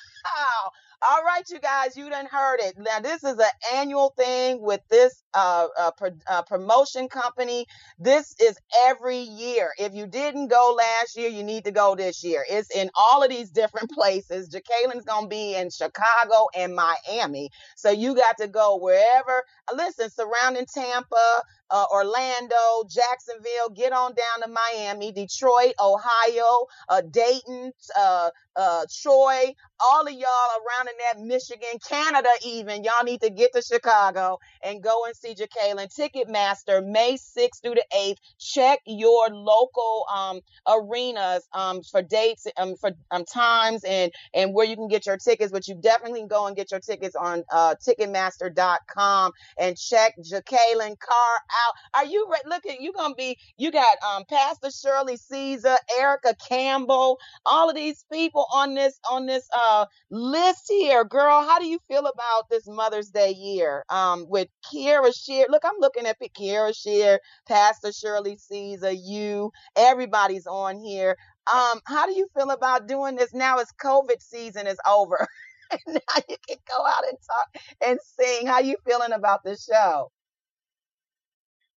All 1.08 1.24
right, 1.24 1.44
you 1.48 1.58
guys, 1.58 1.96
you 1.96 2.10
done 2.10 2.26
heard 2.26 2.58
it. 2.60 2.74
Now, 2.76 3.00
this 3.00 3.24
is 3.24 3.38
an 3.38 3.50
annual 3.74 4.12
thing 4.18 4.60
with 4.60 4.82
this 4.90 5.22
uh, 5.32 5.66
uh, 5.78 5.90
uh, 6.28 6.42
promotion 6.42 7.08
company. 7.08 7.66
This 7.98 8.34
is 8.38 8.58
every 8.82 9.16
year. 9.16 9.70
If 9.78 9.94
you 9.94 10.06
didn't 10.06 10.48
go 10.48 10.76
last 10.76 11.16
year, 11.16 11.30
you 11.30 11.42
need 11.42 11.64
to 11.64 11.70
go 11.70 11.96
this 11.96 12.22
year. 12.22 12.44
It's 12.50 12.70
in 12.76 12.90
all 12.94 13.22
of 13.22 13.30
these 13.30 13.50
different 13.50 13.90
places. 13.92 14.50
Jekalyn's 14.50 15.06
going 15.06 15.24
to 15.24 15.28
be 15.28 15.54
in 15.56 15.70
Chicago 15.70 16.48
and 16.54 16.76
Miami. 16.76 17.50
So 17.76 17.90
you 17.90 18.14
got 18.14 18.36
to 18.38 18.46
go 18.46 18.76
wherever. 18.76 19.42
Listen, 19.74 20.10
surrounding 20.10 20.66
Tampa, 20.66 21.42
uh, 21.70 21.84
Orlando, 21.92 22.84
Jacksonville, 22.88 23.70
get 23.74 23.92
on 23.92 24.14
down 24.14 24.42
to 24.42 24.48
Miami, 24.48 25.12
Detroit, 25.12 25.74
Ohio, 25.80 26.66
uh, 26.88 27.02
Dayton, 27.02 27.72
uh, 27.96 28.30
uh, 28.56 28.84
Troy, 29.02 29.54
all 29.80 30.06
of 30.06 30.12
y'all 30.12 30.22
around 30.22 30.88
in 30.88 30.94
that 30.98 31.26
Michigan, 31.26 31.78
Canada, 31.88 32.28
even 32.44 32.84
y'all 32.84 33.04
need 33.04 33.20
to 33.22 33.30
get 33.30 33.52
to 33.54 33.62
Chicago 33.62 34.38
and 34.62 34.82
go 34.82 35.04
and 35.06 35.16
see 35.16 35.34
Jekalyn. 35.34 35.88
Ticketmaster, 35.94 36.84
May 36.86 37.14
6th 37.14 37.62
through 37.62 37.74
the 37.74 37.84
8th. 37.96 38.16
Check 38.38 38.80
your 38.86 39.28
local 39.30 40.04
um, 40.12 40.40
arenas 40.68 41.46
um, 41.52 41.82
for 41.82 42.02
dates, 42.02 42.46
um, 42.56 42.76
for 42.76 42.92
um, 43.10 43.24
times, 43.24 43.84
and 43.84 44.12
and 44.34 44.54
where 44.54 44.66
you 44.66 44.76
can 44.76 44.88
get 44.88 45.06
your 45.06 45.16
tickets. 45.16 45.52
But 45.52 45.68
you 45.68 45.76
definitely 45.76 46.26
go 46.28 46.46
and 46.46 46.56
get 46.56 46.70
your 46.70 46.80
tickets 46.80 47.16
on 47.16 47.44
uh, 47.50 47.74
Ticketmaster.com 47.86 49.32
and 49.58 49.76
check 49.78 50.14
Jekalyn 50.18 50.98
Carr 50.98 51.38
out. 51.66 51.74
Are 51.94 52.06
you 52.06 52.26
re- 52.30 52.50
look 52.50 52.66
at 52.66 52.80
you 52.80 52.92
gonna 52.92 53.14
be? 53.14 53.38
You 53.56 53.70
got 53.72 53.96
um, 54.02 54.24
Pastor 54.28 54.70
Shirley 54.70 55.16
Caesar, 55.16 55.76
Erica 55.98 56.34
Campbell, 56.48 57.18
all 57.46 57.68
of 57.68 57.76
these 57.76 58.04
people 58.12 58.46
on 58.52 58.74
this 58.74 58.98
on 59.10 59.26
this 59.26 59.48
uh, 59.56 59.86
list 60.10 60.64
here, 60.68 61.04
girl. 61.04 61.42
How 61.42 61.58
do 61.58 61.66
you 61.66 61.78
feel 61.88 62.06
about 62.06 62.48
this 62.50 62.64
Mother's 62.66 63.10
Day 63.10 63.30
year 63.32 63.84
um, 63.90 64.26
with 64.28 64.48
Kierra 64.72 65.12
Sheard? 65.14 65.48
Look, 65.50 65.62
I'm 65.64 65.78
looking 65.80 66.06
at 66.06 66.18
Kierra 66.20 66.74
Sheard, 66.76 67.20
Pastor 67.48 67.92
Shirley 67.92 68.36
Caesar, 68.36 68.92
you, 68.92 69.52
everybody's 69.76 70.46
on 70.46 70.78
here. 70.78 71.16
Um, 71.52 71.80
how 71.86 72.06
do 72.06 72.14
you 72.14 72.28
feel 72.36 72.50
about 72.50 72.86
doing 72.86 73.16
this 73.16 73.34
now 73.34 73.58
as 73.58 73.68
COVID 73.82 74.20
season 74.20 74.66
is 74.66 74.78
over? 74.88 75.26
now 75.86 76.00
you 76.28 76.36
can 76.48 76.58
go 76.68 76.86
out 76.86 77.04
and 77.08 77.18
talk 77.26 77.62
and 77.86 77.98
sing. 78.02 78.46
How 78.46 78.60
you 78.60 78.76
feeling 78.86 79.12
about 79.12 79.42
the 79.44 79.56
show? 79.56 80.10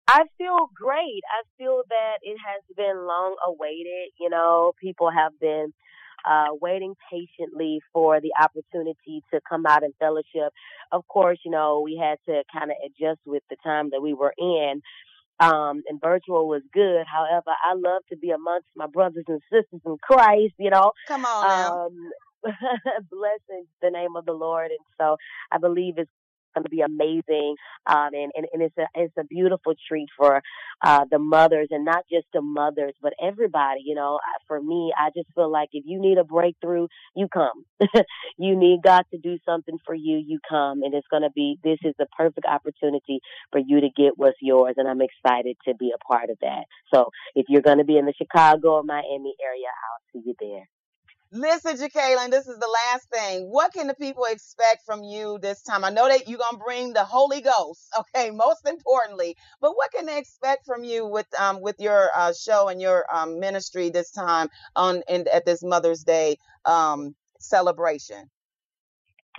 I 0.07 0.23
feel 0.37 0.69
great. 0.75 1.21
I 1.31 1.43
feel 1.57 1.81
that 1.89 2.17
it 2.21 2.37
has 2.45 2.63
been 2.75 3.07
long 3.07 3.35
awaited. 3.45 4.11
You 4.19 4.29
know, 4.29 4.73
people 4.81 5.09
have 5.11 5.31
been 5.39 5.73
uh, 6.25 6.47
waiting 6.61 6.95
patiently 7.11 7.79
for 7.91 8.19
the 8.19 8.31
opportunity 8.41 9.23
to 9.33 9.39
come 9.47 9.65
out 9.65 9.83
and 9.83 9.93
fellowship. 9.99 10.53
Of 10.91 11.07
course, 11.07 11.39
you 11.45 11.51
know, 11.51 11.81
we 11.83 11.97
had 12.01 12.17
to 12.31 12.43
kind 12.51 12.71
of 12.71 12.77
adjust 12.85 13.19
with 13.25 13.43
the 13.49 13.57
time 13.63 13.89
that 13.91 14.01
we 14.01 14.13
were 14.13 14.33
in. 14.37 14.81
Um, 15.39 15.81
and 15.89 15.99
virtual 15.99 16.47
was 16.47 16.61
good. 16.73 17.05
However, 17.11 17.49
I 17.49 17.73
love 17.73 18.03
to 18.11 18.17
be 18.17 18.29
amongst 18.29 18.67
my 18.75 18.87
brothers 18.87 19.25
and 19.27 19.41
sisters 19.51 19.81
in 19.85 19.97
Christ, 20.01 20.53
you 20.59 20.69
know. 20.69 20.91
Come 21.07 21.25
on. 21.25 21.87
Um, 21.87 22.11
blessing 23.09 23.65
the 23.81 23.89
name 23.89 24.15
of 24.15 24.25
the 24.25 24.33
Lord. 24.33 24.71
And 24.71 24.79
so 24.99 25.17
I 25.51 25.57
believe 25.57 25.95
it's 25.97 26.11
going 26.53 26.63
to 26.63 26.69
be 26.69 26.81
amazing. 26.81 27.55
Um, 27.85 28.09
and, 28.13 28.31
and, 28.35 28.47
and 28.53 28.61
it's 28.61 28.77
a, 28.77 28.87
it's 28.95 29.17
a 29.17 29.23
beautiful 29.23 29.73
treat 29.87 30.09
for, 30.17 30.41
uh, 30.83 31.05
the 31.09 31.19
mothers 31.19 31.69
and 31.71 31.85
not 31.85 32.05
just 32.11 32.27
the 32.33 32.41
mothers, 32.41 32.93
but 33.01 33.13
everybody, 33.21 33.81
you 33.85 33.95
know, 33.95 34.19
for 34.47 34.61
me, 34.61 34.93
I 34.97 35.09
just 35.15 35.33
feel 35.33 35.51
like 35.51 35.69
if 35.73 35.83
you 35.85 35.99
need 35.99 36.17
a 36.17 36.23
breakthrough, 36.23 36.87
you 37.15 37.27
come, 37.27 37.65
you 38.37 38.55
need 38.55 38.81
God 38.83 39.03
to 39.11 39.17
do 39.17 39.37
something 39.45 39.77
for 39.85 39.95
you, 39.95 40.17
you 40.17 40.39
come. 40.47 40.83
And 40.83 40.93
it's 40.93 41.07
going 41.09 41.23
to 41.23 41.31
be, 41.31 41.57
this 41.63 41.79
is 41.83 41.93
the 41.97 42.07
perfect 42.17 42.45
opportunity 42.45 43.19
for 43.51 43.59
you 43.59 43.81
to 43.81 43.89
get 43.95 44.17
what's 44.17 44.37
yours. 44.41 44.75
And 44.77 44.87
I'm 44.87 45.01
excited 45.01 45.57
to 45.67 45.73
be 45.75 45.93
a 45.93 46.03
part 46.03 46.29
of 46.29 46.37
that. 46.41 46.65
So 46.93 47.09
if 47.35 47.45
you're 47.49 47.61
going 47.61 47.79
to 47.79 47.83
be 47.83 47.97
in 47.97 48.05
the 48.05 48.13
Chicago 48.17 48.75
or 48.75 48.83
Miami 48.83 49.35
area, 49.43 49.67
I'll 49.67 50.21
see 50.21 50.27
you 50.27 50.35
there. 50.39 50.67
Listen, 51.35 51.77
Jekalyn, 51.77 52.29
this 52.29 52.47
is 52.47 52.59
the 52.59 52.77
last 52.91 53.09
thing. 53.09 53.49
What 53.49 53.73
can 53.73 53.87
the 53.87 53.95
people 53.95 54.25
expect 54.25 54.85
from 54.85 55.01
you 55.01 55.39
this 55.41 55.63
time? 55.63 55.83
I 55.83 55.89
know 55.89 56.07
that 56.07 56.27
you're 56.29 56.37
gonna 56.37 56.63
bring 56.63 56.93
the 56.93 57.03
Holy 57.03 57.41
Ghost, 57.41 57.91
okay, 57.99 58.29
most 58.29 58.67
importantly. 58.67 59.35
But 59.59 59.75
what 59.75 59.91
can 59.91 60.05
they 60.05 60.19
expect 60.19 60.63
from 60.63 60.83
you 60.83 61.07
with 61.07 61.25
um 61.39 61.59
with 61.59 61.77
your 61.79 62.09
uh, 62.15 62.33
show 62.33 62.67
and 62.67 62.79
your 62.79 63.05
um, 63.11 63.39
ministry 63.39 63.89
this 63.89 64.11
time 64.11 64.49
on 64.75 65.01
in, 65.09 65.25
at 65.33 65.43
this 65.43 65.63
Mother's 65.63 66.03
Day 66.03 66.37
um 66.65 67.15
celebration? 67.39 68.29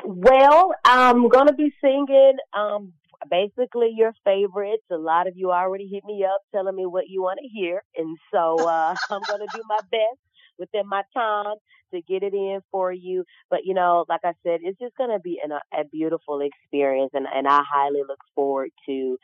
Well, 0.05 0.73
I'm 0.85 1.29
gonna 1.29 1.55
be 1.55 1.73
singing 1.81 2.39
um 2.55 2.93
basically 3.31 3.93
your 3.97 4.15
favorites. 4.25 4.83
A 4.91 4.97
lot 4.97 5.29
of 5.29 5.35
you 5.37 5.53
already 5.53 5.87
hit 5.87 6.05
me 6.05 6.25
up 6.25 6.41
telling 6.53 6.75
me 6.75 6.87
what 6.87 7.05
you 7.07 7.23
want 7.23 7.39
to 7.41 7.47
hear, 7.47 7.85
and 7.97 8.19
so 8.33 8.57
uh, 8.67 8.97
I'm 9.11 9.23
gonna 9.29 9.47
do 9.55 9.63
my 9.69 9.79
best 9.93 10.19
within 10.59 10.89
my 10.89 11.03
time 11.15 11.55
to 11.95 12.03
get 12.03 12.23
it 12.23 12.35
in 12.35 12.61
for 12.71 12.93
you. 12.93 13.25
But 13.51 13.61
you 13.65 13.75
know, 13.75 14.05
like 14.09 14.21
I 14.25 14.33
said, 14.43 14.61
it's 14.63 14.79
just 14.79 14.97
going 14.97 15.11
to 15.11 15.21
be 15.21 15.41
an, 15.43 15.53
a 15.53 15.85
beautiful 15.91 16.41
experience, 16.41 17.11
and 17.15 17.27
and 17.33 17.49
I 17.49 17.63
highly 17.73 18.03
look 18.07 18.21
forward 18.35 18.71
to 18.87 19.17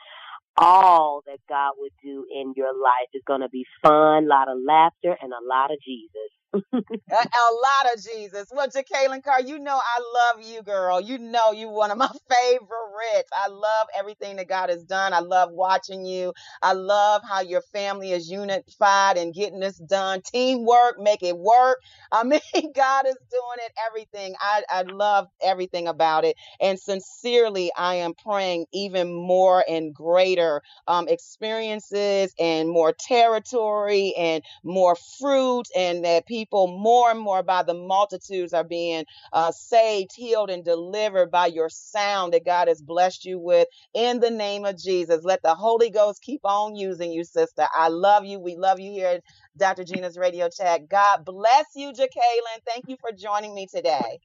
all 0.57 1.23
that 1.27 1.39
God 1.49 1.73
would 1.79 1.93
do 2.03 2.27
in 2.35 2.55
your 2.57 2.73
life. 2.73 3.09
It's 3.13 3.25
going 3.25 3.41
to 3.41 3.49
be 3.49 3.65
fun, 3.83 4.25
a 4.25 4.27
lot 4.27 4.49
of 4.49 4.59
laughter, 4.67 5.17
and 5.21 5.33
a 5.33 5.47
lot 5.49 5.71
of 5.71 5.79
Jesus 5.85 6.31
a, 6.73 6.77
a, 7.15 7.15
lot 7.15 7.95
of 7.95 8.03
Jesus. 8.03 8.49
Well, 8.53 8.69
Jekalyn 8.69 9.23
Carr, 9.23 9.41
you 9.43 9.59
know 9.59 9.77
I 9.79 10.01
love 10.35 10.47
you, 10.47 10.63
girl. 10.63 11.01
You 11.01 11.19
know 11.19 11.53
you're 11.53 11.71
one 11.71 11.91
of 11.91 11.99
my 11.99 12.09
favorites. 12.31 13.31
I 13.33 13.49
love 13.49 13.87
everything 13.97 14.37
that 14.37 14.49
God 14.49 14.69
has 14.71 14.83
done. 14.85 15.13
I 15.13 15.21
love 15.21 15.51
watching 15.53 16.05
you. 16.05 16.33
I 16.63 16.73
love 16.73 17.23
how 17.29 17.41
your 17.41 17.63
family 17.73 18.13
is 18.13 18.31
unified 18.31 19.17
and 19.17 19.33
getting 19.33 19.61
this 19.61 19.79
done. 19.79 20.23
Teamwork, 20.23 20.99
make 20.99 21.23
it 21.23 21.37
work. 21.37 21.79
I 22.13 22.25
mean, 22.25 22.41
God 22.75 23.07
is 23.07 23.17
doing 23.31 23.59
it, 23.65 23.73
everything. 23.87 24.35
I, 24.41 24.63
I 24.69 24.83
love 24.83 25.29
everything 25.43 25.87
about 25.87 26.25
it. 26.25 26.37
And 26.61 26.79
sincerely, 26.79 27.71
I 27.77 27.97
am 27.97 28.15
praying 28.15 28.67
even 28.73 29.15
more 29.15 29.65
and 29.69 29.95
greater 29.95 30.63
um, 30.89 31.07
experiences 31.09 32.35
and 32.39 32.69
more 32.69 32.93
territory 32.93 34.15
and 34.19 34.43
more 34.65 34.97
fruit 35.21 35.69
and 35.77 36.05
that 36.05 36.27
people 36.27 36.40
people 36.41 36.69
more 36.69 37.11
and 37.11 37.21
more 37.21 37.43
by 37.43 37.63
the 37.65 37.75
multitudes 37.75 38.55
are 38.55 38.65
being 38.65 39.05
uh, 39.33 39.53
saved, 39.53 40.13
healed, 40.17 40.51
and 40.51 40.65
delivered 40.65 41.31
by 41.31 41.47
your 41.49 41.69
sound 41.71 42.35
that 42.35 42.47
God 42.47 42.69
has 42.69 42.83
blessed 42.83 43.27
you 43.27 43.39
with. 43.39 43.69
In 43.95 44.21
the 44.21 44.31
name 44.31 44.65
of 44.67 44.79
Jesus, 44.79 45.25
let 45.25 45.43
the 45.43 45.55
Holy 45.55 45.91
Ghost 45.91 46.23
keep 46.23 46.43
on 46.45 46.77
using 46.77 47.13
you, 47.13 47.25
sister. 47.25 47.67
I 47.75 47.89
love 47.89 48.27
you. 48.27 48.41
We 48.41 48.57
love 48.57 48.81
you 48.81 48.93
here 48.93 49.09
at 49.09 49.23
Dr. 49.59 49.85
Gina's 49.85 50.19
Radio 50.19 50.49
Chat. 50.51 50.89
God 50.89 51.25
bless 51.25 51.67
you, 51.77 51.93
Jekalyn. 51.93 52.61
Thank 52.67 52.87
you 52.89 52.97
for 53.01 53.13
joining 53.13 53.55
me 53.55 53.69
today. 53.73 54.21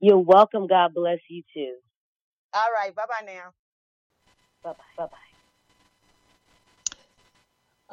You're 0.00 0.18
welcome. 0.18 0.66
God 0.68 0.94
bless 0.94 1.20
you 1.30 1.42
too. 1.54 1.76
All 2.54 2.72
right. 2.74 2.94
Bye 2.94 3.04
bye 3.08 3.26
now. 3.26 3.52
Bye 4.64 4.72
bye. 4.72 4.84
Bye 4.96 5.06
bye. 5.06 5.18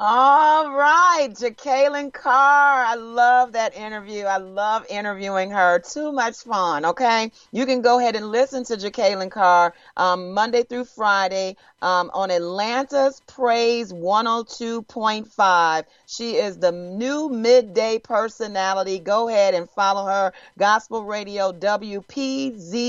All 0.02 0.72
right, 0.72 1.28
Jekalyn 1.30 2.14
Carr. 2.14 2.86
I 2.86 2.96
love 2.96 3.52
that 3.52 3.76
interview. 3.76 4.24
I 4.24 4.38
love 4.38 4.86
interviewing 4.90 5.52
her. 5.52 5.80
Too 5.80 6.14
much 6.14 6.38
fun. 6.38 6.86
Okay, 6.86 7.34
you 7.52 7.66
can 7.66 7.82
go 7.82 8.00
ahead 8.00 8.16
and 8.16 8.32
listen 8.32 8.64
to 8.64 8.78
Jekalyn 8.78 9.30
Carr 9.30 9.74
um, 9.98 10.34
Monday 10.34 10.64
through 10.64 10.86
Friday 10.86 11.58
um, 11.82 12.12
on 12.14 12.32
Atlanta's 12.32 13.22
Praise 13.28 13.92
102.5. 13.92 15.84
She 16.06 16.36
is 16.38 16.58
the 16.60 16.72
new 16.72 17.28
midday 17.28 18.00
personality. 18.00 19.00
Go 19.00 19.28
ahead 19.28 19.54
and 19.54 19.70
follow 19.70 20.06
her. 20.06 20.32
Gospel 20.58 21.04
Radio 21.04 21.52
WPZE. 21.52 22.80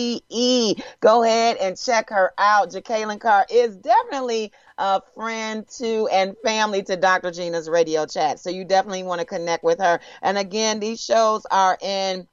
Go 1.01 1.25
ahead 1.25 1.57
and 1.57 1.77
check 1.77 2.11
her 2.11 2.33
out. 2.39 2.71
Jekalyn 2.71 3.21
Carr 3.21 3.47
is 3.51 3.75
definitely 3.75 4.53
a 4.81 5.03
friend 5.15 5.69
to 5.77 6.09
and 6.09 6.35
family 6.43 6.83
to 6.83 6.97
Dr. 6.97 7.31
Gina's 7.31 7.69
radio 7.69 8.07
chat. 8.07 8.41
So 8.41 8.49
you 8.49 8.65
definitely 8.65 9.03
want 9.03 9.21
to 9.21 9.27
connect 9.27 9.63
with 9.63 9.79
her. 9.79 10.01
And 10.23 10.39
again, 10.39 10.81
these 10.81 11.05
shows 11.05 11.47
are 11.51 11.77
in 11.83 12.27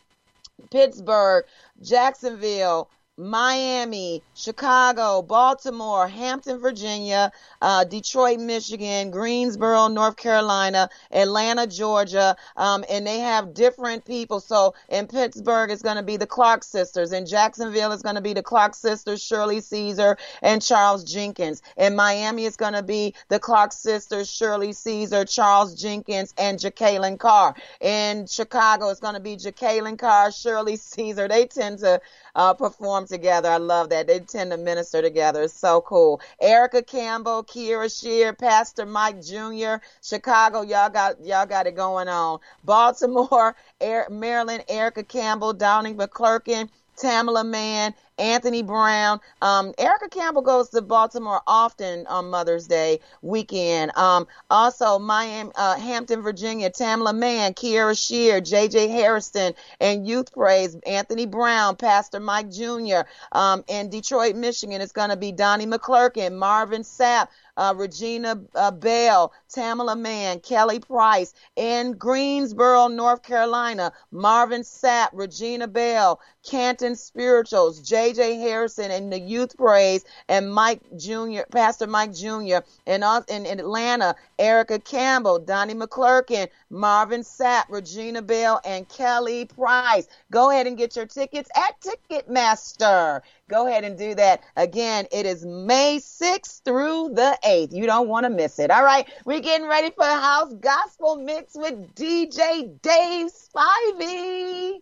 Pittsburgh, 0.72 1.46
Jacksonville, 1.82 2.90
Miami, 3.18 4.22
Chicago, 4.36 5.24
Baltimore, 5.24 6.08
Hampton, 6.08 6.60
Virginia, 6.60 7.32
uh, 7.64 7.84
Detroit, 7.84 8.40
Michigan, 8.40 9.10
Greensboro, 9.10 9.88
North 9.88 10.18
Carolina, 10.18 10.88
Atlanta, 11.12 11.66
Georgia, 11.66 12.36
um, 12.56 12.86
and 12.88 13.08
they 13.08 13.18
have 13.18 13.56
different 13.56 14.06
people. 14.06 14.40
So 14.40 14.76
in 14.90 15.08
Pittsburgh, 15.08 15.72
it's 15.72 15.82
going 15.82 15.96
to 15.96 16.04
be 16.04 16.18
the 16.18 16.28
Clark 16.28 16.64
sisters. 16.64 17.12
In 17.12 17.26
Jacksonville, 17.26 17.92
it's 17.92 18.04
going 18.04 18.16
to 18.16 18.22
be 18.22 18.34
the 18.34 18.44
Clark 18.44 18.76
sisters, 18.76 19.24
Shirley 19.24 19.62
Caesar 19.62 20.16
and 20.44 20.62
Charles 20.62 21.04
Jenkins. 21.04 21.64
In 21.76 21.96
Miami, 21.96 22.46
it's 22.46 22.56
going 22.56 22.74
to 22.74 22.84
be 22.84 23.16
the 23.30 23.40
Clark 23.40 23.72
sisters, 23.74 24.30
Shirley 24.30 24.74
Caesar, 24.74 25.26
Charles 25.26 25.74
Jenkins, 25.74 26.36
and 26.38 26.60
Jekalyn 26.60 27.18
Carr. 27.18 27.56
In 27.82 28.28
Chicago, 28.28 28.90
it's 28.90 29.00
going 29.00 29.16
to 29.16 29.20
be 29.20 29.38
Jekalyn 29.38 29.98
Carr, 29.98 30.32
Shirley 30.32 30.76
Caesar. 30.76 31.28
They 31.28 31.48
tend 31.48 31.80
to 31.80 32.00
uh, 32.36 32.54
perform 32.54 33.07
together. 33.08 33.50
I 33.50 33.58
love 33.58 33.90
that. 33.90 34.08
They 34.08 34.20
tend 34.20 34.52
to 34.52 34.58
minister 34.58 35.02
together. 35.02 35.44
It's 35.44 35.54
so 35.54 35.82
cool. 35.82 36.22
Erica 36.42 36.84
Campbell, 36.84 37.44
Kierra 37.44 37.90
Sheard, 37.90 38.38
Pastor 38.38 38.86
Mike 38.86 39.22
Jr., 39.22 39.76
Chicago, 40.02 40.62
y'all 40.62 40.90
got 40.90 41.24
y'all 41.24 41.46
got 41.46 41.68
it 41.68 41.76
going 41.76 42.08
on. 42.08 42.40
Baltimore, 42.64 43.56
Maryland, 44.10 44.64
Erica 44.68 45.04
Campbell, 45.04 45.54
Donnie 45.54 45.94
McClurkin, 45.94 46.70
Tamela 46.98 47.46
Mann, 47.46 47.94
Anthony 48.18 48.64
Brown. 48.64 49.20
Um, 49.42 49.74
Erica 49.78 50.10
Campbell 50.10 50.42
goes 50.42 50.70
to 50.70 50.82
Baltimore 50.82 51.42
often 51.46 52.08
on 52.08 52.30
Mother's 52.30 52.68
Day 52.68 53.00
weekend. 53.22 53.96
Um, 53.96 54.28
also, 54.50 54.98
Miami, 55.00 55.52
uh, 55.56 55.76
Hampton, 55.76 56.22
Virginia, 56.22 56.70
Tamela 56.70 57.16
Mann, 57.16 57.54
Kierra 57.54 57.98
Sheard, 57.98 58.46
J.J. 58.46 58.88
Hairston, 58.88 59.54
and 59.80 60.08
Youth 60.08 60.34
Praise, 60.34 60.76
Anthony 60.86 61.26
Brown, 61.26 61.76
Pastor 61.76 62.20
Mike 62.20 62.52
Jr. 62.52 63.02
Um, 63.32 63.64
in 63.68 63.90
Detroit, 63.90 64.36
Michigan, 64.36 64.82
it's 64.82 64.92
going 64.92 65.10
to 65.10 65.18
be 65.18 65.32
Donnie 65.32 65.68
McClurkin, 65.68 66.36
Marvin 66.38 66.82
Sapp, 66.82 67.28
uh, 67.58 67.74
Regina 67.76 68.40
uh, 68.56 68.72
Belle, 68.72 69.34
Tamela 69.54 70.00
Mann, 70.00 70.40
Kelly 70.40 70.80
Price. 70.80 71.34
In 71.56 71.94
Greensboro, 71.94 72.88
North 72.88 73.24
Carolina, 73.24 73.92
Marvin 74.12 74.62
Sapp, 74.62 75.10
Regina 75.14 75.68
Belle, 75.68 76.20
Canton 76.48 76.96
Spirituals, 76.96 77.82
J.J. 77.82 78.38
Hairston, 78.40 78.90
and 78.90 79.12
the 79.12 79.20
Youth 79.20 79.58
Praise, 79.58 80.06
and 80.30 80.52
Mike 80.52 80.80
Jr., 80.98 81.42
Pastor 81.52 81.88
Mike 81.88 82.14
Jr. 82.14 82.60
And 82.86 83.04
in, 83.28 83.46
in 83.46 83.60
Atlanta, 83.60 84.16
Erica 84.40 84.80
Campbell, 84.80 85.40
Donnie 85.40 85.74
McClurkin, 85.74 86.48
Marvin 86.70 87.22
Sapp, 87.22 87.66
Regina 87.70 88.22
Belle, 88.22 88.62
and 88.64 88.88
Kelly 88.88 89.46
Price. 89.46 90.08
Go 90.32 90.50
ahead 90.50 90.68
and 90.68 90.78
get 90.78 90.96
your 90.96 91.06
tickets 91.06 91.50
at 91.56 91.76
Ticketmaster. 91.82 93.22
Go 93.50 93.68
ahead 93.68 93.84
and 93.84 93.98
do 93.98 94.16
that. 94.16 94.42
Again, 94.56 95.08
it 95.12 95.26
is 95.26 95.46
May 95.46 96.00
6th 96.00 96.64
through 96.64 97.12
the 97.14 97.38
8th. 97.46 97.74
You 97.74 97.86
don't 97.86 98.08
want 98.08 98.26
to 98.26 98.30
miss 98.30 98.60
it. 98.60 98.72
All 98.72 98.84
right, 98.84 99.08
we're 99.26 99.42
getting 99.42 99.68
ready 99.68 99.92
for 99.92 100.04
house 100.06 100.54
gospel 100.54 101.18
mix 101.18 101.56
with 101.56 101.94
DJ 101.96 102.82
Dave 102.82 103.32
Spivey. 103.32 104.82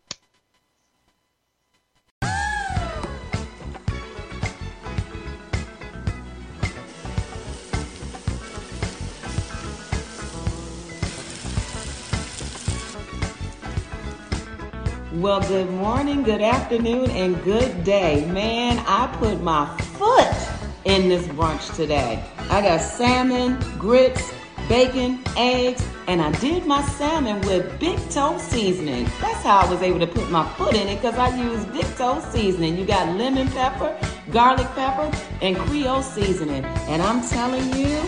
Well, 15.16 15.40
good 15.40 15.70
morning, 15.72 16.24
good 16.24 16.42
afternoon, 16.42 17.10
and 17.12 17.42
good 17.46 17.86
day. 17.86 18.26
Man, 18.26 18.84
I 18.86 19.08
put 19.16 19.42
my 19.42 19.66
foot 19.78 20.36
in 20.84 21.08
this 21.08 21.26
brunch 21.28 21.74
today. 21.74 22.22
I 22.50 22.62
got 22.62 22.82
salmon, 22.82 23.58
grits, 23.80 24.34
bacon, 24.68 25.24
eggs, 25.38 25.88
and 26.08 26.22
I 26.22 26.34
did 26.42 26.66
my 26.66 26.82
salmon 26.82 27.40
with 27.44 27.80
Big 27.80 27.98
Toe 28.10 28.38
seasoning. 28.38 29.06
That's 29.22 29.42
how 29.42 29.60
I 29.60 29.72
was 29.72 29.82
able 29.82 30.00
to 30.00 30.08
put 30.08 30.30
my 30.30 30.46
foot 30.56 30.76
in 30.76 30.90
it 30.90 31.02
because 31.02 31.18
I 31.18 31.34
used 31.42 31.72
Big 31.72 31.86
Toe 31.96 32.20
seasoning. 32.34 32.78
You 32.78 32.84
got 32.84 33.16
lemon 33.16 33.48
pepper, 33.52 33.98
garlic 34.32 34.68
pepper, 34.76 35.10
and 35.42 35.56
Creole 35.56 36.02
seasoning. 36.02 36.66
And 36.66 37.02
I'm 37.02 37.26
telling 37.26 37.74
you, 37.74 38.02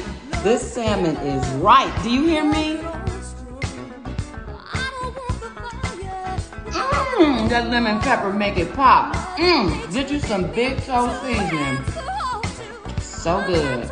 this 0.44 0.74
salmon 0.74 1.16
is 1.18 1.48
right. 1.62 1.98
Do 2.04 2.12
you 2.12 2.26
hear 2.26 2.44
me? 2.44 2.82
Mmm, 7.18 7.50
that 7.50 7.70
lemon 7.72 8.00
pepper 8.00 8.32
make 8.32 8.58
it 8.58 8.72
pop. 8.74 9.16
Mmm, 9.38 9.92
get 9.92 10.12
you 10.12 10.20
some 10.20 10.52
big 10.52 10.78
toe 10.84 11.10
seasoning. 11.24 11.78
So 13.02 13.44
good. 13.48 13.90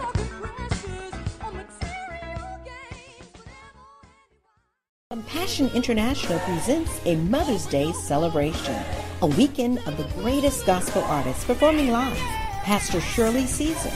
Compassion 5.09 5.71
International 5.73 6.37
presents 6.39 7.01
a 7.05 7.15
Mother's 7.15 7.65
Day 7.65 7.91
celebration, 7.93 8.75
a 9.23 9.25
weekend 9.27 9.79
of 9.87 9.97
the 9.97 10.03
greatest 10.21 10.67
gospel 10.67 11.01
artists 11.05 11.45
performing 11.45 11.89
live. 11.89 12.17
Pastor 12.61 13.01
Shirley 13.01 13.47
Caesar, 13.47 13.89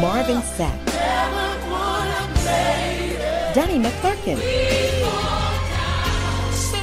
Marvin 0.00 0.40
Sapp, 0.40 0.84
Donnie 3.54 3.78
McClurkin, 3.78 4.38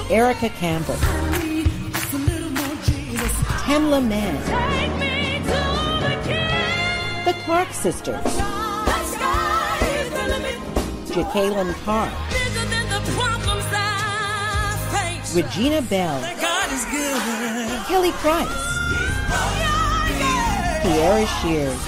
Erica 0.10 0.50
Campbell, 0.50 0.94
Tamela 3.66 4.08
Mann, 4.08 4.36
the 7.26 7.34
Clark 7.44 7.74
Sisters, 7.74 8.24
Jekalyn 11.10 11.74
Carr, 11.84 12.12
Regina 15.34 15.82
Belle, 15.82 16.22
Kelly 17.88 18.12
Price, 18.12 18.48
Kierra 20.84 21.26
Sheard, 21.42 21.80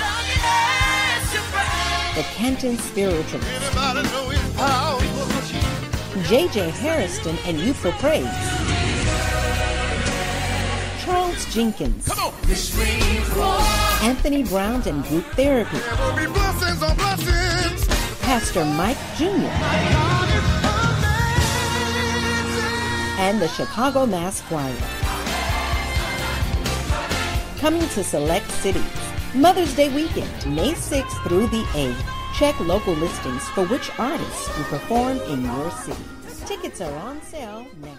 the 2.15 2.23
Canton 2.33 2.77
Spiritualists, 2.79 3.77
J.J. 6.23 6.69
Hairston 6.69 7.37
and 7.45 7.59
Youthful 7.59 7.91
Praise. 7.93 8.25
Charles 11.03 11.45
Jenkins. 11.53 12.09
Anthony 14.01 14.43
Brown 14.43 14.81
and 14.87 15.03
Group 15.05 15.25
Therapy. 15.35 15.77
Pastor 18.21 18.65
Mike 18.65 18.97
Jr. 19.17 19.27
And 23.19 23.41
the 23.41 23.47
Chicago 23.47 24.05
Mass 24.05 24.41
Choir. 24.41 24.75
Coming 27.59 27.87
to 27.89 28.03
select 28.03 28.51
cities. 28.51 28.83
Mother's 29.33 29.73
Day 29.75 29.93
weekend, 29.93 30.55
May 30.55 30.73
6th 30.73 31.23
through 31.27 31.47
the 31.47 31.63
8th. 31.73 32.16
Check 32.37 32.59
local 32.59 32.93
listings 32.93 33.41
for 33.49 33.65
which 33.65 33.89
artists 33.97 34.55
will 34.55 34.65
perform 34.65 35.17
in 35.21 35.41
your 35.41 35.71
city. 35.71 36.03
Tickets 36.45 36.81
are 36.81 36.93
on 36.99 37.19
sale 37.23 37.65
now. 37.81 37.97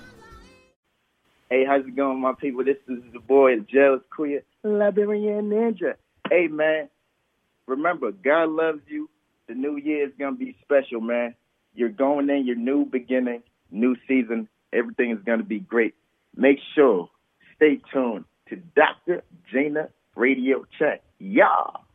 Hey, 1.51 1.65
how's 1.67 1.85
it 1.85 1.97
going, 1.97 2.21
my 2.21 2.35
people? 2.35 2.63
This 2.63 2.77
is 2.87 3.03
the 3.13 3.19
boy, 3.19 3.59
Jealous 3.69 4.03
Queer, 4.11 4.45
Liberian 4.63 5.51
Ninja. 5.51 5.95
Hey, 6.31 6.47
man, 6.47 6.89
remember, 7.67 8.13
God 8.13 8.51
loves 8.51 8.83
you. 8.87 9.11
The 9.49 9.55
new 9.55 9.77
year 9.77 10.07
is 10.07 10.13
going 10.17 10.35
to 10.35 10.39
be 10.39 10.57
special, 10.63 11.01
man. 11.01 11.35
You're 11.75 11.89
going 11.89 12.31
in 12.31 12.47
your 12.47 12.55
new 12.55 12.85
beginning, 12.85 13.43
new 13.73 13.97
season. 14.07 14.49
Everything 14.73 15.11
is 15.11 15.19
going 15.27 15.41
to 15.41 15.45
be 15.45 15.59
great. 15.59 15.97
Make 16.37 16.59
sure, 16.77 17.11
stay 17.57 17.81
tuned 17.93 18.25
to 18.51 18.57
Dr. 18.77 19.25
Gina 19.51 19.89
Radio 20.15 20.65
Check. 20.79 21.03
Y'all. 21.19 21.88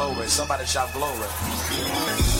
Glory. 0.00 0.28
Somebody 0.28 0.64
shout 0.64 0.92
glory. 0.94 2.39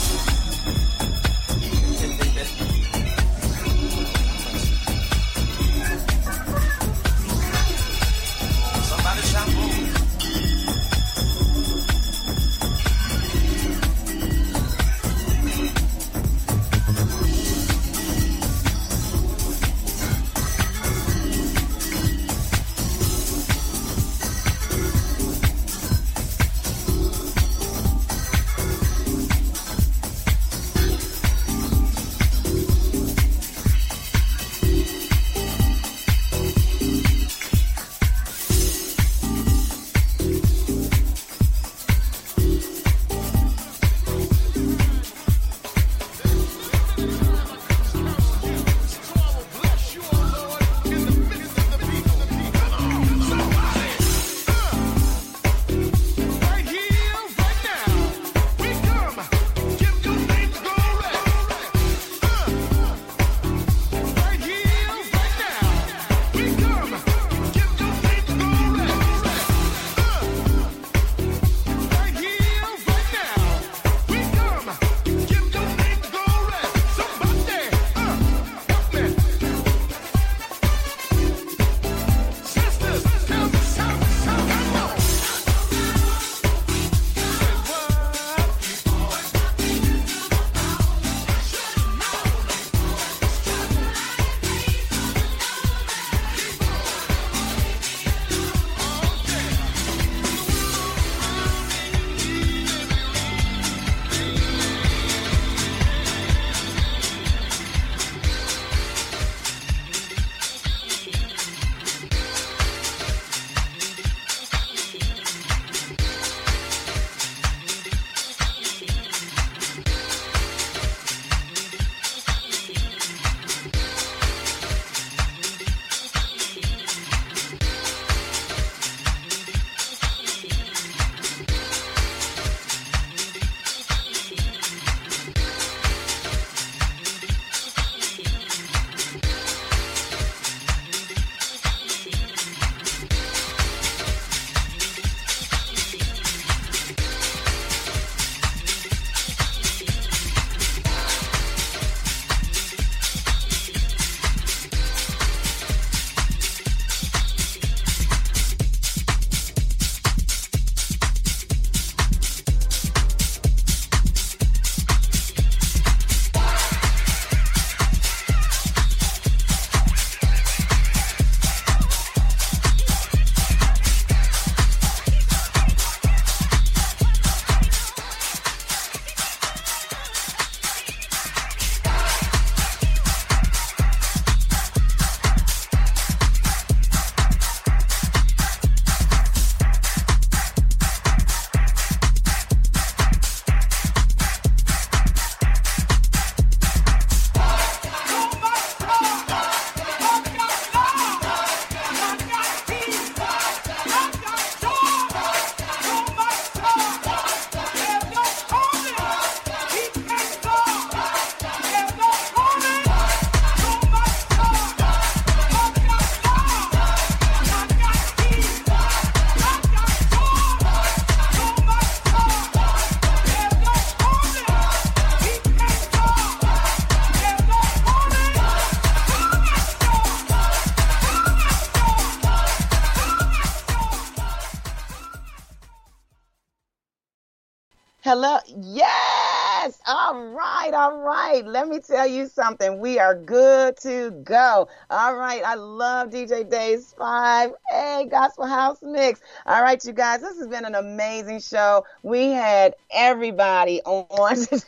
Hello. 238.13 238.39
Yes. 238.61 239.81
All 239.87 240.21
right. 240.31 240.75
All 240.75 240.99
right. 240.99 241.47
Let 241.47 241.69
me 241.69 241.79
tell 241.79 242.09
you 242.09 242.27
something. 242.27 242.81
We 242.81 242.99
are 242.99 243.15
good 243.15 243.77
to 243.83 244.11
go. 244.25 244.69
All 244.91 245.15
right. 245.15 245.45
I 245.45 245.55
love 245.55 246.11
DJ 246.11 246.51
Dave 246.51 246.81
Spivey. 246.81 247.53
Hey, 247.71 248.09
Gospel 248.11 248.47
House 248.47 248.79
Mix. 248.83 249.21
All 249.47 249.63
right, 249.63 249.81
you 249.85 249.93
guys. 249.93 250.23
This 250.23 250.37
has 250.39 250.49
been 250.49 250.65
an 250.65 250.75
amazing 250.75 251.39
show. 251.39 251.85
We 252.03 252.31
had 252.31 252.75
everybody 252.91 253.81
on 253.83 254.35
today. 254.45 254.59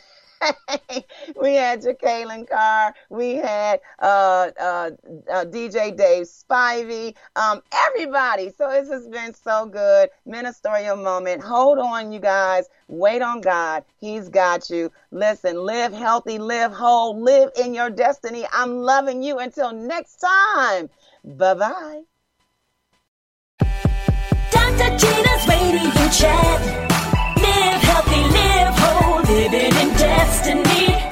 We 1.41 1.55
had 1.55 1.81
Jekalyn 1.81 2.47
Carr. 2.49 2.93
We 3.09 3.35
had 3.35 3.79
uh, 3.99 4.49
uh, 4.59 4.91
uh, 5.31 5.45
DJ 5.45 5.95
Dave 5.95 6.25
Spivey. 6.25 7.15
Um, 7.35 7.61
everybody. 7.71 8.51
So 8.57 8.69
this 8.69 8.89
has 8.89 9.07
been 9.07 9.33
so 9.33 9.65
good. 9.65 10.09
Ministerial 10.25 10.95
moment. 10.95 11.43
Hold 11.43 11.79
on, 11.79 12.11
you 12.11 12.19
guys. 12.19 12.65
Wait 12.87 13.21
on 13.21 13.41
God. 13.41 13.83
He's 13.97 14.29
got 14.29 14.69
you. 14.69 14.91
Listen, 15.11 15.57
live 15.57 15.93
healthy, 15.93 16.37
live 16.37 16.71
whole, 16.71 17.19
live 17.19 17.51
in 17.59 17.73
your 17.73 17.89
destiny. 17.89 18.45
I'm 18.51 18.77
loving 18.77 19.23
you. 19.23 19.39
Until 19.39 19.73
next 19.73 20.17
time. 20.17 20.89
Bye 21.23 21.53
bye. 21.53 22.01
Dr. 24.51 24.97
Gina's 24.97 25.47
Radio 25.47 26.09
Chat 26.11 26.93
living 29.53 29.87
in 29.87 29.93
destiny. 29.97 31.02